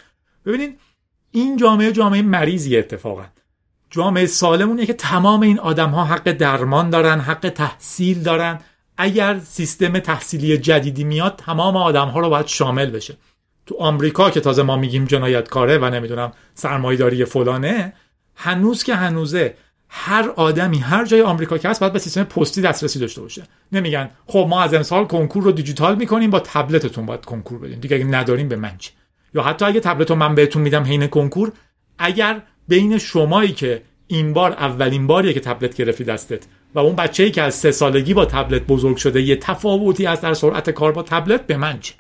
ببینید 0.46 0.78
این 1.30 1.56
جامعه 1.56 1.92
جامعه 1.92 2.22
مریضی 2.22 2.78
اتفاقا. 2.78 3.24
جامعه 3.90 4.26
سالمونیه 4.26 4.86
که 4.86 4.92
تمام 4.92 5.40
این 5.40 5.58
آدم 5.58 5.90
ها 5.90 6.04
حق 6.04 6.32
درمان 6.32 6.90
دارن 6.90 7.20
حق 7.20 7.48
تحصیل 7.48 8.22
دارن. 8.22 8.58
اگر 8.96 9.38
سیستم 9.38 9.98
تحصیلی 9.98 10.58
جدیدی 10.58 11.04
میاد 11.04 11.36
تمام 11.36 11.76
آدم 11.76 12.08
ها 12.08 12.20
رو 12.20 12.30
باید 12.30 12.46
شامل 12.46 12.90
بشه. 12.90 13.16
تو 13.70 13.76
آمریکا 13.78 14.30
که 14.30 14.40
تازه 14.40 14.62
ما 14.62 14.76
میگیم 14.76 15.04
جنایتکاره 15.04 15.78
و 15.78 15.84
نمی‌دونم 15.84 16.32
سرمایه‌داری 16.54 17.24
فلانه 17.24 17.92
هنوز 18.34 18.82
که 18.82 18.94
هنوزه 18.94 19.54
هر 19.88 20.30
آدمی 20.36 20.78
هر 20.78 21.04
جای 21.04 21.22
آمریکا 21.22 21.58
که 21.58 21.68
هست 21.68 21.80
باید 21.80 21.92
به 21.92 21.98
سیستم 21.98 22.24
پستی 22.24 22.62
دسترسی 22.62 22.98
داشته 22.98 23.20
باشه. 23.20 23.42
نمیگن 23.72 24.10
خب 24.26 24.46
ما 24.50 24.62
از 24.62 24.74
امسال 24.74 25.04
کنکور 25.04 25.42
رو 25.42 25.52
دیجیتال 25.52 25.94
می‌کنیم 25.96 26.30
با 26.30 26.40
تبلتتون 26.40 27.06
باید 27.06 27.24
کنکور 27.24 27.58
بدیم 27.58 27.80
دیگه 27.80 27.96
اگه 27.96 28.04
نداریم 28.04 28.48
به 28.48 28.56
من 28.56 28.76
چی؟ 28.78 28.90
یا 29.34 29.42
حتی 29.42 29.64
اگه 29.64 29.80
تبلت 29.80 30.10
رو 30.10 30.16
من 30.16 30.34
بهتون 30.34 30.62
میدم 30.62 30.84
حین 30.84 31.06
کنکور 31.06 31.52
اگر 31.98 32.42
بین 32.68 32.98
شمایی 32.98 33.52
که 33.52 33.82
این 34.06 34.32
بار 34.32 34.52
اولین 34.52 35.06
باریه 35.06 35.32
که 35.32 35.40
تبلت 35.40 35.76
گرفتی 35.76 36.04
دستت 36.04 36.42
و 36.74 36.78
اون 36.78 36.96
بچه‌ای 36.96 37.30
که 37.30 37.42
از 37.42 37.54
سه 37.54 37.70
سالگی 37.70 38.14
با 38.14 38.24
تبلت 38.24 38.62
بزرگ 38.62 38.96
شده 38.96 39.22
یه 39.22 39.36
تفاوتی 39.36 40.06
از 40.06 40.20
در 40.20 40.34
سرعت 40.34 40.70
کار 40.70 40.92
با 40.92 41.02
تبلت 41.02 41.46
به 41.46 41.56
من 41.56 41.80
چه 41.80 41.94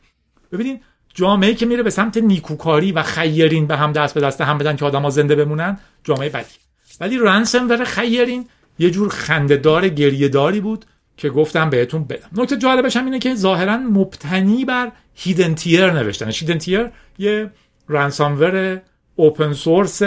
ببینین 0.52 0.80
جامعه 1.14 1.54
که 1.54 1.66
میره 1.66 1.82
به 1.82 1.90
سمت 1.90 2.16
نیکوکاری 2.16 2.92
و 2.92 3.02
خیرین 3.02 3.66
به 3.66 3.76
هم 3.76 3.92
دست 3.92 4.14
به 4.14 4.20
دست 4.20 4.40
هم 4.40 4.58
بدن 4.58 4.76
که 4.76 4.84
آدما 4.84 5.10
زنده 5.10 5.34
بمونن 5.34 5.78
جامعه 6.04 6.28
بدی. 6.28 6.54
ولی 7.00 7.18
رنسمور 7.18 7.84
خیرین 7.84 8.46
یه 8.78 8.90
جور 8.90 9.08
خندهدار 9.08 9.88
گریهداری 9.88 10.60
بود 10.60 10.84
که 11.16 11.30
گفتم 11.30 11.70
بهتون 11.70 12.04
بدم. 12.04 12.28
نکته 12.36 12.56
جالبش 12.56 12.96
هم 12.96 13.04
اینه 13.04 13.18
که 13.18 13.34
ظاهرا 13.34 13.76
مبتنی 13.76 14.64
بر 14.64 14.92
هیدن 15.14 15.54
تیر 15.54 15.90
نوشتن 15.90 16.30
هیدن 16.30 16.58
تیر 16.58 16.90
یه 17.18 17.50
رنسامور 17.88 18.82
اوپن 19.16 19.52
سورس 19.52 20.02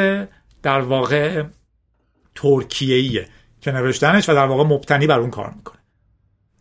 در 0.64 0.80
واقع 0.80 1.43
ترکیه 2.36 3.28
که 3.62 3.72
نوشتنش 3.72 4.30
و 4.30 4.34
در 4.34 4.45
واقع 4.45 4.64
مبتنی 4.64 5.08
بر 5.08 5.20
اون 5.20 5.30
کار 5.30 5.54
می‌کنه. 5.56 5.83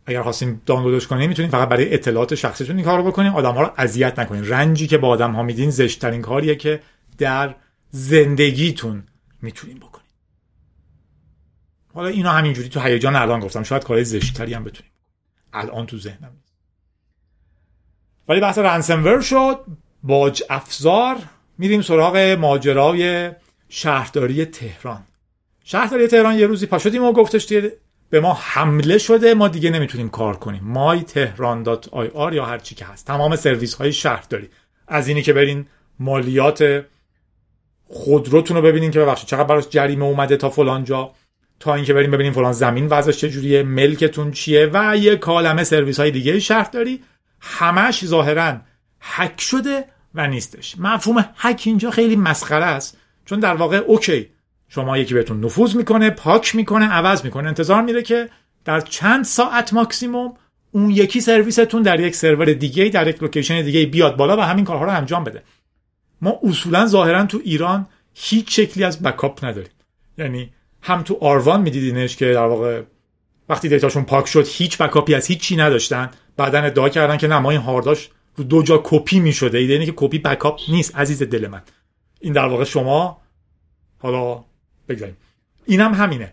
اگر 0.05 0.21
خواستیم 0.21 0.61
دانلودش 0.65 1.07
کنیم 1.07 1.29
می‌تونیم 1.29 1.51
فقط 1.51 1.69
برای 1.69 1.93
اطلاعات 1.93 2.35
شخصیتون 2.35 2.75
این 2.75 2.85
کار 2.85 2.97
رو 2.97 3.11
بکنیم 3.11 3.35
آدم 3.35 3.53
ها 3.53 3.61
رو 3.61 3.71
اذیت 3.77 4.19
نکنیم 4.19 4.43
رنجی 4.43 4.87
که 4.87 4.97
با 4.97 5.07
آدم 5.07 5.31
ها 5.31 5.43
میدین 5.43 5.69
زشت 5.69 6.01
ترین 6.01 6.21
کاریه 6.21 6.55
که 6.55 6.79
در 7.17 7.55
زندگیتون 7.91 9.03
می‌تونیم 9.41 9.77
بکنیم 9.77 10.03
حالا 11.93 12.07
اینا 12.07 12.31
همینجوری 12.31 12.69
تو 12.69 12.79
هیجان 12.79 13.15
الان 13.15 13.39
گفتم. 13.39 13.63
شاید 13.63 13.83
کارهای 13.83 14.05
زشتری 14.05 14.53
هم 14.53 14.63
بتونیم 14.63 14.91
الان 15.53 15.85
تو 15.85 15.97
ذهنم 15.97 16.31
ولی 18.27 18.39
بحث 18.39 18.57
ransomware 18.57 19.21
شد. 19.21 19.59
باج 20.03 20.43
افزار. 20.49 21.17
میریم 21.57 21.81
سراغ 21.81 22.17
ماجرای 22.17 23.31
شهرداری 23.69 24.45
تهران. 24.45 25.03
شهرداری 25.63 26.07
تهران 26.07 26.39
یه 26.39 26.47
روزی 26.47 26.65
پاشدیم 26.65 27.03
و 27.03 27.11
گفتش 27.11 27.45
به 28.13 28.19
ما 28.19 28.33
حمله 28.41 28.97
شده 28.97 29.33
ما 29.33 29.47
دیگه 29.47 29.69
نمی‌تونیم 29.69 30.09
کار 30.09 30.35
کنیم. 30.35 30.63
my 30.63 31.01
Tehran 31.01 31.63
dot 31.63 31.89
IR 31.91 32.33
یا 32.33 32.45
هر 32.45 32.57
چی 32.57 32.75
که 32.75 32.85
هست. 32.85 33.07
تمام 33.07 33.35
سرویس 33.35 33.73
های 33.73 33.93
شهرداری 33.93 34.49
از 34.87 35.07
اینی 35.07 35.21
که 35.21 35.33
برین 35.33 35.65
مالیات 35.99 36.85
خودروتون 37.87 38.57
رو 38.57 38.63
ببینین 38.63 38.91
که 38.91 38.99
ببخشید 38.99 39.29
چقدر 39.29 39.43
براش 39.43 39.69
جریمه 39.69 40.05
اومده 40.05 40.37
تا 40.37 40.49
فلان 40.49 40.83
جا. 40.83 41.11
تا 41.59 41.75
اینکه 41.75 41.93
بریم 41.93 42.11
ببینیم 42.11 42.33
فلان 42.33 42.51
زمین 42.51 42.87
وضعش 42.87 43.17
چجوریه 43.17 43.63
ملکتون 43.63 44.31
چیه 44.31 44.69
و 44.73 44.97
یه 44.97 45.15
عالمه 45.15 45.63
سرویس 45.63 45.99
های 45.99 46.11
دیگه 46.11 46.39
شهرداری 46.39 47.03
همش 47.39 48.05
ظاهرا 48.05 48.57
هک 49.01 49.41
شده 49.41 49.85
و 50.15 50.27
نیستش. 50.27 50.75
مفهوم 50.79 51.25
هک 51.35 51.63
اینجا 51.65 51.91
خیلی 51.91 52.15
مسخره 52.15 52.65
است. 52.65 52.97
چون 53.25 53.39
در 53.39 53.55
واقع 53.55 53.77
OK 53.77 54.29
شما 54.75 54.97
یکی 54.97 55.13
بهتون 55.13 55.45
نفوذ 55.45 55.75
می‌کنه 55.75 56.09
پاک 56.09 56.55
می‌کنه 56.55 56.85
عوض 56.85 57.25
می‌کنه. 57.25 57.47
انتظار 57.47 57.81
میره 57.81 58.01
که 58.01 58.29
در 58.65 58.81
چند 58.81 59.25
ساعت 59.25 59.73
ماکسیموم 59.73 60.33
اون 60.71 60.89
یکی 60.89 61.21
سرویستون 61.21 61.81
در 61.81 61.99
یک 61.99 62.15
سرور 62.15 62.53
دیگه 62.53 62.89
در 62.89 63.07
یک 63.07 63.21
location 63.21 63.61
دیگه 63.61 63.85
بیاد 63.85 64.15
بالا 64.15 64.37
و 64.37 64.39
همین 64.39 64.65
کارها 64.65 64.85
رو 64.85 64.91
انجام 64.91 65.23
بده. 65.23 65.43
ما 66.21 66.39
اصولا 66.43 66.85
ظاهرا 66.87 67.25
تو 67.25 67.41
ایران 67.43 67.87
هیچ 68.13 68.55
شکلی 68.59 68.83
از 68.83 69.01
backup 69.01 69.45
نداریم. 69.45 69.71
یعنی 70.17 70.49
هم 70.81 71.01
تو 71.01 71.17
آروان 71.21 71.61
میدیدینش 71.61 72.15
که 72.15 72.33
در 72.33 72.45
واقع 72.45 72.81
وقتی 73.49 73.69
data 73.69 73.86
شون 73.86 74.03
پاک 74.03 74.27
شد 74.27 74.47
هیچ 74.47 74.77
backup 74.77 75.10
ی 75.10 75.15
از 75.15 75.27
هیچ 75.27 75.39
چی 75.39 75.55
نداشتن. 75.55 76.09
بعدا 76.37 76.59
ادعا 76.59 76.89
کردن 76.89 77.17
که 77.17 77.27
نه 77.27 77.39
ما 77.39 77.51
این 77.51 77.61
هارداش 77.61 78.09
رو 78.35 78.43
دو 78.43 78.63
جا 78.63 78.81
کپی 78.83 79.19
می‌شده. 79.19 79.57
ایده 79.57 79.73
اینه 79.73 79.85
که 79.85 79.93
کپی 79.95 80.19
backup 80.19 80.59
نیست. 80.69 80.95
عزیز 80.95 81.23
دل 81.23 81.47
من. 81.47 81.61
این 82.19 82.33
در 82.33 82.45
واقع 82.45 82.63
شما 82.63 83.21
حالا 83.97 84.43
بگذاریم. 84.89 85.17
اینم 85.65 85.93
هم 85.93 86.03
همینه. 86.03 86.31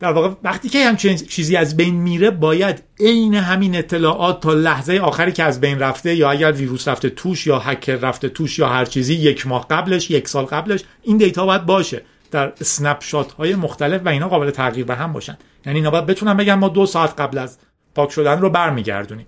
در 0.00 0.12
واقع 0.12 0.34
وقتی 0.42 0.68
که 0.68 0.86
همچین 0.86 1.16
چیزی 1.16 1.56
از 1.56 1.76
بین 1.76 1.94
میره 1.94 2.30
باید 2.30 2.82
عین 3.00 3.34
همین 3.34 3.76
اطلاعات 3.76 4.40
تا 4.40 4.52
لحظه 4.52 4.98
آخری 4.98 5.32
که 5.32 5.42
از 5.42 5.60
بین 5.60 5.78
رفته 5.78 6.14
یا 6.14 6.30
اگر 6.30 6.52
ویروس 6.52 6.88
رفته 6.88 7.10
توش 7.10 7.46
یا 7.46 7.58
هکر 7.58 7.96
رفته 7.96 8.28
توش 8.28 8.58
یا 8.58 8.68
هر 8.68 8.84
چیزی 8.84 9.14
یک 9.14 9.46
ماه 9.46 9.66
قبلش 9.68 10.10
یک 10.10 10.28
سال 10.28 10.44
قبلش 10.44 10.84
این 11.02 11.16
data 11.16 11.46
باید 11.46 11.66
باشه. 11.66 12.02
در 12.30 12.52
اسنپ 12.60 13.02
شات 13.02 13.32
های 13.32 13.54
مختلف 13.54 14.02
و 14.04 14.08
اینا 14.08 14.28
قابل 14.28 14.50
تغییر 14.50 14.86
به 14.86 14.94
هم 14.94 15.12
باشن. 15.12 15.38
یعنی 15.66 15.78
اینا 15.78 15.90
باید 15.90 16.06
بتونن 16.06 16.36
بگن 16.36 16.54
ما 16.54 16.68
دو 16.68 16.86
ساعت 16.86 17.20
قبل 17.20 17.38
از 17.38 17.58
پاک 17.94 18.10
شدن 18.10 18.40
رو 18.40 18.50
برمیگردونیم. 18.50 19.26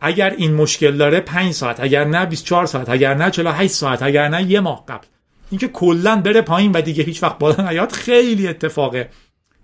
اگر 0.00 0.30
این 0.30 0.54
مشکل 0.54 0.96
داره 0.96 1.20
5 1.20 1.52
ساعت 1.52 1.80
اگر 1.80 2.04
نه 2.04 2.26
24 2.26 2.66
ساعت 2.66 2.88
اگر 2.88 3.14
نه 3.14 3.30
48 3.30 3.72
ساعت 3.72 4.02
اگر 4.02 4.28
نه 4.28 4.42
یه 4.42 4.60
ماه 4.60 4.84
قبل. 4.86 5.06
اینکه 5.50 5.68
کلا 5.68 6.20
بره 6.20 6.42
پایین 6.42 6.72
و 6.72 6.80
دیگه 6.80 7.04
هیچ 7.04 7.22
وقت 7.22 7.38
بالا 7.38 7.70
نیاد 7.70 7.92
خیلی 7.92 8.48
اتفاق 8.48 8.96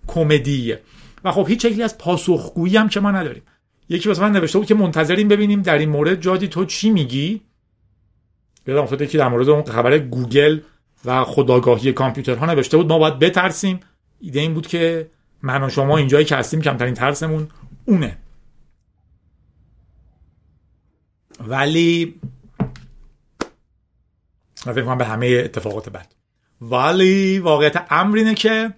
کمدیه. 0.07 0.81
و 1.25 1.33
خب 1.33 1.49
هیچ 1.49 1.67
شکلی 1.67 1.83
از 1.83 1.99
پاسخگویی 1.99 2.77
هم 2.77 2.89
که 2.89 3.01
ما 3.01 3.11
نداریم. 3.11 3.43
یکی 3.89 4.09
واسه 4.09 4.23
من 4.23 4.33
نوشته 4.33 4.59
بود 4.59 4.67
که 4.67 4.75
منتظریم 4.75 5.29
ببینیم 5.29 5.63
در 5.63 5.79
این 5.79 5.89
مورد 5.89 6.21
جادی 6.21 6.49
تو 6.49 6.65
چی 6.65 6.91
میگی؟ 6.91 7.41
یادم 8.67 8.83
افتاد 8.83 9.09
که 9.09 9.19
در 9.19 9.29
مورد 9.29 9.49
اون 9.49 9.63
خبر 9.63 9.99
گوگل 9.99 10.61
و 11.05 11.25
خداگاهی 11.25 11.93
کامپیوترها 11.93 12.47
نوشته 12.47 12.77
بود. 12.77 12.87
ما 12.87 12.99
باید 12.99 13.19
بترسیم. 13.19 13.81
ایده 14.21 14.41
این 14.41 14.55
بود 14.55 14.67
که 14.67 15.11
من 15.43 15.63
و 15.63 15.69
شما 15.69 15.97
اینجایی 15.99 16.25
که 16.25 16.37
هستیم 16.37 16.61
کمترین 16.61 16.95
ترسمون 16.95 17.49
اونه. 17.85 18.19
ولی 21.41 22.15
فکر 24.73 24.95
به 24.95 25.05
همه 25.05 25.27
اتفاقات 25.45 25.89
بعد 25.89 26.15
ولی 26.61 27.39
واقعیت 27.39 27.87
امر 27.91 28.17
اینه 28.17 28.35
که 28.35 28.75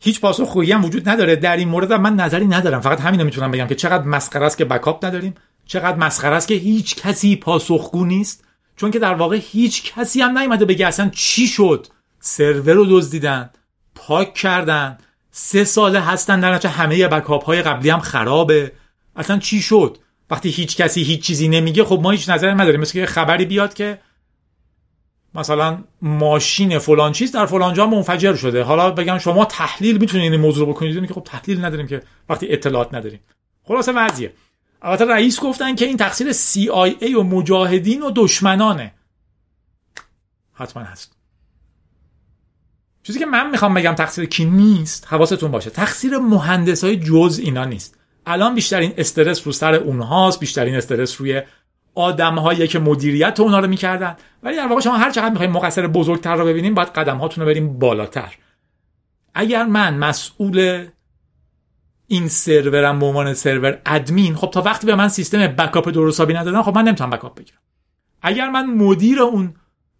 هیچ 0.00 0.20
پاسخ 0.20 0.44
خویی 0.44 0.72
هم 0.72 0.84
وجود 0.84 1.08
نداره. 1.08 1.36
در 1.36 1.56
این 1.56 1.68
مورد 1.68 1.92
من 1.92 2.14
نظری 2.14 2.46
ندارم. 2.46 2.80
فقط 2.80 3.00
همینو 3.00 3.24
می‌تونم 3.24 3.50
بگم 3.50 3.66
که 3.66 3.74
چقدر 3.74 4.04
مسخره 4.04 4.46
است 4.46 4.58
که 4.58 4.64
بکاپ 4.64 5.04
نداریم. 5.04 5.34
چقدر 5.66 5.96
مسخره 5.96 6.36
است 6.36 6.48
که 6.48 6.54
هیچ 6.54 6.96
کسی 6.96 7.36
پاسخگو 7.36 8.04
نیست. 8.04 8.44
چون 8.76 8.90
که 8.90 8.98
در 8.98 9.14
واقع 9.14 9.38
هیچ 9.42 9.92
کسی 9.94 10.20
هم 10.22 10.38
نیومده 10.38 10.64
بگه 10.64 10.86
اصلا 10.86 11.10
چی 11.14 11.46
شد. 11.46 11.86
سرور 12.20 12.72
رو 12.72 12.86
دزدیدن 12.88 13.50
پاک 13.94 14.34
کردن. 14.34 14.98
سه 15.30 15.64
ساله 15.64 16.00
هستن. 16.00 16.40
در 16.40 16.54
نتیجه 16.54 16.74
همه 16.74 17.08
بکاپ 17.08 17.44
های 17.44 17.62
قبلی 17.62 17.90
هم 17.90 18.00
خرابه. 18.00 18.72
اصلا 19.16 19.38
چی 19.38 19.62
شد؟ 19.62 19.98
وقتی 20.30 20.48
هیچ 20.48 20.76
کسی 20.76 21.02
هیچ 21.02 21.22
چیزی 21.22 21.48
نمیگه 21.48 21.84
خب 21.84 22.00
ما 22.02 22.10
هیچ 22.10 22.28
نظری 22.28 22.54
نداریم. 22.54 22.80
مثل 22.80 22.92
که 22.92 23.06
خبری 23.06 23.44
بیاد 23.44 23.74
که 23.74 23.98
مثلا 25.34 25.84
ماشین 26.02 26.78
فلان 26.78 27.12
چیز 27.12 27.32
در 27.32 27.46
فلان 27.46 27.74
جا 27.74 27.86
منفجر 27.86 28.34
شده. 28.34 28.62
حالا 28.62 28.90
بگم 28.90 29.18
شما 29.18 29.44
تحلیل 29.44 29.98
می‌تونید 29.98 30.32
این 30.32 30.40
موضوع 30.40 30.66
رو 30.66 30.72
بکنید 30.72 31.06
که 31.06 31.14
خب 31.14 31.22
تحلیل 31.24 31.64
نداریم 31.64 31.86
که 31.86 32.02
وقتی 32.28 32.52
اطلاعات 32.52 32.94
نداریم. 32.94 33.20
خلاصه 33.64 33.92
وضعیه. 33.92 34.32
البته 34.82 35.04
رئیس 35.04 35.40
گفتن 35.40 35.74
که 35.74 35.84
این 35.84 35.96
تقصیر 35.96 36.32
CIA 36.32 37.14
و 37.14 37.22
مجاهدین 37.22 38.02
و 38.02 38.10
دشمنانه. 38.16 38.94
حتما 40.52 40.82
هست. 40.82 41.16
چیزی 43.02 43.18
که 43.18 43.26
من 43.26 43.50
می‌خوام 43.50 43.74
بگم 43.74 43.94
تقصیر 43.94 44.24
کی 44.24 44.44
نیست 44.44 45.06
حواستون 45.08 45.50
باشه. 45.50 45.70
تقصیر 45.70 46.18
مهندس 46.18 46.84
های 46.84 46.96
جز 46.96 47.40
اینا 47.42 47.64
نیست. 47.64 47.98
الان 48.26 48.54
بیشترین 48.54 48.94
استرس 48.96 49.46
رو 49.46 49.52
سر 49.52 49.74
اونهاست 49.74 50.40
بیشترین 50.40 50.74
استرس 50.74 51.20
روی 51.20 51.42
آدم 51.94 52.38
هایی 52.38 52.68
که 52.68 52.78
مدیریت 52.78 53.40
اونها 53.40 53.58
رو 53.58 53.68
می‌کردن. 53.68 54.16
ولی 54.42 54.56
در 54.56 54.66
واقع 54.66 54.80
شما 54.80 54.96
هر 54.96 55.10
چقدر 55.10 55.30
می‌خوایم 55.30 55.52
مقصر 55.52 55.86
بزرگتر 55.86 56.36
رو 56.36 56.44
ببینیم 56.44 56.74
باید 56.74 56.88
قدم 56.88 57.16
هاتون 57.16 57.44
رو 57.44 57.50
بریم 57.50 57.78
بالاتر. 57.78 58.34
اگر 59.34 59.64
من 59.64 59.94
مسئول 59.94 60.86
این 62.06 62.28
سرورم 62.28 62.98
به 62.98 63.06
عنوان 63.06 63.34
server 63.34 63.78
admin 63.86 64.34
خب 64.34 64.50
تا 64.50 64.62
وقتی 64.62 64.86
به 64.86 64.94
من 64.94 65.08
سیستم 65.08 65.46
backup 65.46 65.90
درست 65.90 66.12
حسابی 66.12 66.34
ندادن 66.34 66.62
خب 66.62 66.74
من 66.74 66.82
نمی‌تونم 66.82 67.10
backup 67.10 67.38
بگیرم. 67.38 67.58
اگر 68.22 68.50
من 68.50 68.66
مدیر 68.66 69.22
اون 69.22 69.54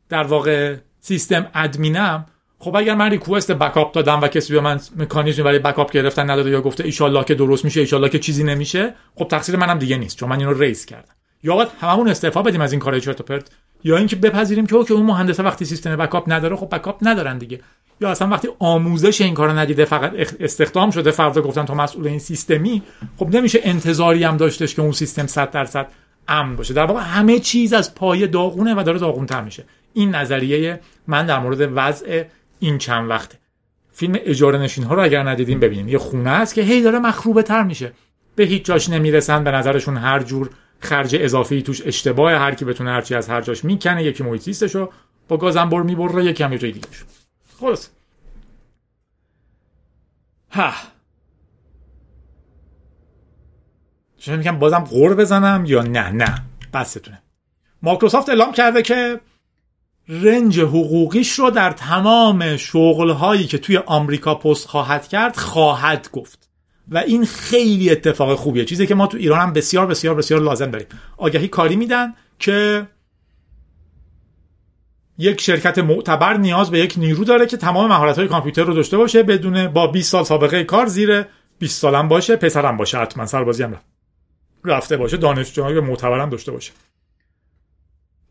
در 0.08 0.22
واقع 0.22 0.76
system 1.00 1.46
admin 1.54 2.14
م 2.14 2.26
خب 2.58 2.76
اگر 2.76 2.94
من 2.94 3.10
request 3.10 3.52
backup 3.52 3.94
دادم 3.94 4.20
و 4.20 4.28
کسی 4.28 4.52
به 4.52 4.60
من 4.60 4.80
مکانیزمی 4.96 5.44
برای 5.44 5.58
backup 5.58 5.92
گرفتن 5.92 6.30
نداده 6.30 6.50
یا 6.50 6.60
گفته 6.60 6.84
ایشالله 6.84 7.24
که 7.24 7.34
درست 7.34 7.64
میشه 7.64 7.80
ایشالله 7.80 8.08
که 8.08 8.18
چیزی 8.18 8.44
نمیشه 8.44 8.94
خب 9.14 9.28
تقصیر 9.28 9.56
منم 9.56 9.78
دیگه 9.78 9.96
نیست 9.96 10.16
چون 10.16 10.28
من 10.28 10.38
اینو 10.38 10.52
raise 10.52 10.86
کردم. 10.86 11.14
یا 11.42 11.54
باید 11.54 11.68
هممون 11.80 12.08
استعفا 12.08 12.42
بدیم 12.42 12.60
از 12.60 12.72
این 12.72 12.80
کار 12.80 13.00
چرت 13.00 13.20
و 13.20 13.24
پرت 13.24 13.50
یا 13.84 13.96
اینکه 13.96 14.16
بپذیریم 14.16 14.66
که 14.66 14.76
OK 14.76 14.94
اون 14.94 15.06
مهندس 15.06 15.40
وقتی 15.40 15.64
سیستم 15.64 15.96
backup 15.96 16.32
نداره 16.32 16.56
خب 16.56 16.74
backup 16.74 16.98
ندارن 17.02 17.38
دیگه. 17.38 17.60
یا 18.00 18.10
اصلا 18.10 18.28
وقتی 18.28 18.48
آموزش 18.58 19.20
این 19.20 19.34
کارو 19.34 19.52
ندیده 19.58 19.84
فقط 19.84 20.12
استخدام 20.40 20.90
شده 20.90 21.10
فردا 21.10 21.42
گفتن 21.42 21.64
تو 21.64 21.74
مسئول 21.74 22.06
این 22.06 22.18
سیستمی 22.18 22.82
خب 23.16 23.36
نمیشه 23.36 23.60
انتظاری 23.62 24.24
هم 24.24 24.36
داشتش 24.36 24.74
که 24.74 24.82
اون 24.82 24.92
سیستم 24.92 25.26
100 25.26 25.50
درصد 25.50 25.86
امن 26.28 26.56
باشه. 26.56 26.74
در 26.74 26.84
واقع 26.84 27.00
همه 27.00 27.38
چیز 27.38 27.72
از 27.72 27.94
پایه 27.94 28.26
داغونه 28.26 28.74
و 28.74 28.82
داره 28.82 28.98
داغونتر 28.98 29.40
میشه. 29.40 29.64
این 29.94 30.14
نظریه 30.14 30.80
من 31.06 31.26
در 31.26 31.38
مورد 31.38 31.72
وضع 31.74 32.22
این 32.58 32.78
چند 32.78 33.10
وقته. 33.10 33.38
فیلم 33.92 34.16
اجاره 34.24 34.58
نشین 34.58 34.84
ها 34.84 34.94
رو 34.94 35.02
اگر 35.02 35.22
ندیدیم 35.22 35.60
ببینیم. 35.60 35.88
یه 35.88 35.98
خونه 35.98 36.30
است 36.30 36.54
که 36.54 36.62
هی 36.62 36.82
داره 36.82 36.98
مخروبه 36.98 37.42
تر 37.42 37.62
میشه. 37.62 37.92
به 38.36 38.44
هیچ 38.44 38.64
جاش 38.64 38.88
نمی‌رسن 38.88 39.44
به 39.44 39.50
نظرشون 39.50 39.96
هر 39.96 40.22
جور 40.22 40.50
خرج 40.82 41.16
اضافی 41.20 41.62
توش 41.62 41.82
اشتباه 41.86 42.32
هر 42.32 42.54
کی 42.54 42.64
بتونه 42.64 42.90
هرچی 42.90 43.14
از 43.14 43.28
هر 43.28 43.40
جاش 43.40 43.64
می‌کنه 43.64 44.04
یکی 44.04 44.22
محیط 44.22 44.42
زیستشو 44.42 44.90
با 45.28 45.36
گازنبر 45.36 45.82
می‌بره 45.82 46.24
یکی 46.24 46.42
هم 46.42 46.52
یه 46.52 46.58
جای 46.58 46.72
دیگه 46.72 46.88
خلاص. 47.60 47.88
ها. 50.50 50.72
چون 54.18 54.36
میگم 54.36 54.58
بازم 54.58 54.84
غور 54.84 55.14
بزنم 55.14 55.64
یا 55.66 55.82
نه؟ 55.82 56.10
نه. 56.10 56.34
بستونه 56.74 57.22
مایکروسافت 57.82 58.28
اعلام 58.28 58.52
کرده 58.52 58.82
که 58.82 59.20
رنج 60.08 60.60
حقوقیش 60.60 61.32
رو 61.32 61.50
در 61.50 61.70
تمام 61.70 62.56
شغلهایی 62.56 63.46
که 63.46 63.58
توی 63.58 63.76
آمریکا 63.76 64.34
پست 64.34 64.68
خواهد 64.68 65.08
کرد 65.08 65.36
خواهد 65.36 66.08
گفت. 66.12 66.51
و 66.88 66.98
این 66.98 67.24
خیلی 67.24 67.90
اتفاق 67.90 68.34
خوبیه. 68.34 68.64
چیزی 68.64 68.86
که 68.86 68.94
ما 68.94 69.06
تو 69.06 69.16
ایران 69.16 69.40
هم 69.40 69.52
بسیار 69.52 69.86
بسیار 69.86 70.14
بسیار 70.14 70.40
لازم 70.40 70.70
داریم. 70.70 70.86
آگهی 71.16 71.48
کاری 71.48 71.76
میدن 71.76 72.14
که 72.38 72.86
یک 75.18 75.40
شرکت 75.40 75.78
معتبر 75.78 76.36
نیاز 76.36 76.70
به 76.70 76.78
یک 76.78 76.94
نیرو 76.96 77.24
داره 77.24 77.46
که 77.46 77.56
تمام 77.56 77.88
مهارت 77.88 78.18
های 78.18 78.28
کامپیوتر 78.28 78.64
رو 78.64 78.74
داشته 78.74 78.96
باشه 78.96 79.22
بدون 79.22 79.68
با 79.68 79.86
20 79.86 80.12
سال 80.12 80.24
سابقه 80.24 80.64
کار 80.64 80.86
زیر 80.86 81.24
20 81.58 81.80
سالم 81.80 82.08
باشه 82.08 82.36
پسرم 82.36 82.76
باشه 82.76 82.98
حتما 82.98 83.26
سربازی 83.26 83.62
هم 83.62 83.80
رفته 84.64 84.96
باشه 84.96 85.16
دانشجوهای 85.16 85.80
معتبرم 85.80 86.30
داشته 86.30 86.52
باشه. 86.52 86.72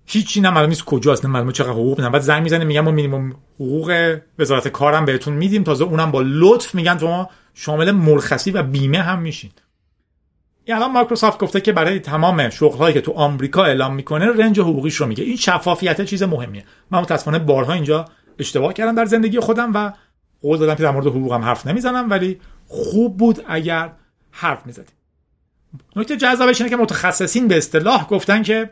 هیچی 0.06 0.42
نه 0.42 0.50
معلوم 0.50 0.70
نیست 0.70 0.86
کجاست 0.86 1.26
نه 1.26 1.32
معلوم 1.32 1.52
چقدر 1.52 1.72
حقوق 1.72 2.02
نه. 2.02 2.10
بعد 2.10 2.22
زنگ 2.22 2.44
می‌زنه 2.44 2.66
میگم 2.66 2.82
ما 2.82 2.92
مینیمم 2.92 3.36
حقوق 3.56 4.18
وزارت 4.40 4.68
کارم 4.68 5.06
بهتون 5.06 5.34
میدیم. 5.34 5.64
تازه 5.64 5.84
اونم 5.84 6.12
با 6.12 6.22
لطف 6.26 6.76
میگن 6.76 6.98
شما 6.98 7.30
شامل 7.54 7.92
مرخصی 7.92 8.52
و 8.52 8.64
بیمه 8.64 9.02
هم 9.02 9.22
میشین. 9.22 9.52
این 10.66 10.78
الان 10.78 10.92
مایکروسافت 10.92 11.40
گفته 11.40 11.62
که 11.62 11.72
برای 11.72 12.00
تمام 12.00 12.50
شغلهایی 12.50 12.94
که 12.94 13.02
تو 13.02 13.12
آمریکا 13.12 13.66
اعلام 13.66 13.96
می‌کنه 13.96 14.26
رنج 14.26 14.60
حقوقیش 14.60 14.96
رو 14.96 15.06
میگه. 15.06 15.24
این 15.24 15.36
شفافیت 15.36 16.02
چیز 16.02 16.24
مهمیه. 16.24 16.66
من 16.92 17.00
متاسفانه 17.00 17.40
بارها 17.40 17.74
اینجا 17.74 18.06
اشتباه 18.40 18.74
کردم 18.74 18.96
در 18.96 19.06
زندگی 19.06 19.40
خودم 19.40 19.72
و 19.74 19.92
قول 20.42 20.58
دادم 20.58 20.76
که 20.76 20.84
در 20.84 20.92
مورد 20.92 21.08
حقوقم 21.08 21.42
حرف 21.42 21.68
نمی‌زنم 21.68 22.10
ولی 22.10 22.40
خوب 22.68 23.18
بود 23.18 23.46
اگر 23.48 23.92
حرف 24.32 24.66
می‌زدیم. 24.66 24.96
نکته 25.96 26.18
جذابش 26.18 26.62
اینه 26.62 26.70
که 26.70 26.76
متخصصین 26.76 27.48
به 27.48 27.58
اصطلاح 27.58 28.08
گفتن 28.08 28.44
که 28.44 28.70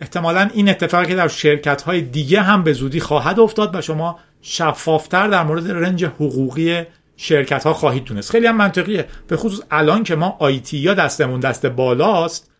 احتمالا 0.00 0.50
این 0.54 0.68
اتفاقی 0.68 1.06
که 1.06 1.14
در 1.14 1.28
شرکت 1.28 1.82
های 1.82 2.00
دیگه 2.00 2.42
هم 2.42 2.62
به 2.62 2.72
زودی 2.72 3.00
خواهد 3.00 3.40
افتاد 3.40 3.76
و 3.76 3.80
شما 3.80 4.18
شفافتر 4.42 5.28
در 5.28 5.44
مورد 5.44 5.70
رنج 5.70 6.04
حقوقی 6.04 6.82
شرکت 7.22 7.64
ها 7.64 7.72
خواهید 7.72 8.04
تونست. 8.04 8.30
خیلی 8.30 8.46
هم 8.46 8.56
منطقیه. 8.56 9.08
به 9.28 9.36
خصوص 9.36 9.60
الان 9.70 10.04
که 10.04 10.16
ما 10.16 10.36
آیتی 10.38 10.78
یا 10.78 10.94
دستمون 10.94 11.40
دست 11.40 11.66
بالاست 11.66 12.50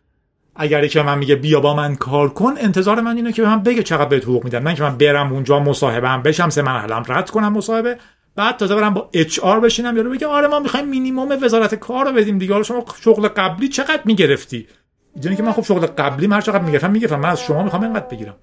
اگر 0.56 0.86
که 0.86 1.02
من 1.02 1.18
میگه 1.18 1.36
بیا 1.36 1.60
با 1.60 1.74
من 1.74 1.96
کار 1.96 2.28
کن 2.28 2.54
انتظار 2.58 3.00
من 3.00 3.16
اینه 3.16 3.32
که 3.32 3.42
به 3.42 3.48
من 3.48 3.62
بگه 3.62 3.82
چقدر 3.82 4.04
بهت 4.04 4.24
حقوق 4.24 4.44
میدم 4.44 4.68
نه 4.68 4.74
که 4.74 4.82
من 4.82 4.98
برم 4.98 5.32
اونجا 5.32 5.60
مصاحبه 5.60 6.08
هم 6.08 6.22
بشم 6.22 6.48
سه 6.48 6.62
مرحله 6.62 6.94
رد 6.94 7.30
کنم 7.30 7.52
مصاحبه 7.52 7.98
بعد 8.36 8.56
تازه 8.56 8.74
برم 8.74 8.94
با 8.94 9.10
اچ 9.12 9.38
آر 9.38 9.60
بشینم 9.60 9.96
یارو 9.96 10.10
بگه 10.10 10.26
آره 10.26 10.48
ما 10.48 10.60
می‌خوایم 10.60 10.88
مینیمم 10.88 11.38
وزارت 11.42 11.74
کار 11.74 12.06
رو 12.06 12.12
بدیم 12.12 12.38
دیگه. 12.38 12.62
شما 12.62 12.84
شغل 13.00 13.28
قبلی 13.28 13.68
چقدر 13.68 14.02
می‌گرفتی؟ 14.04 14.66
اینجوری 15.14 15.36
که 15.36 15.42
من 15.42 15.52
خب 15.52 15.64
شغل 15.64 15.86
قبلی 15.86 16.26
هر 16.26 16.40
چقدر 16.40 16.62
می‌گرفتم 16.62 16.90
می‌گرفتم. 16.90 17.20
من 17.20 17.28
از 17.28 17.40
شما 17.40 17.62
می‌خوام 17.62 17.82
اینقدر 17.82 18.06
بگیرم. 18.06 18.34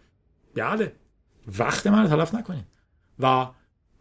بله. 0.56 0.94
وقت 1.60 1.88
من 1.88 2.02
رو 2.02 2.08
تلف 2.08 2.36
نکنین. 2.36 2.64
و 3.20 3.46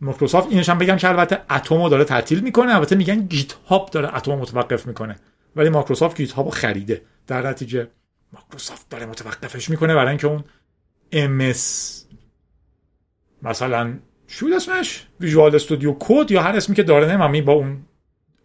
مایکروسافت 0.00 0.50
اینش 0.50 0.68
هم 0.68 0.78
بگم 0.78 0.96
که 0.96 1.08
البته 1.08 1.40
Atom 1.50 1.81
و 1.81 1.88
داره 1.88 2.04
تعطیل 2.04 2.40
می‌کنه 2.40 2.74
البته 2.74 2.96
میگن 2.96 3.20
GitHub 3.20 3.90
داره 3.90 4.16
Atom 4.16 4.32
و 4.32 4.36
متوقف 4.36 4.86
می‌کنه. 4.86 5.16
ولی 5.56 5.68
مایکروسافت 5.68 6.16
GitHub 6.16 6.50
خریده. 6.50 7.02
در 7.26 7.48
نتیجه 7.48 7.88
مایکروسافت 8.32 8.88
داره 8.88 9.06
متوقفش 9.06 9.70
می‌کنه 9.70 9.94
برای 9.94 10.08
اینکه 10.08 10.26
اون 10.26 10.44
ام 11.12 11.52
مثلا 13.42 13.98
شو 14.26 14.46
اسمش؟ 14.56 15.06
Visual 15.20 15.54
Studio 15.54 15.96
Code 15.98 16.30
یا 16.30 16.42
هر 16.42 16.56
اسمی 16.56 16.76
که 16.76 16.82
داره 16.82 17.06
نمی‌دونم 17.06 17.44
با 17.44 17.52
اون 17.52 17.84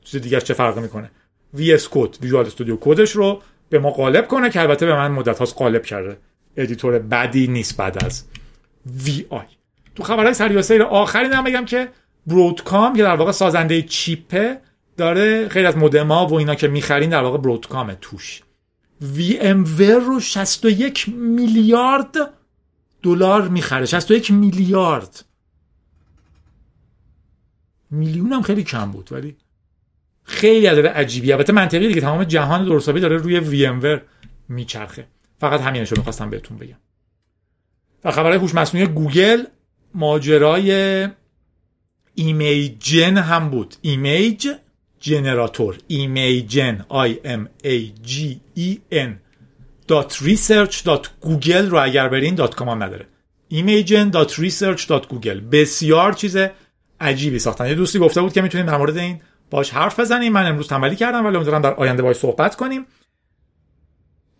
چیز 0.04 0.22
دیگه 0.22 0.41
چه 0.41 0.54
فرق 0.54 0.80
می‌کنه. 0.80 1.12
VS 1.53 1.74
Code 1.74 1.88
Visual 1.91 2.17
Studio 2.21 2.45
Code 2.45 2.78
ش 2.82 3.11
رو 3.12 3.41
به 3.70 3.80
ما 3.80 3.91
قالب 3.91 4.28
کنه 4.28 4.49
که 4.49 4.62
البته 4.62 4.86
به 4.86 4.95
من 4.95 5.12
مدت 5.12 5.39
هاست 5.39 5.56
قالب 5.56 5.84
کرده. 5.86 6.18
editor 6.57 6.99
بدی 6.99 7.47
نیست 7.47 7.78
بعد 7.78 8.06
از 8.06 8.24
وی 8.86 9.26
آی 9.30 9.45
تو 9.95 10.03
خبرهای 10.03 10.33
سری 10.33 10.55
و 10.55 10.61
سیر 10.61 10.83
آخری 10.83 11.25
هم 11.25 11.43
بگم 11.43 11.65
که 11.65 11.89
Broadcom 12.28 12.95
که 12.95 13.03
در 13.03 13.15
واقع 13.15 13.31
سازنده 13.31 13.81
chip 13.82 14.45
ه 14.45 14.61
داره 14.97 15.49
خیلی 15.49 15.65
از 15.65 15.77
مودما 15.77 16.27
و 16.27 16.33
اینا 16.33 16.55
که 16.55 16.67
می‌خرین 16.67 17.09
در 17.09 17.23
واقع 17.23 17.37
Broadcom 17.38 17.91
ه 17.91 17.97
توش. 18.01 18.41
وی 19.01 19.39
ام 19.39 19.65
رو 19.79 20.19
61 20.19 21.09
میلیارد 21.09 22.15
دلار 23.03 23.47
می‌خره. 23.47 23.85
61 23.85 24.31
میلیارد. 24.31 25.25
میلیون 27.91 28.33
هم 28.33 28.41
خیلی 28.41 28.63
کم 28.63 28.91
بود 28.91 29.09
ولی 29.11 29.37
خیلی 30.23 30.65
عدد 30.65 30.87
عجیبی 30.87 31.31
البته 31.31 31.53
منطقی 31.53 31.87
دیگه 31.87 32.01
تمام 32.01 32.23
جهان 32.23 32.65
درست 32.65 32.82
حسابی 32.82 32.99
داره 32.99 33.17
روی 33.17 33.39
VM 33.39 34.01
میچرخه. 34.49 35.07
فقط 35.39 35.61
همینش 35.61 35.91
رو 35.91 35.97
می‌خواستم 35.97 36.29
بهتون 36.29 36.57
بگم. 36.57 36.77
و 38.03 38.11
خبرهای 38.11 38.37
هوش 38.37 38.55
مصنوعی 38.55 38.87
گوگل 38.87 39.43
ماجرای 39.95 41.07
Imagen 42.15 43.17
هم 43.17 43.49
بود. 43.49 43.75
image 43.82 44.47
generator. 44.99 45.78
Imagen. 45.88 46.86
I 46.89 47.27
M 47.27 47.65
A 47.65 48.07
G 48.07 48.37
E 48.57 48.77
N 48.93 49.09
dot 49.87 50.11
research 50.11 50.83
dot 50.83 51.07
google 51.25 51.69
رو 51.69 51.83
اگر 51.83 52.09
برین 52.09 52.35
dot 52.36 52.55
com 52.55 52.69
هم 52.69 52.83
نداره. 52.83 53.07
Imagen 53.47 54.11
dot 54.11 54.29
research 54.29 54.81
dot 54.81 55.03
google 55.07 55.41
بسیار 55.51 56.13
چیز 56.13 56.37
عجیبی 56.99 57.39
ساختن. 57.39 57.67
یه 57.67 57.75
دوستی 57.75 57.99
گفته 57.99 58.21
بود 58.21 58.33
که 58.33 58.41
می‌تونیم 58.41 58.67
در 58.67 58.77
مورد 58.77 58.97
این 58.97 59.21
باش 59.49 59.69
حرف 59.69 59.99
بزنیم. 59.99 60.33
من 60.33 60.45
امروز 60.45 60.67
تنبلی 60.67 60.95
کردم 60.95 61.25
ولی 61.25 61.35
امیدوارم 61.35 61.61
در 61.61 61.73
آینده 61.73 62.03
باش 62.03 62.15
صحبت 62.15 62.55
کنیم. 62.55 62.85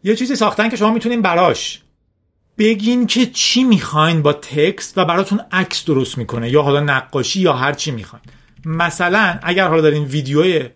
یه 0.03 0.15
چیزی 0.15 0.35
ساختن 0.35 0.69
که 0.69 0.75
شما 0.75 0.93
می‌تونین 0.93 1.21
براش 1.21 1.81
بگین 2.57 3.07
که 3.07 3.25
چی 3.25 3.63
می‌خواین 3.63 4.21
با 4.21 4.33
تکست 4.33 4.97
و 4.97 5.05
براتون 5.05 5.41
عکس 5.51 5.85
درست 5.85 6.17
می‌کنه 6.17 6.49
یا 6.49 6.61
حالا 6.61 6.79
نقاشی 6.79 7.41
یا 7.41 7.53
هر 7.53 7.73
چی 7.73 7.91
می‌خواین. 7.91 8.23
مثلا 8.65 9.39
اگر 9.43 9.67
حالا 9.67 9.81
دارین 9.81 10.03
ویدیوی 10.03 10.69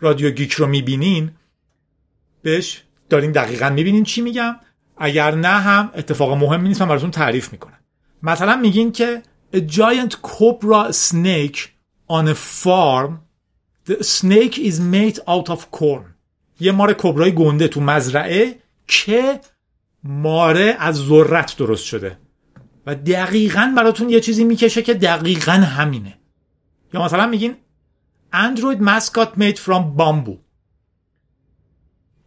رادیو 0.00 0.30
گیک 0.30 0.52
رو 0.52 0.66
می‌بینین 0.66 1.30
بهش 2.42 2.82
دارین 3.08 3.32
دقیقا 3.32 3.70
می‌بینین 3.70 4.04
چی 4.04 4.20
میگم. 4.20 4.56
اگر 4.98 5.34
نه 5.34 5.48
هم 5.48 5.90
اتفاق 5.94 6.32
مهمی 6.32 6.68
نیست 6.68 6.82
من 6.82 6.88
براتون 6.88 7.10
تعریف 7.10 7.52
می‌کنم. 7.52 7.78
مثلا 8.22 8.56
میگین 8.56 8.92
که 8.92 9.22
a 9.54 9.58
giant 9.58 10.12
cobra 10.12 10.92
snake 10.92 11.58
on 12.10 12.26
a 12.28 12.34
farm. 12.64 13.12
The 13.90 14.02
snake 14.02 14.58
is 14.58 14.80
made 14.80 15.18
out 15.18 15.48
of 15.48 15.60
corn. 15.80 16.14
یه 16.60 16.72
مار 16.72 16.92
کبرای 16.92 17.34
گنده 17.34 17.68
تو 17.68 17.80
مزرعه 17.80 18.58
که 18.88 19.40
ماره 20.04 20.76
از 20.78 20.96
ذرت 20.96 21.56
درست 21.56 21.84
شده. 21.84 22.18
و 22.86 22.94
دقیقا 22.94 23.72
براتون 23.76 24.10
یه 24.10 24.20
چیزی 24.20 24.44
می‌کشه 24.44 24.82
که 24.82 24.94
دقیقا 24.94 25.52
همینه. 25.52 26.18
یا 26.94 27.04
مثلا 27.04 27.26
میگین 27.26 27.56
اندروید 28.32 28.82
مسکات 28.82 29.32
made 29.34 29.56
from 29.56 29.98
bamboo. 29.98 30.38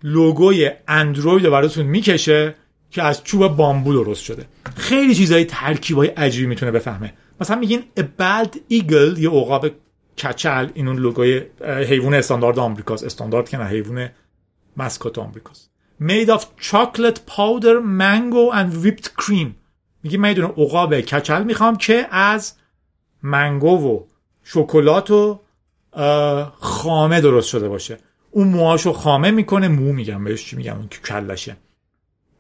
لوگوی 0.03 0.71
اندروید 0.87 1.45
رو 1.45 1.51
براتون 1.51 1.85
می‌کشه 1.85 2.55
که 2.91 3.03
از 3.03 3.23
چوب 3.23 3.47
بامبو 3.47 3.93
درست 3.93 4.23
شده. 4.23 4.45
خیلی 4.75 5.15
چیزای 5.15 5.45
ترکیبای 5.45 6.07
عجیبی 6.07 6.47
می‌تونه 6.47 6.71
بفهمه. 6.71 7.13
مثلا 7.41 7.59
میگین 7.59 7.83
a 7.99 8.01
bald 8.01 8.55
eagle 8.55 9.19
یه 9.19 9.29
عقاب 9.29 9.67
کچل 10.23 10.69
این 10.73 10.87
اون 10.87 10.97
لوگوی 10.97 11.41
حیوان 11.61 12.13
استاندارد 12.13 12.59
آمریکاست. 12.59 13.03
استاندارد 13.03 13.49
که 13.49 13.57
نه 13.57 13.65
حیوان 13.65 14.09
مسکات 14.77 15.17
آمریکاست. 15.17 15.66
Made 15.99 16.29
of 16.29 16.41
chocolate 16.59 17.19
powder 17.25 17.81
mango 17.81 18.51
and 18.51 18.83
whipped 18.83 19.09
cream. 19.23 19.47
میگه 20.03 20.17
من 20.17 20.29
یه 20.29 20.33
دونه 20.33 20.47
عقاب 20.47 20.99
کچل 20.99 21.43
می‌خوام 21.43 21.75
که 21.77 22.07
از 22.11 22.53
منگو 23.23 23.77
و 23.77 24.03
شکلات 24.43 25.11
و 25.11 25.39
خامه 26.59 27.21
درست 27.21 27.47
شده 27.49 27.69
باشه. 27.69 27.97
اون 28.31 28.47
موهاشو 28.47 28.93
خامه 28.93 29.31
می‌کنه 29.31 29.67
مو 29.67 29.93
میگم 29.93 30.23
بهش 30.23 30.45
چی 30.45 30.55
میگم 30.55 30.75
اون 30.75 30.89
کلشه. 31.05 31.57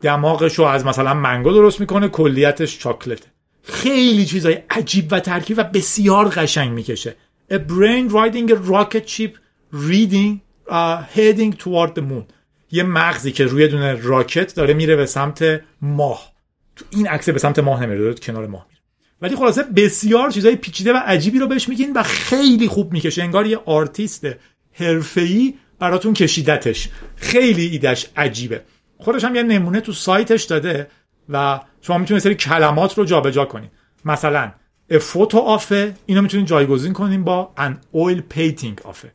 دماغشو 0.01 0.63
از 0.63 0.85
مثلا 0.85 1.13
منگو 1.13 1.51
درست 1.51 1.79
می‌کنه 1.79 2.07
کلیتش 2.07 2.79
چاکلته. 2.79 3.27
خیلی 3.63 4.25
چیزای 4.25 4.63
عجیب 4.69 5.07
و 5.11 5.19
ترکیب 5.19 5.57
و 5.59 5.63
بسیار 5.63 6.29
قشنگ 6.29 6.71
می‌کشه. 6.71 7.15
A 7.51 7.55
brain 7.55 8.09
riding 8.09 8.49
a 8.51 8.55
rocket 8.55 9.07
ship 9.07 9.33
reading 9.73 10.41
uh, 10.69 11.03
heading 11.15 11.53
toward 11.53 11.95
the 11.95 12.01
moon. 12.01 12.25
یه 12.71 12.83
مغزی 12.83 13.31
که 13.31 13.45
روی 13.45 13.67
دونه 13.67 13.93
rocket 14.01 14.55
داره 14.55 14.73
میره 14.73 14.95
به 14.95 15.05
سمت 15.05 15.61
ماه. 15.81 16.31
تو 16.75 16.85
این 16.89 17.07
عکس 17.07 17.29
به 17.29 17.39
سمت 17.39 17.59
ماه 17.59 17.83
نمیره 17.83 18.13
کنار 18.13 18.47
ماه 18.47 18.65
میره. 18.69 18.81
ولی 19.21 19.35
خلاصه 19.35 19.63
بسیار 19.63 20.31
چیزای 20.31 20.55
پیچیده 20.55 20.93
و 20.93 20.97
عجیبی 20.97 21.39
رو 21.39 21.47
بهش 21.47 21.69
میگین 21.69 21.93
و 21.93 22.03
خیلی 22.03 22.67
خوب 22.67 22.93
می‌کشه. 22.93 23.23
انگار 23.23 23.45
یه 23.45 23.57
آرتیست 23.65 24.27
حرفه‌ای 24.73 25.53
براتون 25.79 26.13
کشیدتش. 26.13 26.89
خیلی 27.15 27.65
ایدش 27.65 28.07
عجیبه. 28.15 28.61
خودش 28.97 29.23
هم 29.23 29.35
یه 29.35 29.43
نمونه 29.43 29.81
تو 29.81 29.91
سایتش 29.91 30.43
داده 30.43 30.87
و 31.29 31.59
شما 31.81 31.97
می‌تونید 31.97 32.23
سری 32.23 32.35
کلمات 32.35 32.97
رو 32.97 33.05
جابجا 33.05 33.45
کنید. 33.45 33.71
مثلا 34.05 34.51
a 34.91 34.95
photo 34.95 35.35
آفه 35.35 35.95
اینو 36.05 36.21
می‌تونید 36.21 36.47
جایگزین 36.47 36.93
کنین 36.93 37.23
با 37.23 37.53
an 37.57 37.97
oil 37.97 38.35
painting 38.35 38.85
آفه 38.85 39.11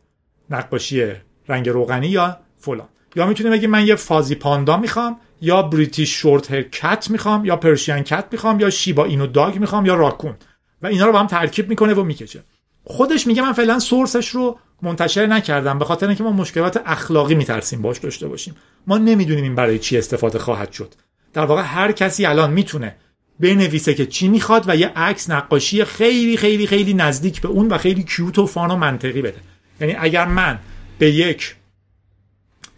نقاشی 0.51 1.13
رنگ 1.49 1.69
روغنی 1.69 2.09
یا 2.09 2.41
فلان. 2.59 2.89
یا 3.17 3.27
می‌تونید 3.27 3.53
بگید 3.53 3.71
من 3.71 3.87
یه 3.87 3.95
فازی 3.95 4.35
پاندا 4.35 4.77
می‌خوام 4.77 5.17
یا 5.41 5.63
بریتیش 5.63 6.11
شورت 6.11 6.51
هر 6.51 6.63
کت 6.63 7.11
می‌خوام 7.11 7.45
یا 7.45 7.57
پرشین 7.57 8.01
کت 8.01 8.25
می‌خوام 8.33 8.61
یا 8.61 8.71
شیبا 8.71 9.05
اینو 9.05 9.27
داگ 9.27 9.59
می‌خوام 9.59 9.87
یا 9.87 9.95
راکون. 9.95 10.35
و 10.83 10.87
اینا 10.87 11.07
رو 11.07 11.13
با 11.13 11.21
هم 11.21 11.27
ترکیب 11.27 11.69
می‌کنه 11.69 11.95
و 11.95 12.03
می‌کشه. 12.03 12.45
خودش 12.85 13.27
میگه 13.27 13.43
من 13.43 13.53
فعلا 13.53 13.79
سورسش 13.79 14.29
رو 14.29 14.59
منتشر 14.83 15.27
نکردم 15.27 15.79
به 15.79 15.85
خاطر 15.85 16.07
اینکه 16.07 16.23
ما 16.23 16.33
مشکلات 16.33 16.83
اخلاقی 16.87 17.35
میترسیم 17.35 17.83
باش 17.83 17.99
داشته 17.99 18.29
باشیم. 18.29 18.55
ما 18.87 18.99
نمی‌دونیم 18.99 19.45
این 19.45 19.55
برای 19.55 19.79
چی 19.79 19.99
استفاده 19.99 20.39
خواهد 20.39 20.73
شد. 20.73 20.95
در 21.33 21.45
واقع 21.45 21.63
هر 21.63 21.93
کسی 21.93 22.27
الان 22.27 22.51
می‌تونه 22.51 22.97
بنویسه 23.41 23.95
که 23.95 24.07
چی 24.07 24.29
می‌خواد 24.29 24.65
و 24.69 24.77
یه 24.77 24.93
عکس 24.97 25.31
نقاشی 25.31 25.85
خیلی 25.85 26.37
خیلی 26.37 26.67
خیلی 26.67 26.95
نزدیک 26.95 27.41
به 27.41 27.49
اون 27.49 27.69
و 27.69 27.79
خیلی 27.79 28.03
کیوت 28.03 28.39
و 28.39 28.47
فان 28.47 28.71
و 28.71 28.77
منطقی 28.77 29.23
بده. 29.23 29.39
یعنی 29.81 29.95
اگر 29.99 30.25
من 30.25 30.59
به 30.99 31.11
یک 31.11 31.55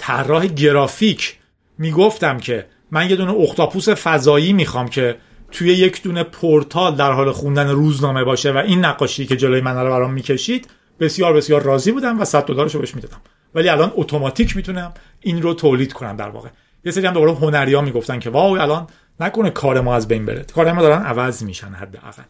طراح 0.07 0.47
گرافیک. 0.47 1.39
می‌گفتم 1.79 2.39
که 2.39 2.67
من 2.91 3.11
یه 3.11 3.17
دونه 3.17 3.33
اختاپوس 3.33 3.89
فضایی 3.89 4.53
می‌خوام 4.53 4.89
که 4.89 5.17
توی 5.53 5.69
یک 5.69 6.03
دونه 6.03 6.23
پورتال 6.23 6.95
در 6.95 7.13
حال 7.13 7.33
خوندن 7.33 7.69
روزنامه 7.69 8.25
باشه 8.25 8.53
و 8.53 8.57
این 8.57 8.85
نقاشی 8.85 9.27
که 9.27 9.37
جلوی 9.37 9.61
من 9.61 9.77
رو 9.77 9.91
برام 9.91 10.13
می‌کشید 10.13 10.69
بسیار 11.01 11.33
بسیار 11.33 11.63
راضی 11.63 11.93
بودم 11.93 12.21
و 12.21 12.25
100 12.25 12.45
دلارشو 12.45 12.79
بهش 12.79 12.95
می‌دادم. 12.95 13.21
ولی 13.55 13.69
الان 13.69 13.93
اتوماتیک 13.95 14.57
می‌تونم 14.57 14.95
این 15.21 15.43
رو 15.43 15.55
تولید 15.55 15.93
کنم 15.93 16.17
در 16.17 16.29
واقع. 16.29 16.49
یه 16.85 16.93
سری 16.93 17.07
هم 17.07 17.13
دوباره 17.13 17.35
هنریا 17.35 17.81
می‌گفتن 17.81 18.19
که 18.19 18.31
واو 18.31 18.61
الان 18.61 18.87
نکنه 19.21 19.51
کار 19.51 19.81
ما 19.81 19.95
از 19.95 20.09
بین 20.09 20.27
بره. 20.27 20.45
کار 20.55 20.73
ما 20.73 20.83
دارن 20.83 21.03
عوض 21.03 21.43
میشن 21.43 21.69
حداقل. 21.69 22.23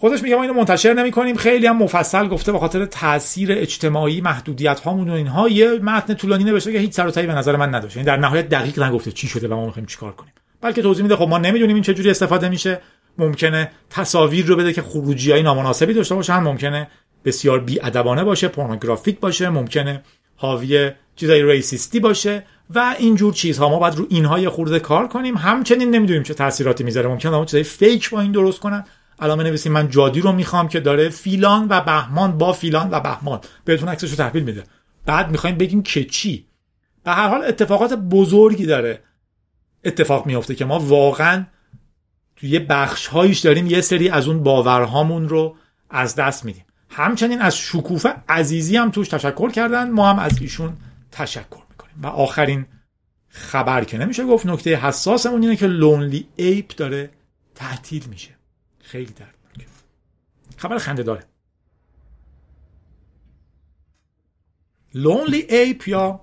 خودش 0.00 0.22
میگه 0.22 0.36
ما 0.36 0.42
اینو 0.42 0.54
منتشر 0.54 0.92
نمی 0.92 1.10
کنیم 1.10 1.36
خیلی 1.36 1.66
هم 1.66 1.76
مفصل 1.76 2.28
گفته 2.28 2.52
به 2.52 2.58
خاطر 2.58 2.84
تاثیر 2.84 3.52
اجتماعی 3.52 4.20
محدودیت 4.20 4.80
هامون 4.80 5.10
و 5.10 5.12
اینها. 5.12 5.48
یه 5.48 5.70
متن 5.70 6.14
طولانی 6.14 6.44
نوشته 6.44 6.72
که 6.72 6.78
هیچ 6.78 6.92
سر 6.92 7.10
به 7.10 7.22
نظر 7.22 7.56
من 7.56 7.74
نداشت. 7.74 7.96
یعنی 7.96 8.06
در 8.06 8.16
نهایت 8.16 8.48
دقیق 8.48 8.82
نگفته 8.82 9.12
چی 9.12 9.28
شده 9.28 9.48
و 9.48 9.54
ما 9.54 9.66
می‌خوایم 9.66 9.86
چیکار 9.86 10.12
کنیم. 10.12 10.32
بلکه 10.60 10.82
توضیح 10.82 11.02
میده 11.02 11.16
خب 11.16 11.28
ما 11.28 11.38
نمی‌دونیم 11.38 11.74
این 11.74 11.82
چجوری 11.82 12.10
استفاده 12.10 12.48
میشه. 12.48 12.80
ممکنه 13.18 13.70
تصاویر 13.90 14.46
رو 14.46 14.56
بده 14.56 14.72
که 14.72 14.82
خروجی 14.82 15.32
های 15.32 15.42
نامناسبی 15.42 15.94
داشته 15.94 16.14
باشن 16.14 16.38
ممکنه 16.38 16.88
بسیار 17.24 17.64
ادبانه 17.82 18.24
باشه 18.24 18.48
پورنوگرافیک 18.48 19.20
باشه. 19.20 19.48
ممکنه 19.48 20.02
حاوی 20.36 20.90
چیزای 21.16 21.42
ریسیستی 21.42 22.00
باشه. 22.00 22.44
و 22.74 22.94
اینجور 22.98 23.32
چیزها. 23.32 23.68
ما 23.68 23.78
باید 23.78 23.94
رو 23.94 24.06
اینها 24.08 24.38
یه 24.38 24.48
خورده 24.48 24.80
کار 24.80 25.08
کنیم. 25.08 25.36
همچنین 25.36 25.90
نمی‌دونیم 25.90 26.22
چه 26.22 26.34
تاثیراتی 26.34 26.84
می‌ذاره. 26.84 27.08
ممکنه 27.08 27.36
اون 27.36 27.46
چیزای 27.46 27.62
فیک 27.62 28.10
با 28.10 28.20
این 28.20 28.32
درست 28.32 28.60
کنن. 28.60 28.84
الان 29.20 29.42
نویسیم 29.42 29.72
من 29.72 29.88
جادی 29.88 30.20
رو 30.20 30.32
می‌خوام 30.32 30.68
که 30.68 30.80
داره 30.80 31.08
فیلان 31.08 31.66
و 31.70 31.80
بهمان 31.80 32.38
با 32.38 32.52
فیلان 32.52 32.88
و 32.90 33.00
بهمان. 33.00 33.40
بهتون 33.64 33.88
عکسش 33.88 34.10
رو 34.10 34.16
تحویل 34.16 34.42
میده. 34.42 34.64
بعد 35.06 35.30
می‌خوایم 35.30 35.58
بگیم 35.58 35.82
که 35.82 36.04
چی؟ 36.04 36.46
به 37.04 37.10
هر 37.10 37.28
حال 37.28 37.44
اتفاقات 37.44 37.92
بزرگی 37.92 38.66
داره. 38.66 39.02
اتفاق 39.84 40.26
میافته 40.26 40.54
که 40.54 40.64
ما 40.64 40.78
واقعا 40.78 41.46
توی 42.36 42.48
یه 42.50 42.60
بخش 42.60 43.06
هایش 43.06 43.38
داریم 43.38 43.66
یه 43.66 43.80
سری 43.80 44.08
از 44.08 44.28
اون 44.28 44.42
باورهامون 44.42 45.28
رو 45.28 45.56
از 45.90 46.14
دست 46.14 46.44
میدیم. 46.44 46.64
همچنین 46.90 47.40
از 47.40 47.56
شکوفه 47.56 48.14
عزیزی 48.28 48.76
هم 48.76 48.90
توش 48.90 49.08
تشکر 49.08 49.50
کردن. 49.50 49.90
ما 49.90 50.10
هم 50.10 50.18
از 50.18 50.42
ایشون 50.42 50.76
تشکر 51.12 51.62
می‌کنیم. 51.70 51.94
و 52.02 52.06
آخرین 52.06 52.66
خبر 53.28 53.84
که 53.84 53.98
نمیشه 53.98 54.24
گفت 54.24 54.46
نکته 54.46 54.76
حساسمون 54.76 55.42
اینه 55.42 55.56
که 55.56 55.66
Lonely 55.66 56.28
Ape 56.36 56.76
داره 56.76 57.10
تعطیل 57.54 58.04
میشه. 58.10 58.37
خیلی 58.88 59.12
دردناکه. 59.12 59.66
خبر 60.56 60.78
خنده 60.78 61.02
داره. 61.02 61.24
Lonely 64.94 65.46
Ape 65.48 65.88
یا 65.88 66.20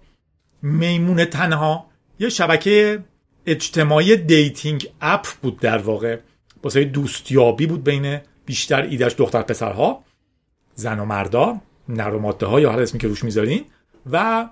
میمون 0.61 1.26
تنها 1.26 1.89
یه 2.20 2.30
شبکه 2.30 3.03
اجتماعی 3.45 4.18
dating 4.18 4.88
app 5.02 5.28
بود 5.41 5.59
در 5.59 5.78
واقع. 5.78 6.20
واسه 6.63 6.84
دوستیابی 6.84 7.66
بود 7.66 7.84
بین 7.84 8.20
بیشتر 8.45 8.82
ایدش 8.82 9.16
دختر 9.18 9.41
پسرها 9.41 10.03
زن 10.76 10.99
و 10.99 11.05
مردا 11.05 11.61
نر 11.89 12.13
و 12.13 12.20
ماده 12.20 12.45
ها 12.45 12.59
یا 12.59 12.72
هر 12.72 12.80
اسمی 12.80 12.99
که 12.99 13.07
روش 13.07 13.24
می‌ذارین. 13.24 13.66
و 14.11 14.49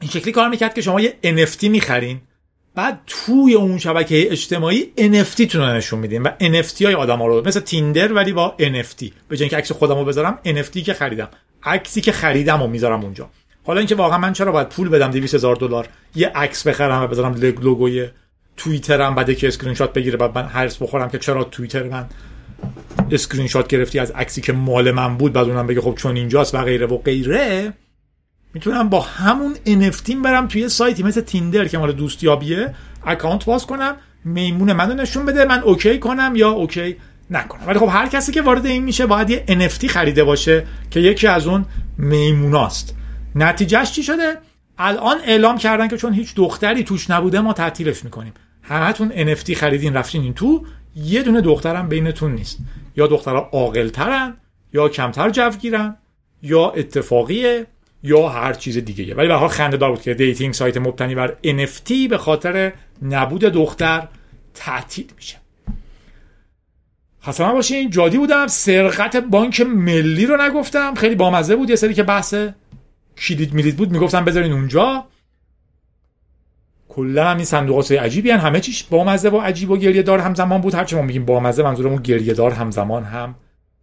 این 0.00 0.10
شکلی 0.10 0.32
کار 0.32 0.48
می‌کرد 0.48 0.74
که 0.74 0.80
شما 0.80 1.00
یه 1.00 1.18
NFT 1.22 1.64
می‌خرین. 1.64 2.20
بعد 2.78 3.00
توی 3.06 3.54
اون 3.54 3.78
شبکه 3.78 4.32
اجتماعی 4.32 4.92
NFT 4.98 5.46
تون 5.46 5.60
رو 5.60 5.66
نشون 5.66 5.98
میدین 5.98 6.22
و 6.22 6.30
NFT 6.40 6.82
های 6.82 6.94
آدم 6.94 7.18
ها 7.18 7.26
رو 7.26 7.46
مثل 7.46 7.60
تیندر 7.60 8.12
ولی 8.12 8.32
با 8.32 8.54
NFT 8.58 9.04
به 9.28 9.36
جای 9.36 9.42
اینکه 9.42 9.56
عکس 9.56 9.72
خودم 9.72 9.94
رو 9.94 10.04
بذارم 10.04 10.38
NFT 10.46 10.82
که 10.82 10.94
خریدم. 10.94 11.28
عکسی 11.62 12.00
که 12.00 12.12
خریدم 12.12 12.62
و 12.62 12.66
می‌ذارم 12.66 13.04
اونجا. 13.04 13.30
حالا 13.64 13.78
اینکه 13.78 13.94
واقعا 13.94 14.18
من 14.18 14.32
چرا 14.32 14.52
باید 14.52 14.68
پول 14.68 14.88
بدم 14.88 15.10
200 15.10 15.34
هزار 15.34 15.56
دلار 15.56 15.88
یه 16.14 16.28
عکس 16.28 16.66
بخرم 16.66 17.02
و 17.02 17.06
بذارم 17.06 17.34
لوگوی 17.34 18.08
توییترم 18.56 19.14
بعد 19.14 19.36
که 19.36 19.48
اسکرین 19.48 19.74
شات 19.74 19.92
بگیره 19.92 20.16
بعد 20.16 20.38
من 20.38 20.46
حرص 20.46 20.82
بخورم 20.82 21.08
که 21.08 21.18
چرا 21.18 21.44
توییتر 21.44 21.82
من 21.82 22.06
اسکرین 23.10 23.46
شات 23.46 23.68
گرفتی 23.68 23.98
از 23.98 24.10
عکسی 24.10 24.40
که 24.40 24.52
مال 24.52 24.90
من 24.90 25.16
بود 25.16 25.32
بعد 25.32 25.48
اونم 25.48 25.66
بگه 25.66 25.80
خب 25.80 25.94
چون 25.94 26.16
اینجاست 26.16 26.54
و 26.54 26.58
غیره 26.58 26.86
و 26.86 26.98
غیره. 26.98 27.72
می‌تونم 28.54 28.88
با 28.88 29.00
همون 29.00 29.54
NFT 29.66 30.14
برم 30.24 30.48
توی 30.48 30.68
سایتی 30.68 31.02
مثل 31.02 31.20
تیندر 31.20 31.68
که 31.68 31.78
مال 31.78 31.92
دوستیابیه 31.92 32.74
account 33.06 33.44
باز 33.44 33.66
کنم 33.66 33.96
میمون 34.24 34.72
منو 34.72 34.94
نشون 34.94 35.26
بده 35.26 35.44
من 35.44 35.62
OK 35.62 35.98
کنم 35.98 36.32
یا 36.36 36.50
OK 36.50 36.96
نکنم. 37.30 37.66
ولی 37.66 37.78
خب 37.78 37.88
هر 37.90 38.08
کسی 38.08 38.32
که 38.32 38.42
وارد 38.42 38.66
این 38.66 38.84
میشه 38.84 39.06
باید 39.06 39.30
یه 39.30 39.44
NFT 39.48 39.86
خریده 39.86 40.24
باشه 40.24 40.66
که 40.90 41.00
یکی 41.00 41.26
از 41.26 41.46
اون 41.46 41.64
میموناست. 41.98 42.94
نتیجهش 43.34 43.92
چی 43.92 44.02
شده؟ 44.02 44.38
الان 44.78 45.16
اعلام 45.24 45.58
کردن 45.58 45.88
که 45.88 45.96
چون 45.96 46.12
هیچ 46.12 46.34
دختری 46.34 46.84
توش 46.84 47.10
نبوده 47.10 47.40
ما 47.40 47.52
تعطیلش 47.52 48.04
می‌کنیم. 48.04 48.32
همتون 48.62 49.34
NFT 49.34 49.52
خریدین 49.52 49.94
رفتین 49.94 50.22
این 50.22 50.34
تو 50.34 50.64
یه 50.96 51.22
دونه 51.22 51.40
دخترم 51.40 51.88
بینتون 51.88 52.34
نیست. 52.34 52.58
یا 52.96 53.06
دخترها 53.06 53.50
عاقلترن 53.52 54.36
یا 54.72 54.88
کمتر 54.88 55.30
جوگیرن 55.30 55.96
یا 56.42 56.70
اتفاقیه. 56.70 57.66
یا 58.02 58.28
هر 58.28 58.52
چیز 58.52 58.78
دیگه. 58.78 59.14
ولی 59.14 59.28
به 59.28 59.48
خنده 59.48 59.76
دار 59.76 59.90
بود 59.90 60.02
که 60.02 60.14
dating 60.14 60.54
site 60.54 60.76
مبتنی 60.76 61.14
بر 61.14 61.34
NFT 61.44 61.92
به 62.10 62.18
خاطر 62.18 62.72
نبود 63.02 63.40
دختر 63.40 64.08
تعطیل 64.54 65.06
میشه. 65.16 65.36
حسنا 67.20 67.52
باشین 67.52 67.90
جادی 67.90 68.18
بودم. 68.18 68.46
سرقت 68.46 69.16
بانک 69.16 69.60
ملی 69.60 70.26
رو 70.26 70.42
نگفتم. 70.42 70.94
خیلی 70.94 71.14
بامزه 71.14 71.56
بود. 71.56 71.70
یه 71.70 71.76
سری 71.76 71.94
که 71.94 72.02
بحث 72.02 72.34
کلید 73.18 73.54
میلید 73.54 73.76
بود 73.76 73.90
می‌گفتم 73.90 74.24
بذارین 74.24 74.52
اونجا. 74.52 75.04
کلا 76.88 77.28
هم 77.28 77.36
این 77.36 77.44
صندوقات 77.44 77.92
عجیبی 77.92 78.30
هن. 78.30 78.38
همه 78.38 78.60
چیش 78.60 78.84
بامزه 78.84 79.28
و 79.28 79.38
عجیب 79.38 79.70
و 79.70 79.76
گریه 79.76 80.02
دار 80.02 80.18
همزمان 80.18 80.60
بود. 80.60 80.74
هرچی 80.74 80.96
ما 80.96 81.02
میگیم 81.02 81.24
بامزه 81.24 81.62
منظورمون 81.62 82.02
گریه 82.02 82.34
دار 82.34 82.50
همزمان 82.50 83.04
هم 83.04 83.34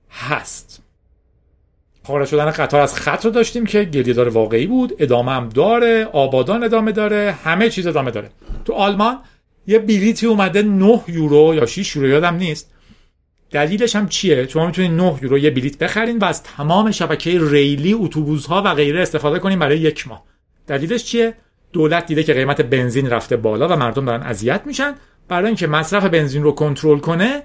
هست. 0.09 0.84
خارج 2.05 2.27
شدن 2.27 2.51
قطار 2.51 2.81
از 2.81 2.95
خط 2.95 3.25
رو 3.25 3.31
داشتیم 3.31 3.65
که 3.65 3.83
گریه 3.83 4.13
دار 4.13 4.29
واقعی 4.29 4.67
بود 4.67 4.93
ادامه 4.99 5.31
هم 5.31 5.49
داره 5.49 6.05
آبادان 6.05 6.63
ادامه 6.63 6.91
داره 6.91 7.35
همه 7.43 7.69
چیز 7.69 7.87
ادامه 7.87 8.11
داره. 8.11 8.29
تو 8.65 8.73
آلمان 8.73 9.19
یه 9.67 9.79
بلیتی 9.79 10.27
اومده 10.27 10.61
9 10.61 11.01
یورو 11.07 11.55
یا 11.55 11.65
6 11.65 11.95
یورو 11.95 12.07
یادم 12.07 12.35
نیست. 12.35 12.71
دلیلش 13.51 13.95
هم 13.95 14.07
چیه؟ 14.07 14.47
شما 14.47 14.65
می‌تونید 14.65 14.91
9 14.91 15.19
یورو 15.21 15.37
یه 15.37 15.49
بلیت 15.49 15.77
بخرین 15.77 16.17
و 16.17 16.25
از 16.25 16.43
تمام 16.43 16.91
شبکه 16.91 17.39
ریلی 17.49 17.93
اتوبوس 17.93 18.45
ها 18.45 18.61
و 18.65 18.73
غیره 18.73 19.01
استفاده 19.01 19.39
کنین 19.39 19.59
برای 19.59 19.79
یک 19.79 20.07
ماه. 20.07 20.23
دلیلش 20.67 21.03
چیه؟ 21.03 21.33
دولت 21.73 22.05
دیده 22.05 22.23
که 22.23 22.33
قیمت 22.33 22.61
بنزین 22.61 23.09
رفته 23.09 23.37
بالا 23.37 23.67
و 23.67 23.75
مردم 23.75 24.05
دارن 24.05 24.21
اذیت 24.23 24.61
میشن. 24.65 24.95
برای 25.27 25.47
اینکه 25.47 25.67
مصرف 25.67 26.05
بنزین 26.05 26.43
رو 26.43 26.51
کنترل 26.51 26.99
کنه 26.99 27.43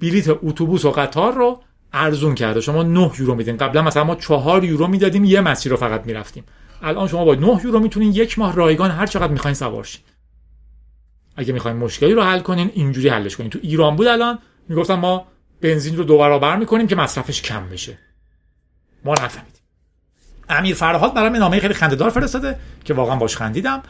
بلیت 0.00 0.28
اتوبوس 0.28 0.84
و 0.84 0.90
قطار 0.90 1.34
رو 1.34 1.62
ارزون 1.92 2.34
کرده. 2.34 2.60
شما 2.60 2.82
9 2.82 3.10
یورو 3.18 3.34
میدین. 3.34 3.56
قبلا 3.56 3.82
مثلا 3.82 4.04
ما 4.04 4.14
4 4.14 4.64
یورو 4.64 4.86
می‌دادیم 4.86 5.24
یه 5.24 5.40
مسیر 5.40 5.72
رو 5.72 5.78
فقط 5.78 6.06
می‌رفتیم. 6.06 6.44
الان 6.82 7.08
شما 7.08 7.24
با 7.24 7.34
9 7.34 7.60
یورو 7.64 7.80
می‌تونین 7.80 8.12
یک 8.12 8.38
ماه 8.38 8.56
رایگان 8.56 8.90
هر 8.90 9.06
چقدر 9.06 9.32
می‌خواین 9.32 9.54
سوار 9.54 9.88
اگه 11.36 11.52
می‌خواین 11.52 11.76
مشکلی 11.76 12.12
رو 12.12 12.22
حل 12.22 12.40
کنین 12.40 12.70
اینجوری 12.74 13.08
حلش 13.08 13.36
کنین. 13.36 13.50
تو 13.50 13.58
ایران 13.62 13.96
بود 13.96 14.06
الان 14.06 14.38
می‌گفتن 14.68 14.94
ما 14.94 15.26
بنزین 15.60 15.96
رو 15.96 16.04
دو 16.04 16.18
برابر 16.18 16.56
می‌کنیم 16.56 16.86
که 16.86 16.96
مصرفش 16.96 17.42
کم 17.42 17.68
بشه. 17.68 17.98
ما 19.04 19.12
نفهمیدیم. 19.12 19.62
امیر 20.48 20.74
فرهاد 20.74 21.14
برام 21.14 21.36
نامه 21.36 21.60
خیلی 21.60 21.74
خندهدار 21.74 22.10
فرستاده 22.10 22.58
که 22.84 22.94
واقعا 22.94 23.16
باش 23.16 23.36
خندیدم. 23.36 23.82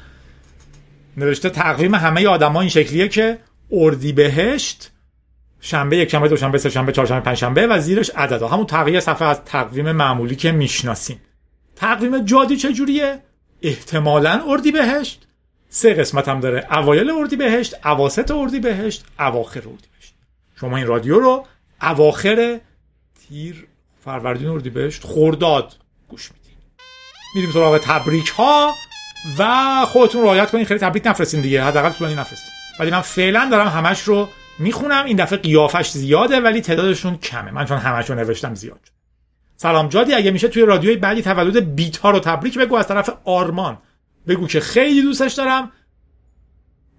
نوشته 1.17 1.51
تقویم 1.51 1.95
همه 1.95 2.29
آدما 2.29 2.61
این 2.61 2.71
شکلیه 2.71 3.09
که 3.09 3.39
اردی 3.73 4.13
بهشت 4.13 4.91
شنبه 5.67 5.97
یک 5.97 6.11
شنبه 6.11 6.29
دوشنبه 6.29 6.59
سه 6.59 6.71
شنبه 6.71 6.93
چهارشنبه 6.93 7.21
پنجشنبه 7.21 7.67
و 7.67 7.81
زیرش 7.81 8.11
عددا 8.11 8.49
همون 8.49 8.67
تغییر 8.67 9.01
صفحه 9.01 9.29
از 9.29 9.45
تقویم 9.45 9.93
معمولی 9.93 10.37
که 10.37 10.53
می‌شناسین 10.53 11.19
تقویم 11.77 12.25
جادی 12.25 12.57
چجوریه؟ 12.57 13.23
احتمالا 13.63 14.43
اردی 14.47 14.73
بهشت 14.73 15.27
سه 15.69 15.95
قسمت 15.95 16.29
هم 16.29 16.41
داره. 16.41 16.67
اوایل 16.71 17.11
اردی 17.11 17.37
بهشت 17.37 17.75
اواسط 17.87 18.31
اردی 18.31 18.61
بهشت 18.61 19.05
اواخر 19.19 19.59
اردی 19.59 19.89
بهشت 19.99 20.15
شما 20.61 20.77
این 20.77 20.87
رادیو 20.87 21.19
رو 21.19 21.47
اواخر 21.83 22.61
تیر 23.29 23.67
فروردین 24.05 24.49
اردی 24.49 24.71
بهشت 24.71 25.05
خورداد 25.05 25.75
گوش 26.09 26.31
میدین. 26.33 26.59
میریم 27.35 27.51
سراغ 27.53 27.79
تبریک 27.79 28.29
ها 28.29 28.73
و 29.39 29.85
خودتون 29.87 30.23
رعایت 30.23 30.51
کنین. 30.51 30.65
خیلی 30.65 30.81
تبریک 30.81 31.07
نفرستین 31.07 31.41
دیگه. 31.41 31.65
حداقل 31.65 31.91
طولانی 31.91 32.17
نفرستین. 32.17 32.51
ولی 32.81 32.91
من 32.91 33.01
فعلا 33.01 33.49
دارم 33.51 33.69
همش 33.69 34.01
رو 34.03 34.29
می‌خونم. 34.59 35.05
این 35.05 35.17
دفعه 35.17 35.39
قیافش 35.39 35.91
زیاده 35.91 36.41
ولی 36.41 36.61
تعدادشون 36.61 37.19
کمه. 37.19 37.51
من 37.51 37.65
چون 37.65 37.79
همش 37.79 38.11
رو 38.11 38.17
نوشتم 38.17 38.55
زیاد 38.55 38.81
سلام 39.57 39.89
جادی 39.89 40.15
اگه 40.15 40.31
میشه 40.31 40.49
توی 40.49 40.63
رادیوی 40.63 40.97
بعدی 40.97 41.23
تولد 41.23 41.75
بیت 41.75 41.97
ها 41.97 42.11
رو 42.11 42.19
تبریک 42.19 42.59
بگو 42.59 42.77
از 42.77 42.89
طرف 42.89 43.11
آرمان. 43.25 43.79
بگو 44.29 44.47
که 44.47 44.61
خیلی 44.61 45.03
دوستش 45.03 45.33
دارم. 45.33 45.73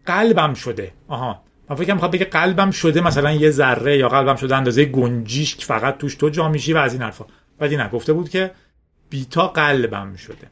قلبم 0.06 0.54
شده. 0.54 0.92
آها. 1.08 1.44
من 1.70 1.76
فکر 1.76 1.94
می‌خواد 1.94 2.12
بگه 2.12 2.26
قلبم 2.26 2.72
شده 2.72 3.02
مثلا 3.02 3.32
یه 3.32 3.52
ذره 3.52 3.98
یا 3.98 4.10
قلبم 4.10 4.36
شده 4.36 4.56
اندازه 4.56 4.86
گنجیش 4.86 5.56
فقط 5.56 5.98
توش 5.98 6.16
تو 6.16 6.30
جا 6.30 6.50
میشی 6.50 6.74
و 6.74 6.78
از 6.78 6.94
این 6.94 7.02
حرفا. 7.02 7.26
ولی 7.60 7.78
نه 7.78 7.90
گفته 7.90 8.14
بود 8.14 8.30
که 8.30 8.52
بیتا 9.10 9.48
قلبم 9.48 10.16
شده. 10.16 10.52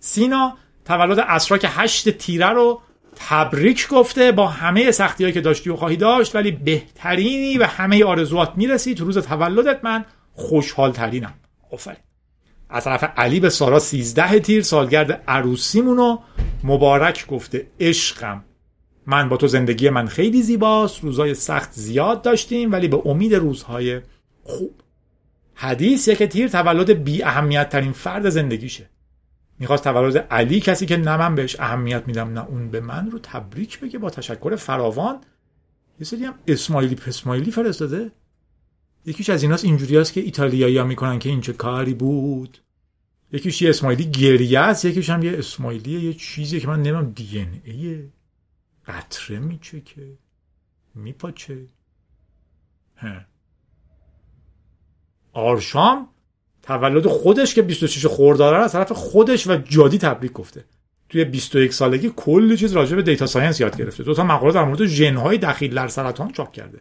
سینا 0.00 0.56
تولد 0.84 1.18
اسرا 1.18 1.58
که 1.58 1.68
هشت 1.68 2.10
تیره 2.10 2.48
رو 2.48 2.80
تبریک 3.16 3.88
گفته 3.88 4.32
با 4.32 4.46
همه 4.46 4.90
سختی 4.90 5.32
که 5.32 5.40
داشتی 5.40 5.70
و 5.70 5.76
خواهی 5.76 5.96
داشت 5.96 6.34
ولی 6.34 6.50
بهترینی 6.50 7.58
و 7.58 7.64
همه 7.64 8.04
آرزوات 8.04 8.52
می‌رسی. 8.56 8.94
تو 8.94 9.04
روز 9.04 9.18
تولدت 9.18 9.84
من 9.84 10.04
خوشحال 10.34 10.92
ترینم 10.92 11.34
آفرین. 11.72 11.98
از 12.70 12.84
طرف 12.84 13.04
علی 13.16 13.40
به 13.40 13.50
سارا 13.50 13.78
13 13.78 14.38
تیر 14.40 14.62
سالگرد 14.62 15.22
عروسیمونو 15.28 16.18
مبارک 16.64 17.26
گفته. 17.26 17.66
عشقم. 17.80 18.44
من 19.06 19.28
با 19.28 19.36
تو 19.36 19.46
زندگی 19.46 19.90
من 19.90 20.06
خیلی 20.06 20.42
زیباست. 20.42 21.04
روزهای 21.04 21.34
سخت 21.34 21.72
زیاد 21.72 22.22
داشتیم 22.22 22.72
ولی 22.72 22.88
به 22.88 23.02
امید 23.04 23.34
روزهای 23.34 24.00
خوب. 24.42 24.74
حدیث 25.54 26.08
یک 26.08 26.22
تیر 26.22 26.48
تولد 26.48 26.90
بی 26.90 27.22
اهمیت 27.22 27.68
ترین 27.68 27.92
فرد 27.92 28.28
زندگیشه. 28.28 28.90
می‌خواست 29.58 29.84
تولد 29.84 30.16
علی 30.16 30.60
کسی 30.60 30.86
که 30.86 30.96
نه 30.96 31.16
من 31.16 31.34
بهش 31.34 31.60
اهمیت 31.60 32.02
میدم 32.06 32.32
نه 32.32 32.46
اون 32.46 32.70
به 32.70 32.80
من 32.80 33.10
رو 33.10 33.18
تبریک 33.18 33.80
بگه 33.80 33.98
با 33.98 34.10
تشکر 34.10 34.56
فراوان. 34.56 35.20
یه 36.00 36.06
سری 36.06 36.24
هم 36.24 36.34
اسمایلی 36.46 36.94
پسمایلی 36.94 37.50
فرستاده. 37.50 38.12
یکیش 39.04 39.30
از 39.30 39.42
ایناست 39.42 39.64
اینجوری 39.64 39.98
است 39.98 40.12
که 40.12 40.20
ایتالیایی 40.20 40.78
ها 40.78 40.84
می‌کنن 40.84 41.18
که 41.18 41.28
این 41.28 41.40
چه 41.40 41.52
کاری 41.52 41.94
بود. 41.94 42.58
یکیش 43.32 43.62
یه 43.62 43.70
اسمایلی 43.70 44.04
گریه 44.04 44.60
است 44.60 44.84
یکیش 44.84 45.10
هم 45.10 45.22
یه 45.22 45.38
اسمایلی 45.38 46.00
یه 46.00 46.14
چیزی 46.14 46.60
که 46.60 46.68
من 46.68 46.82
نمیم 46.82 47.10
دی 47.10 47.38
ان 47.38 47.60
ایه 47.64 48.12
قطره 48.86 49.38
میچکه 49.38 50.18
میپاچه. 50.94 51.66
آرشام 55.32 56.08
تولد 56.66 57.06
خودش 57.06 57.54
که 57.54 57.62
26 57.62 58.06
خورداره 58.06 58.56
از 58.56 58.72
طرف 58.72 58.92
خودش 58.92 59.46
و 59.46 59.56
جادی 59.56 59.98
تبریک 59.98 60.32
گفته. 60.32 60.64
توی 61.08 61.24
21 61.24 61.72
سالگی 61.72 62.12
کلی 62.16 62.56
چیز 62.56 62.72
راجع 62.72 62.96
به 62.96 63.02
data 63.02 63.26
science 63.26 63.60
یاد 63.60 63.76
گرفته. 63.76 64.02
دو 64.02 64.14
تا 64.14 64.24
مقاله 64.24 64.52
در 64.52 64.64
مورد 64.64 64.86
ژن‌های 64.86 65.38
دخیل 65.38 65.74
در 65.74 65.88
سرطان 65.88 66.32
چاپ 66.32 66.52
کرده. 66.52 66.80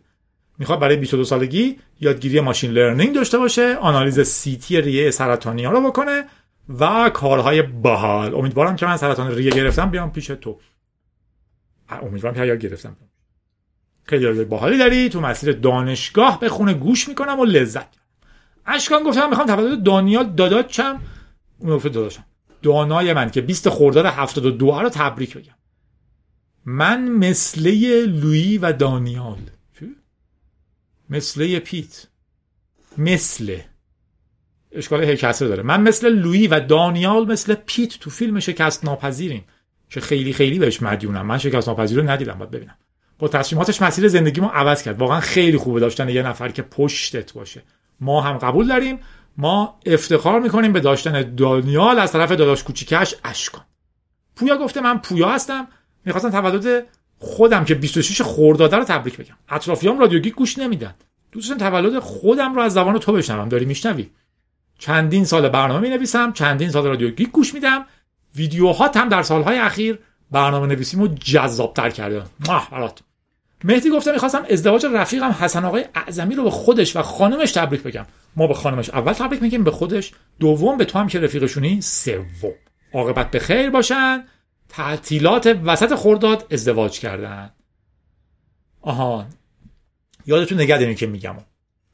می‌خواد 0.59 0.79
برای 0.79 0.95
22 0.95 1.23
سالگی 1.23 1.77
یادگیری 2.01 2.39
machine 2.39 2.72
learning 2.72 3.16
داشته 3.15 3.38
باشه 3.38 3.75
آنالیز 3.75 4.19
CT 4.20 4.82
ریه 4.81 5.11
سرطانی 5.11 5.65
ها 5.65 5.71
رو 5.71 5.81
بکنه 5.81 6.23
و 6.79 7.09
کارهای 7.09 7.61
باحال. 7.61 8.36
امیدوارم 8.36 8.75
که 8.75 8.86
من 8.86 8.97
سرطان 8.97 9.36
ریه 9.36 9.51
گرفتم 9.51 9.89
بیام 9.89 10.11
پیش 10.11 10.27
تو. 10.27 10.59
امیدوارم 11.89 12.36
که 12.36 12.45
یاد 12.45 12.59
گرفتم. 12.59 12.97
خیلی 14.03 14.43
باحالی 14.43 14.77
داری 14.77 15.09
تو 15.09 15.21
مسیر 15.21 15.51
دانشگاه 15.51 16.39
به 16.39 16.49
خونه 16.49 16.73
گوش 16.73 17.09
می‌کنم 17.09 17.39
و 17.39 17.45
لذت 17.45 18.05
اشکان 18.66 19.03
گفتم 19.03 19.30
می‌خوام 19.30 19.47
تولد 19.47 19.84
دانیال 19.84 20.30
داداچم 20.30 21.01
اون 21.59 21.76
گفت 21.76 21.88
داداشم 21.88 22.26
دانای 22.61 23.13
من 23.13 23.30
که 23.30 23.41
20 23.41 23.70
خرداد 23.70 24.05
72 24.05 24.82
رو 24.82 24.89
تبریک 24.89 25.38
بگم. 25.38 25.53
من 26.66 27.07
مثله 27.07 28.05
لویی 28.05 28.57
و 28.57 28.74
دانیال. 28.74 29.38
مثله 31.09 31.59
پیت. 31.59 32.07
مثل. 32.97 33.57
اشکال 34.72 35.03
هی 35.03 35.16
داره. 35.39 35.63
من 35.63 35.82
مثل 35.82 36.09
لویی 36.09 36.47
و 36.47 36.59
دانیال 36.59 37.32
مثل 37.32 37.55
پیت 37.55 37.99
تو 37.99 38.09
فیلم 38.09 38.39
شکست 38.39 38.86
ناپذیریم 38.86 39.43
که 39.89 40.01
خیلی 40.01 40.34
خیلی 40.34 40.59
بهش 40.59 40.82
مدیونم. 40.82 41.26
من 41.26 41.38
شکست 41.38 41.68
ناپذیر 41.68 41.97
رو 41.99 42.09
ندیدم 42.09 42.38
باید 42.38 42.51
ببینم. 42.51 42.78
با 43.20 43.28
تصمیماتش 43.28 43.82
مسیر 43.82 44.07
زندگیمو 44.07 44.47
عوض 44.47 44.84
کرد. 44.84 44.99
واقعا 44.99 45.20
خیلی 45.20 45.57
خوبه 45.57 45.80
داشتن 45.80 46.09
یه 46.09 46.24
نفر 46.24 46.49
که 46.49 46.61
پشتت 46.61 47.34
باشه. 47.34 47.63
ما 48.00 48.22
هم 48.22 48.38
قبول 48.38 48.68
داریم. 48.68 49.00
ما 49.38 49.80
افتخار 49.86 50.39
می‌کنیم 50.39 50.74
به 50.74 50.80
داشتن 50.80 51.36
دانیال 51.36 52.00
از 52.00 52.12
طرف 52.12 52.32
داداش 52.32 52.64
کوچیکش 52.64 53.16
اشکان 53.24 53.64
پویا 54.36 54.58
گفته 54.58 54.82
من 54.82 54.98
پویا 54.98 55.30
هستم. 55.30 55.68
می‌خواستم 56.06 56.30
تولد 56.30 56.86
خودم 57.20 57.66
که 57.66 57.76
26 57.76 58.22
خرداده 58.22 58.78
رو 58.78 58.84
تبریک 58.84 59.18
بگم. 59.18 59.36
اطرافیام 59.50 60.00
رادیو 60.00 60.20
گیک 60.20 60.36
گوش 60.36 60.58
نمیدن. 60.58 60.96
دوستان 61.32 61.58
تولد 61.58 62.00
خودم 62.00 62.56
رو 62.56 62.62
از 62.62 62.74
زبان 62.74 63.00
تو 63.00 63.14
بشنوم. 63.14 63.50
داری 63.50 63.66
میشنوی؟ 63.66 64.10
چندین 64.80 65.26
سال 65.26 65.50
برنامه 65.50 65.80
می 65.80 65.89
نویسم 65.89 66.32
چندین 66.32 66.70
سال 66.70 66.88
رادیو 66.88 67.10
گیک 67.10 67.32
گوش 67.32 67.54
میدم. 67.54 67.86
ویدیوها 68.36 68.91
هم 68.96 69.10
در 69.10 69.24
سالهای 69.24 69.58
اخیر 69.58 70.00
برنامه 70.32 70.68
نویسیمو 70.68 71.08
جذابتر 71.08 71.89
کرده 71.89 72.24
برات. 72.72 73.00
مهدی 73.64 73.89
گفته 73.89 74.12
می‌خواستم 74.12 74.45
ازدواج 74.49 74.86
رفیقم 74.86 75.30
حسن 75.30 75.66
آقای 75.66 75.86
اعظمی 75.95 76.36
رو 76.36 76.43
به 76.43 76.51
خودش 76.51 76.95
و 76.95 77.01
خانمش 77.01 77.51
تبریک 77.51 77.84
بگم. 77.84 78.06
ما 78.36 78.47
به 78.47 78.53
خانمش 78.53 78.89
اول 78.89 79.14
تبریک 79.14 79.41
میگیم 79.41 79.64
به 79.64 79.72
خودش. 79.72 80.12
دوم 80.39 80.78
به 80.78 80.86
تو 80.86 80.99
هم 80.99 81.08
که 81.08 81.20
رفیقشونی. 81.20 81.82
سوم 81.82 82.53
عاقبت 82.93 83.32
به 83.32 83.39
خیر 83.39 83.70
باشن. 83.70 84.24
تعطیلات 84.70 85.60
وسط 85.66 85.93
خورداد 85.93 86.47
ازدواج 86.51 86.99
کردن. 86.99 87.51
آها 88.82 89.26
یادتون 90.26 90.62
نگه 90.62 90.78
دارین 90.78 90.95
که 90.95 91.08
میگم. 91.08 91.36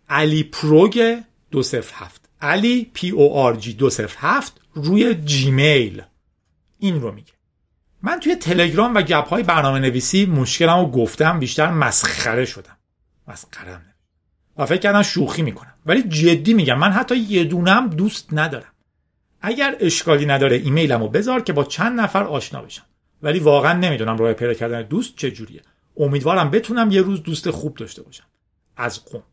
علی 0.10 0.44
پروگ 0.44 1.22
207 1.52 2.30
علی 2.42 2.92
پی 2.94 3.10
او 3.10 3.34
آر 3.34 3.56
جی 3.56 3.74
207 3.74 4.62
روی 4.74 5.16
جیمیل 5.16 6.02
این 6.80 7.02
رو 7.02 7.12
میگه. 7.12 7.34
من 8.04 8.20
توی 8.20 8.36
تلگرام 8.36 8.96
و 8.96 9.02
گپ 9.02 9.28
های 9.28 9.44
برنامه 9.44 9.80
نویسی 9.80 10.26
مشکلم 10.26 10.80
رو 10.80 10.92
گفتم 10.92 11.40
بیشتر 11.40 11.72
مسخره 11.72 12.46
شدم. 12.46 12.78
مسخرم 13.28 13.86
و 14.58 14.66
فکر 14.66 14.78
کردم 14.78 15.02
شوخی 15.02 15.42
می‌کنم. 15.42 15.74
ولی 15.86 16.04
جدی 16.04 16.54
میگم 16.54 16.80
من 16.80 16.92
حتی 16.92 17.16
یه 17.16 17.44
دونم 17.44 17.88
دوست 17.88 18.28
ندارم. 18.32 18.72
اگر 19.42 19.76
اشکالی 19.80 20.26
نداره 20.26 20.56
ایمیلمو 20.56 21.08
بذار 21.08 21.42
که 21.42 21.54
با 21.54 21.64
چند 21.64 22.00
نفر 22.00 22.24
آشنا 22.24 22.62
بشم. 22.62 22.84
ولی 23.24 23.40
واقعا 23.40 23.74
نمی‌دونم 23.74 24.18
راه 24.18 24.34
پیدا 24.34 24.54
کردن 24.54 24.82
دوست 24.82 25.16
چجوریه 25.16 25.62
امیدوارم 25.98 26.50
بتونم 26.50 26.92
یه 26.92 27.02
روز 27.02 27.24
دوست 27.24 27.52
خوب 27.52 27.76
داشته 27.76 28.02
باشم. 28.02 28.24
از 28.78 29.06
قوم. 29.06 29.24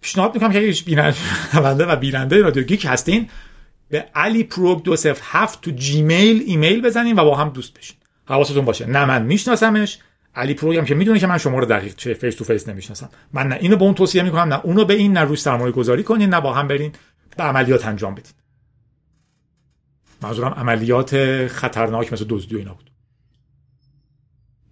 پیشنهاد 0.00 0.34
می‌کنم 0.34 0.52
که 0.52 0.58
اگه 0.58 0.82
بیننده 0.86 1.86
و 1.86 1.96
بیننده 1.96 2.42
رادیو 2.42 2.62
گیک 2.62 2.86
هستین 2.88 3.28
به 3.92 4.00
علی 4.14 4.44
پروگ 4.44 4.82
207 4.82 5.60
تو 5.60 5.70
جیمیل 5.70 6.42
ایمیل 6.46 6.82
بزنین 6.82 7.18
و 7.18 7.24
با 7.24 7.36
هم 7.36 7.48
دوست 7.48 7.78
بشین. 7.78 7.96
حواستون 8.24 8.64
باشه. 8.64 8.86
نه 8.86 9.04
من 9.04 9.22
میشناسمش. 9.22 9.98
علی 10.34 10.54
پروگ 10.54 10.76
هم 10.76 10.84
که 10.84 10.94
می‌دونه 10.94 11.18
که 11.18 11.26
من 11.26 11.38
شما 11.38 11.58
رو 11.58 11.66
دقیق 11.66 11.94
چه 11.94 12.14
face 12.14 12.34
to 12.34 12.44
face 12.44 12.68
نمی‌شناسم. 12.68 13.08
من 13.32 13.48
نه 13.48 13.58
اینو 13.60 13.76
به 13.76 13.84
اون 13.84 13.94
توصیه 13.94 14.22
می‌کنم 14.22 14.52
نه 14.52 14.60
اونو 14.64 14.84
به 14.84 14.94
این 14.94 15.12
نه 15.12 15.20
روش 15.20 15.40
سرمایه 15.40 15.72
گذاری 15.72 16.02
کنین 16.02 16.30
نه 16.30 16.40
با 16.40 16.52
هم 16.52 16.68
برین 16.68 16.92
به 17.36 17.44
عملیات 17.44 17.86
انجام 17.86 18.14
بدین. 18.14 18.32
منظورم 20.22 20.52
عملیات 20.52 21.46
خطرناک 21.46 22.12
مثل 22.12 22.24
دزدی 22.28 22.54
و 22.54 22.58
اینا 22.58 22.74
بود. 22.74 22.90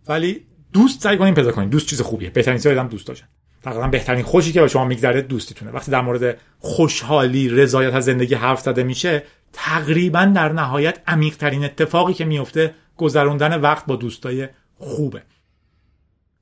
ولی 0.08 0.46
دوست 0.72 1.02
سعی 1.02 1.18
کنین 1.18 1.34
پیدا 1.34 1.52
کنین. 1.52 1.68
دوست 1.68 1.86
چیز 1.86 2.00
خوبیه. 2.00 2.30
بهترین 2.30 2.58
چیز 2.58 2.66
دوست 2.66 3.06
داشتن. 3.06 3.28
تقریبا 3.62 3.88
بهترین 3.88 4.22
خوشی 4.22 4.52
که 4.52 4.60
به 4.60 4.68
شما 4.68 4.84
میگذره 4.84 5.22
دوستیتونه. 5.22 5.70
وقتی 5.70 5.90
در 5.90 6.00
مورد 6.00 6.38
خوشحالی 6.58 7.48
رضایت 7.48 7.94
از 7.94 8.04
زندگی 8.04 8.34
حرف 8.34 8.60
زده 8.60 8.82
میشه 8.82 9.22
تقریبا 9.52 10.24
در 10.24 10.52
نهایت 10.52 10.98
عمیق 11.06 11.36
ترین 11.36 11.64
اتفاقی 11.64 12.14
که 12.14 12.24
میفته 12.24 12.74
گذروندن 12.96 13.60
وقت 13.60 13.86
با 13.86 13.96
دوستای 13.96 14.48
خوبه. 14.78 15.22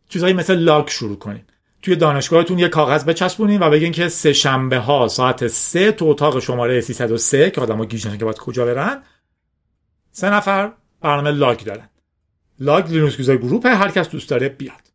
چیزهایی 0.08 0.34
مثل 0.34 0.54
LUG 0.54 0.90
شروع 0.90 1.18
کنین. 1.18 1.42
توی 1.82 1.96
دانشگاهتون 1.96 2.58
یه 2.58 2.68
کاغذ 2.68 3.04
بچسبونین 3.04 3.62
و 3.62 3.70
بگین 3.70 3.92
که 3.92 4.08
سه 4.08 4.32
شنبه 4.32 4.78
ها 4.78 5.08
ساعت 5.08 5.46
سه 5.46 5.92
تو 5.92 6.04
اتاق 6.04 6.40
شماره 6.40 6.80
303 6.80 7.50
که 7.50 7.60
آدم‌ها 7.60 7.84
گیج 7.84 8.18
که 8.18 8.24
باید 8.24 8.38
کجا 8.38 8.64
برن 8.64 9.02
سه 10.12 10.30
نفر 10.30 10.72
برنامه 11.00 11.30
LUG 11.30 11.58
دارن. 11.58 11.88
LUG 12.60 12.90
Linux 12.90 13.30
group 13.30 13.66
هر 13.66 13.90
کس 13.90 14.08
دوست 14.08 14.30
داره 14.30 14.48
بیاد. 14.48 14.87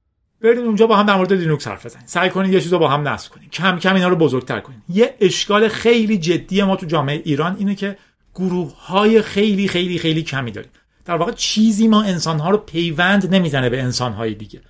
برید 0.43 0.59
اونجا 0.59 0.87
با 0.87 0.95
هم 0.95 1.05
در 1.05 1.15
مورد 1.15 1.33
لینوکس 1.33 1.67
حرف 1.67 1.85
بزنید. 1.85 2.07
سعی 2.07 2.29
کنید 2.29 2.53
یه 2.53 2.61
چیزو 2.61 2.79
با 2.79 2.87
هم 2.87 3.07
نصب 3.07 3.31
کنید. 3.31 3.49
کم 3.51 3.79
کم 3.79 3.95
اینا 3.95 4.07
رو 4.07 4.15
بزرگتر 4.15 4.59
کنید. 4.59 4.79
یه 4.89 5.15
اشکال 5.21 5.67
خیلی 5.67 6.17
جدی 6.17 6.63
ما 6.63 6.75
تو 6.75 6.85
جامعه 6.85 7.21
ایران 7.25 7.55
اینه 7.59 7.75
که 7.75 7.97
گروه 8.35 8.85
های 8.85 9.21
خیلی 9.21 9.67
خیلی 9.67 9.97
خیلی 9.97 10.23
کمی 10.23 10.51
داریم. 10.51 10.71
در 11.05 11.15
واقع 11.15 11.31
چیزی 11.31 11.87
ما 11.87 12.03
انسان 12.03 12.39
ها 12.39 12.49
رو 12.49 12.57
پیوند 12.57 13.35
نمی‌زنه 13.35 13.69
به 13.69 13.81
انسان 13.81 14.13
های 14.13 14.33
دیگه. 14.33 14.61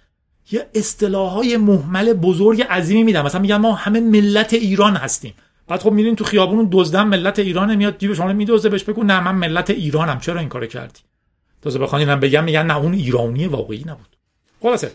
یه 0.51 0.69
اصطلاح 0.76 1.32
های 1.32 1.57
محمل 1.57 2.13
بزرگ 2.13 2.61
عظیمی 2.61 3.03
میدن. 3.03 3.21
مثلا 3.21 3.41
میگن 3.41 3.57
ما 3.57 3.74
همه 3.74 3.99
ملت 3.99 4.53
ایران 4.53 4.95
هستیم. 4.95 5.34
بعد 5.67 5.82
خب 5.82 5.91
میرین 5.91 6.15
تو 6.15 6.24
خیابون 6.24 6.67
دزدم 6.71 7.07
ملت 7.07 7.39
ایران 7.39 7.76
میاد 7.76 7.97
جیب 7.97 8.13
شما 8.13 8.34
میدوزه 8.34 8.69
بهش 8.69 8.84
بگو 8.84 9.03
نه 9.03 9.19
من 9.19 9.36
ملت 9.36 9.69
ایرانم. 9.69 10.19
چرا 10.19 10.39
این 10.39 10.49
کارو 10.49 10.65
کردی؟ 10.65 10.99
تازه 11.61 11.80
بخوان 11.80 12.19
بگم 12.19 12.43
میگن 12.43 12.65
نه 12.65 12.78
اون 12.78 12.93
ایرانی 12.93 13.47
واقعی 13.47 13.84
نبود. 13.88 14.17
خلاصه 14.61 14.91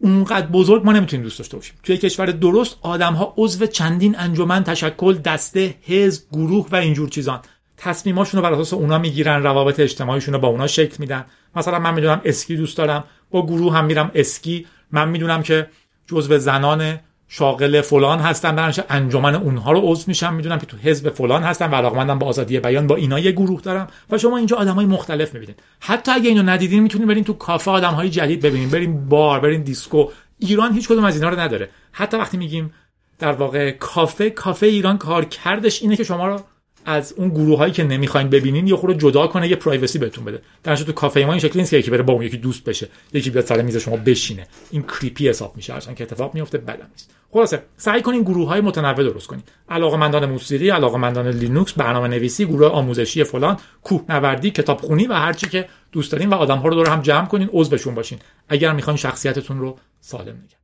اونقدر 0.00 0.46
بزرگ 0.46 0.84
ما 0.84 0.92
نمی‌تونیم 0.92 1.24
دوست 1.24 1.38
داشته 1.38 1.56
باشیم. 1.56 1.74
توی 1.82 1.96
کشور 1.96 2.26
درست 2.26 2.76
آدم 2.82 3.14
ها 3.14 3.34
عضو 3.36 3.66
چندین 3.66 4.18
انجمن 4.18 4.64
تشکل 4.64 5.14
دسته 5.14 5.74
حزب 5.82 6.22
گروه 6.32 6.66
و 6.72 6.76
اینجور 6.76 7.08
چیزان. 7.08 7.40
تصمیماشون 7.76 8.40
رو 8.40 8.48
بر 8.48 8.52
اساس 8.52 8.72
اونا 8.72 8.98
می‌گیرن 8.98 9.42
روابط 9.42 9.80
اجتماعیشون 9.80 10.34
رو 10.34 10.40
با 10.40 10.48
اونا 10.48 10.66
شکل 10.66 10.96
میدن. 10.98 11.24
مثلا 11.56 11.78
من 11.78 11.94
می‌دونم 11.94 12.20
اسکی 12.24 12.56
دوست 12.56 12.76
دارم 12.76 13.04
با 13.30 13.46
گروه 13.46 13.74
هم 13.74 13.84
میرم 13.84 14.10
اسکی. 14.14 14.66
من 14.92 15.08
می‌دونم 15.08 15.42
که 15.42 15.66
جزو 16.06 16.38
زنان 16.38 16.98
شاغل 17.28 17.80
فلان 17.80 18.18
هستن 18.18 18.56
برنش 18.56 18.80
انجمن 18.88 19.34
اونها 19.34 19.72
رو 19.72 19.80
عضو 19.84 20.04
میشم 20.06 20.34
می‌دونم 20.34 20.58
که 20.58 20.66
تو 20.66 20.76
حزب 20.76 21.10
فلان 21.10 21.42
هستن 21.42 21.70
و 21.70 21.74
علاقمندم 21.74 22.18
با 22.18 22.26
آزادی 22.26 22.60
بیان 22.60 22.86
با 22.86 22.96
اینا 22.96 23.18
یه 23.18 23.32
گروه 23.32 23.60
دارم 23.60 23.86
و 24.10 24.18
شما 24.18 24.36
اینجا 24.36 24.56
آدمای 24.56 24.86
مختلف 24.86 25.34
می‌بینید. 25.34 25.62
حتی 25.80 26.12
اگه 26.12 26.28
اینو 26.28 26.42
ندیدین 26.42 26.82
می‌تونید 26.82 27.08
برین 27.08 27.24
تو 27.24 27.32
کافه 27.32 27.70
آدمهای 27.70 28.10
جدید 28.10 28.40
ببینید 28.40 28.70
برین 28.70 29.08
بار 29.08 29.40
برین 29.40 29.62
دیسکو. 29.62 30.08
ایران 30.38 30.72
هیچ 30.72 30.88
کدوم 30.88 31.04
از 31.04 31.16
اینا 31.16 31.28
رو 31.28 31.40
نداره. 31.40 31.68
حتی 31.92 32.16
وقتی 32.16 32.36
میگیم 32.36 32.74
در 33.18 33.32
واقع 33.32 33.70
کافه 33.70 34.30
کافه 34.30 34.66
ایران 34.66 34.98
کار 34.98 35.24
کردش 35.24 35.82
اینه 35.82 35.96
که 35.96 36.04
شما 36.04 36.28
رو 36.28 36.40
از 36.84 37.14
اون 37.16 37.28
گروه 37.28 37.58
هایی 37.58 37.72
که 37.72 37.84
نمی‌خواین 37.84 38.30
ببینین 38.30 38.66
یه 38.66 38.76
خورده 38.76 38.98
جدا 38.98 39.26
کنه 39.26 39.48
یه 39.48 39.56
privacy 39.56 39.98
بهتون 39.98 40.24
بده. 40.24 40.42
در 40.62 40.76
تو 40.76 40.92
کافه 40.92 41.24
ما 41.24 41.32
این 41.32 41.40
شکلی 41.40 41.58
نیست 41.58 41.70
که 41.70 41.76
یکی 41.76 41.90
بره 41.90 42.02
با 42.02 42.12
اون 42.12 42.22
یکی 42.22 42.36
دوست 42.36 42.64
بشه 42.64 42.88
یکی 43.12 43.30
بیاد 43.30 43.44
سر 43.44 43.62
میز 43.62 43.76
شما 43.76 43.96
بشینه. 43.96 44.46
این 44.70 44.82
creepy 44.82 45.28
حساب 45.28 45.56
میشه. 45.56 45.72
هرچند 45.72 45.96
که 45.96 46.04
اتفاق 46.04 46.34
میفته 46.34 46.58
بدم 46.58 46.88
نیست. 46.92 47.10
خلاصه 47.30 47.62
سعی 47.76 48.02
کنین 48.02 48.22
گروه 48.22 48.48
های 48.48 48.60
متنوع 48.60 49.02
درست 49.04 49.26
کنین. 49.26 49.42
علاقه 49.68 50.26
موسیقی 50.26 50.70
علاقه 50.70 51.30
لینوکس 51.30 51.72
برنامه 51.72 52.08
نویسی 52.08 52.46
گروه 52.46 52.68
آموزشی 52.68 53.24
فلان 53.24 53.56
کوهنوردی 53.82 54.50
کتابخونی 54.50 55.06
و 55.06 55.12
هرچی 55.12 55.48
که 55.48 55.68
دوست 55.92 56.12
دارین 56.12 56.28
و 56.28 56.34
آدم 56.34 56.58
ها 56.58 56.68
رو 56.68 56.74
دور 56.74 56.88
هم 56.88 57.02
جمع 57.02 57.26
کنین 57.26 57.48
عضوشون 57.52 57.94
باشین. 57.94 58.18
اگر 58.48 58.72
می‌خواین 58.72 58.96
شخصیتتون 58.96 59.58
رو 59.58 59.78
سالم 60.00 60.28
نگه. 60.28 60.56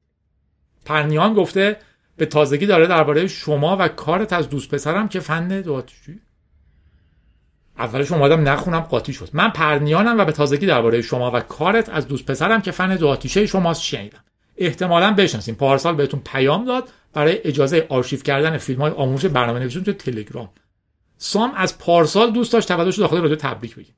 پرنیان 0.85 1.35
گفته 1.35 1.77
به 2.17 2.27
تازگی 2.27 2.67
داره 2.67 2.87
درباره 2.87 3.27
شما 3.27 3.77
و 3.81 3.89
کارت 3.89 4.33
از 4.33 4.49
دوست 4.49 4.75
پسرم 4.75 5.09
که 5.09 5.21
فن 5.21 5.61
داتشی 5.61 6.21
اولش 7.79 8.13
اومدم 8.13 8.49
نخونم 8.49 8.81
قاطی 8.81 9.13
شد. 9.13 9.29
من 9.33 9.51
پرنیانم 9.51 10.19
و 10.19 10.25
به 10.25 10.33
تازگی 10.33 10.67
درباره 10.67 11.03
شما 11.03 11.31
و 11.31 11.41
کارت 11.41 11.89
از 11.89 12.09
دوست 12.09 12.27
پسرم 12.27 12.63
که 12.63 12.71
فن 12.71 12.97
دو 12.97 13.17
شماست 13.27 13.83
شنیدم. 13.83 14.25
احتمالا 14.57 15.15
بشناسیم 15.15 15.55
پارسال 15.55 15.95
بهتون 15.95 16.21
پیام 16.21 16.65
داد 16.65 16.89
برای 17.13 17.41
اجازه 17.45 17.87
آرشیو 17.89 18.21
کردن 18.21 18.59
فیلم 18.59 18.81
های 18.81 18.91
آموزش 18.91 19.27
برنامه 19.27 19.59
نویسی 19.59 19.81
تو 19.81 19.93
تلگرام. 19.93 20.51
سام 21.19 21.53
از 21.57 21.79
پارسال 21.79 22.31
دوست 22.31 22.53
داشت 22.53 22.69
تولدش 22.69 22.99
داخل 22.99 23.21
رادیو 23.21 23.37
تبریک 23.37 23.77
بگیم 23.77 23.95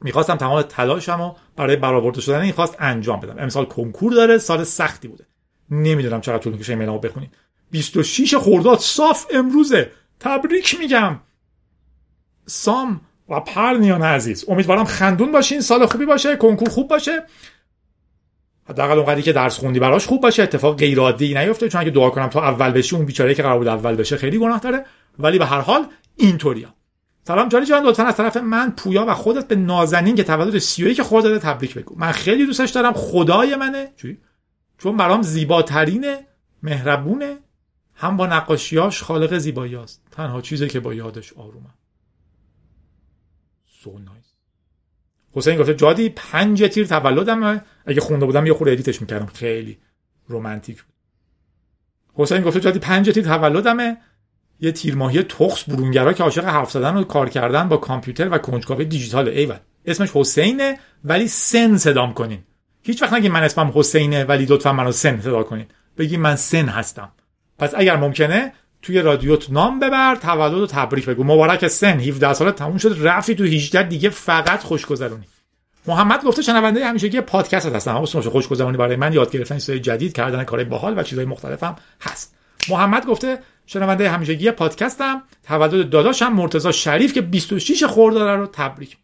می‌خواستم 0.00 0.36
تمام 0.36 0.62
تلاشم 0.62 1.36
برای 1.56 1.76
برآورده 1.76 2.20
شدن 2.20 2.40
این 2.40 2.52
خواست 2.52 2.76
انجام 2.78 3.20
بدم. 3.20 3.38
امسال 3.38 3.64
کنکور 3.64 4.12
داره 4.12 4.38
سال 4.38 4.64
سختی 4.64 5.08
بوده. 5.08 5.26
نمی‌دونم 5.70 6.20
چقدر 6.20 6.38
طول 6.38 6.52
می‌کشه 6.52 6.72
ایمیلمو 6.72 6.98
بخونید 6.98 7.30
26 7.70 8.34
خرداد 8.34 8.78
صاف 8.78 9.26
امروزه. 9.34 9.90
تبریک 10.20 10.76
میگم. 10.80 11.20
سام 12.46 13.00
و 13.28 13.40
پرنیان 13.40 14.02
عزیز 14.02 14.44
امیدوارم 14.48 14.84
خندون 14.84 15.32
باشین 15.32 15.60
سال 15.60 15.86
خوبی 15.86 16.06
باشه 16.06 16.36
کنکور 16.36 16.68
خوب 16.68 16.88
باشه. 16.88 17.22
حداقل 18.68 18.98
اونقدری 18.98 19.22
که 19.22 19.32
درس 19.32 19.58
خوندی 19.58 19.80
براش 19.80 20.06
خوب 20.06 20.22
باشه 20.22 20.42
اتفاق 20.42 20.76
غیر 20.76 20.98
عادی 20.98 21.34
نیفته 21.34 21.68
چون 21.68 21.80
اگه 21.80 21.90
دعا 21.90 22.10
کنم 22.10 22.28
تا 22.28 22.42
اول 22.42 22.70
بشی 22.70 22.96
اون 22.96 23.06
بیچاره 23.06 23.34
که 23.34 23.42
قرار 23.42 23.58
بود 23.58 23.68
اول 23.68 23.94
بشه 23.94 24.16
خیلی 24.16 24.38
گناه 24.38 24.58
داره 24.60 24.86
ولی 25.18 25.38
به 25.38 25.46
هر 25.46 25.60
حال 25.60 25.86
اینطوریا. 26.16 26.74
سلام 27.26 27.48
جادی 27.48 27.66
جان 27.66 27.84
لطفا 27.84 28.02
از 28.02 28.16
طرف 28.16 28.36
من 28.36 28.70
پویا 28.70 29.04
و 29.08 29.14
خودت 29.14 29.48
به 29.48 29.56
نازنین 29.56 30.14
که 30.14 30.24
تولد 30.24 30.58
31 30.58 31.02
خرداد 31.02 31.38
تبریک 31.38 31.74
بگو. 31.74 31.94
من 31.98 32.12
خیلی 32.12 32.46
دوستش 32.46 32.70
دارم 32.70 32.92
خدای 32.92 33.56
منه. 33.56 33.92
چی؟ 33.96 34.18
چون 34.78 34.96
برام 34.96 35.22
زیباترینه 35.22 36.26
مهربونه. 36.62 37.36
هم 37.94 38.16
با 38.16 38.26
نقاشیاش 38.26 39.02
خالق 39.02 39.38
زیبایی 39.38 39.76
است 39.76 40.02
تنها 40.10 40.40
چیزی 40.40 40.68
که 40.68 40.80
با 40.80 40.94
یادش 40.94 41.32
آرومم 41.32 41.74
so 43.66 43.98
nice 43.98 44.26
حسین 45.32 45.56
گفته 45.56 45.74
جادی 45.74 46.08
پنج 46.08 46.62
تیر 46.62 46.86
تولدم 46.86 47.62
اگه 47.86 48.00
خونده 48.00 48.26
بودم 48.26 48.46
یه 48.46 48.52
خورده 48.52 48.72
edit 48.72 48.91
ش 48.91 49.00
می‌کردم. 49.00 49.26
خیلی 49.26 49.78
رومانتیک 50.28 50.82
بود. 50.82 50.94
حسین 52.14 52.42
گفته 52.42 52.60
جادی 52.60 52.78
پنج 52.78 53.10
تیر 53.10 53.24
تولدمه. 53.24 53.96
یه 54.60 54.72
تیرماهی 54.72 55.22
تخس 55.22 55.64
برونگرا 55.64 56.12
که 56.12 56.22
عاشق 56.22 56.44
حرف 56.44 56.70
زدن 56.70 56.96
و 56.96 57.04
کار 57.04 57.28
کردن 57.28 57.68
با 57.68 57.76
کامپیوتر 57.76 58.28
و 58.28 58.38
کنجکاوی 58.38 58.84
دیجیتال 58.84 59.28
ایول. 59.28 59.58
اسمش 59.84 60.10
حسینه 60.14 60.78
ولی 61.04 61.28
سن 61.28 61.76
صدام 61.76 62.14
کنین. 62.14 62.44
هیچ 62.86 63.02
وقت 63.02 63.12
نگید 63.12 63.30
من 63.30 63.42
اسمم 63.42 63.72
حسینه 63.74 64.24
ولی 64.24 64.46
لطفا 64.46 64.72
منو 64.72 64.92
سن 64.92 65.20
صدا 65.20 65.42
کنین. 65.42 65.66
بگی 65.98 66.16
من 66.16 66.36
سن 66.36 66.68
هستم. 66.68 67.12
پس 67.58 67.72
اگر 67.76 67.96
ممکنه 67.96 68.52
توی 68.82 69.02
رادیوت 69.02 69.50
نام 69.50 69.80
ببر 69.80 70.16
تولد 70.16 70.54
و 70.54 70.66
تبریک 70.66 71.06
بگو. 71.06 71.24
مبارک 71.24 71.68
سن 71.68 72.00
17 72.00 72.34
ساله 72.34 72.52
تموم 72.52 72.78
شد 72.78 72.96
رفتی 73.00 73.34
تو 73.34 73.44
18 73.44 73.82
دیگه 73.82 74.10
فقط 74.10 74.60
خوشگذرونی. 74.60 75.24
محمد 75.86 76.24
گفته 76.24 76.42
شنونده 76.42 76.86
همیشگی 76.86 77.20
پادکست 77.20 77.66
هستم. 77.66 77.90
حواستون 77.90 78.18
باشه 78.18 78.30
خوشگذرونی 78.30 78.76
برای 78.76 78.96
من 78.96 79.12
یاد 79.12 79.30
گرفتن 79.30 79.54
چیزای 79.54 79.80
جدید 79.80 80.12
کردن 80.12 80.44
کارهای 80.44 80.68
باحال 80.68 80.98
و 80.98 81.02
چیزهای 81.02 81.26
مختلفم 81.26 81.76
هست. 82.00 82.34
محمد 82.68 83.06
گفته 83.06 83.38
شنونده 83.66 84.10
همیشگی 84.10 84.50
پادکستم. 84.50 85.22
تولد 85.46 85.90
داداشم 85.90 86.32
مرتضی 86.32 86.72
شریف 86.72 87.12
که 87.12 87.20
26 87.20 87.84
خرداد 87.84 88.28
رو 88.28 88.46
تبریک 88.46 88.96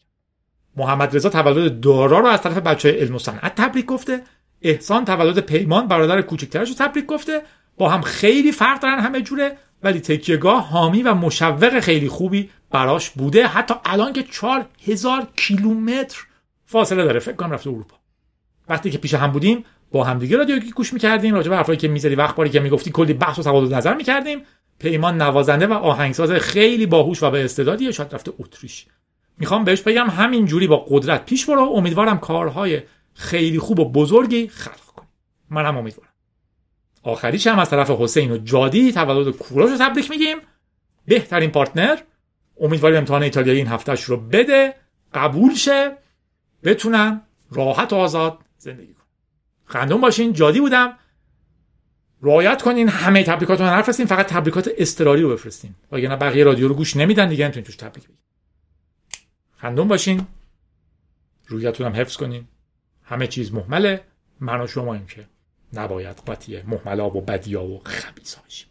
محمد 0.76 1.16
رضا 1.16 1.28
تولد 1.28 1.80
دارا 1.80 2.18
رو 2.18 2.26
از 2.26 2.42
طرف 2.42 2.58
بچه 2.58 2.88
های 2.88 2.98
علم 2.98 3.14
و 3.14 3.18
صنعت 3.18 3.54
تبریک 3.54 3.86
گفته. 3.86 4.22
احسان 4.62 5.04
تولد 5.04 5.38
پیمان 5.38 5.88
برادر 5.88 6.22
کوچکترش 6.22 6.68
رو 6.68 6.74
تبریک 6.74 7.06
گفته. 7.06 7.42
با 7.76 7.88
هم 7.88 8.00
خیلی 8.00 8.52
فرق 8.52 8.80
دارن 8.80 8.98
همه 8.98 9.20
جوره 9.20 9.56
ولی 9.82 10.00
تکیهگاه 10.00 10.68
حامی 10.68 11.02
و 11.02 11.14
مشوق 11.14 11.80
خیلی 11.80 12.08
خوبی 12.08 12.50
براش 12.70 13.10
بوده. 13.10 13.46
حتی 13.46 13.74
الان 13.84 14.12
که 14.12 14.22
چهار 14.22 14.66
هزار 14.86 15.26
کیلومتر 15.36 16.18
فاصله 16.64 17.04
داره. 17.04 17.20
فکر 17.20 17.36
کنم 17.36 17.50
رفته 17.50 17.70
اروپا. 17.70 17.96
وقتی 18.68 18.90
که 18.90 18.98
پیش 18.98 19.14
هم 19.14 19.32
بودیم 19.32 19.64
با 19.92 20.04
همدیگه 20.04 20.36
رادیو 20.36 20.60
گوش 20.74 20.92
می‌کردیم 20.92 21.34
راجع 21.34 21.50
به 21.50 21.56
حرفایی 21.56 21.78
که 21.78 21.88
می‌زدی 21.88 22.14
وقت 22.14 22.36
باری 22.36 22.50
که 22.50 22.60
می‌گفتی 22.60 22.90
کلی 22.90 23.12
بحث 23.12 23.38
و 23.38 23.42
تبادل 23.42 23.74
نظر 23.74 23.94
می‌کردیم. 23.94 24.42
پیمان 24.78 25.22
نوازنده 25.22 25.66
و 25.66 25.72
آهنگساز 25.72 26.30
خیلی 26.30 26.86
باهوش 26.86 27.22
و 27.22 27.30
به 27.30 27.44
استعدادیه. 27.44 27.92
شاید 27.92 28.14
رفته 28.14 28.32
اتریش. 28.38 28.86
می‌خوام 29.39 29.64
بهش 29.64 29.80
بگم 29.80 30.11
همین 30.11 30.47
جوری 30.47 30.66
با 30.66 30.87
قدرت 30.89 31.24
پیش 31.24 31.47
برو. 31.47 31.62
امیدوارم 31.62 32.18
کارهای 32.18 32.83
خیلی 33.14 33.59
خوب 33.59 33.80
و 33.80 33.89
بزرگی 33.93 34.49
خلق 34.49 34.85
کنی. 34.97 35.07
منم 35.51 35.76
امیدوارم. 35.76 36.12
آخریش 37.03 37.47
هم 37.47 37.59
از 37.59 37.70
طرف 37.70 37.91
حسین 37.91 38.30
و 38.30 38.39
جادی 38.39 38.93
تولد 38.93 39.37
کوروش 39.37 39.70
رو 39.70 39.76
تبریک 39.78 40.11
میگیم. 40.11 40.37
بهترین 41.07 41.51
پارتنر. 41.51 41.99
امیدواریم 42.61 42.99
امتحان 42.99 43.22
ایتالیایی 43.22 43.59
این 43.59 43.68
هفتهش 43.68 44.03
رو 44.03 44.16
بده. 44.16 44.74
قبول 45.14 45.55
شه. 45.55 45.97
بتونن 46.64 47.20
راحت 47.51 47.93
و 47.93 47.97
آزاد 47.97 48.39
زندگی 48.59 48.95
کن 48.95 49.03
خندون 49.64 50.01
باشین. 50.01 50.33
جادی 50.33 50.61
بودم. 50.61 50.99
رعایت 52.22 52.62
کنین. 52.62 52.89
همه 52.89 53.22
تبریکات 53.22 53.61
رو 53.61 53.66
نفرستین 53.66 54.07
فقط 54.07 54.26
تبریکات 54.26 54.70
استراری 54.78 55.22
رو 55.22 55.30
بفرستین. 55.30 55.74
وگرنه 55.93 56.16
بقیه 56.16 56.45
رادیو 56.45 56.68
رو 56.68 56.74
گوش 56.74 56.97
نمیدن 56.97 57.28
دیگه. 57.28 57.45
نمی‌تونین 57.45 57.64
توش 57.64 57.76
تبریک 57.76 58.05
بگین 58.05 58.18
خندون 59.62 59.88
باشین. 59.88 60.26
رویتون 61.46 61.86
هم 61.86 62.00
حفظ 62.00 62.16
کنین. 62.16 62.48
همه 63.02 63.26
چیز 63.26 63.54
محمله. 63.54 64.04
من 64.40 64.60
و 64.60 64.66
شما 64.66 64.98
که 64.98 65.26
نباید 65.72 66.16
قاطی 66.16 66.62
محملا 66.62 67.10
و 67.10 67.20
بدیا 67.20 67.64
و 67.64 67.80
خبیثا 67.84 68.40
بشیم 68.46 68.68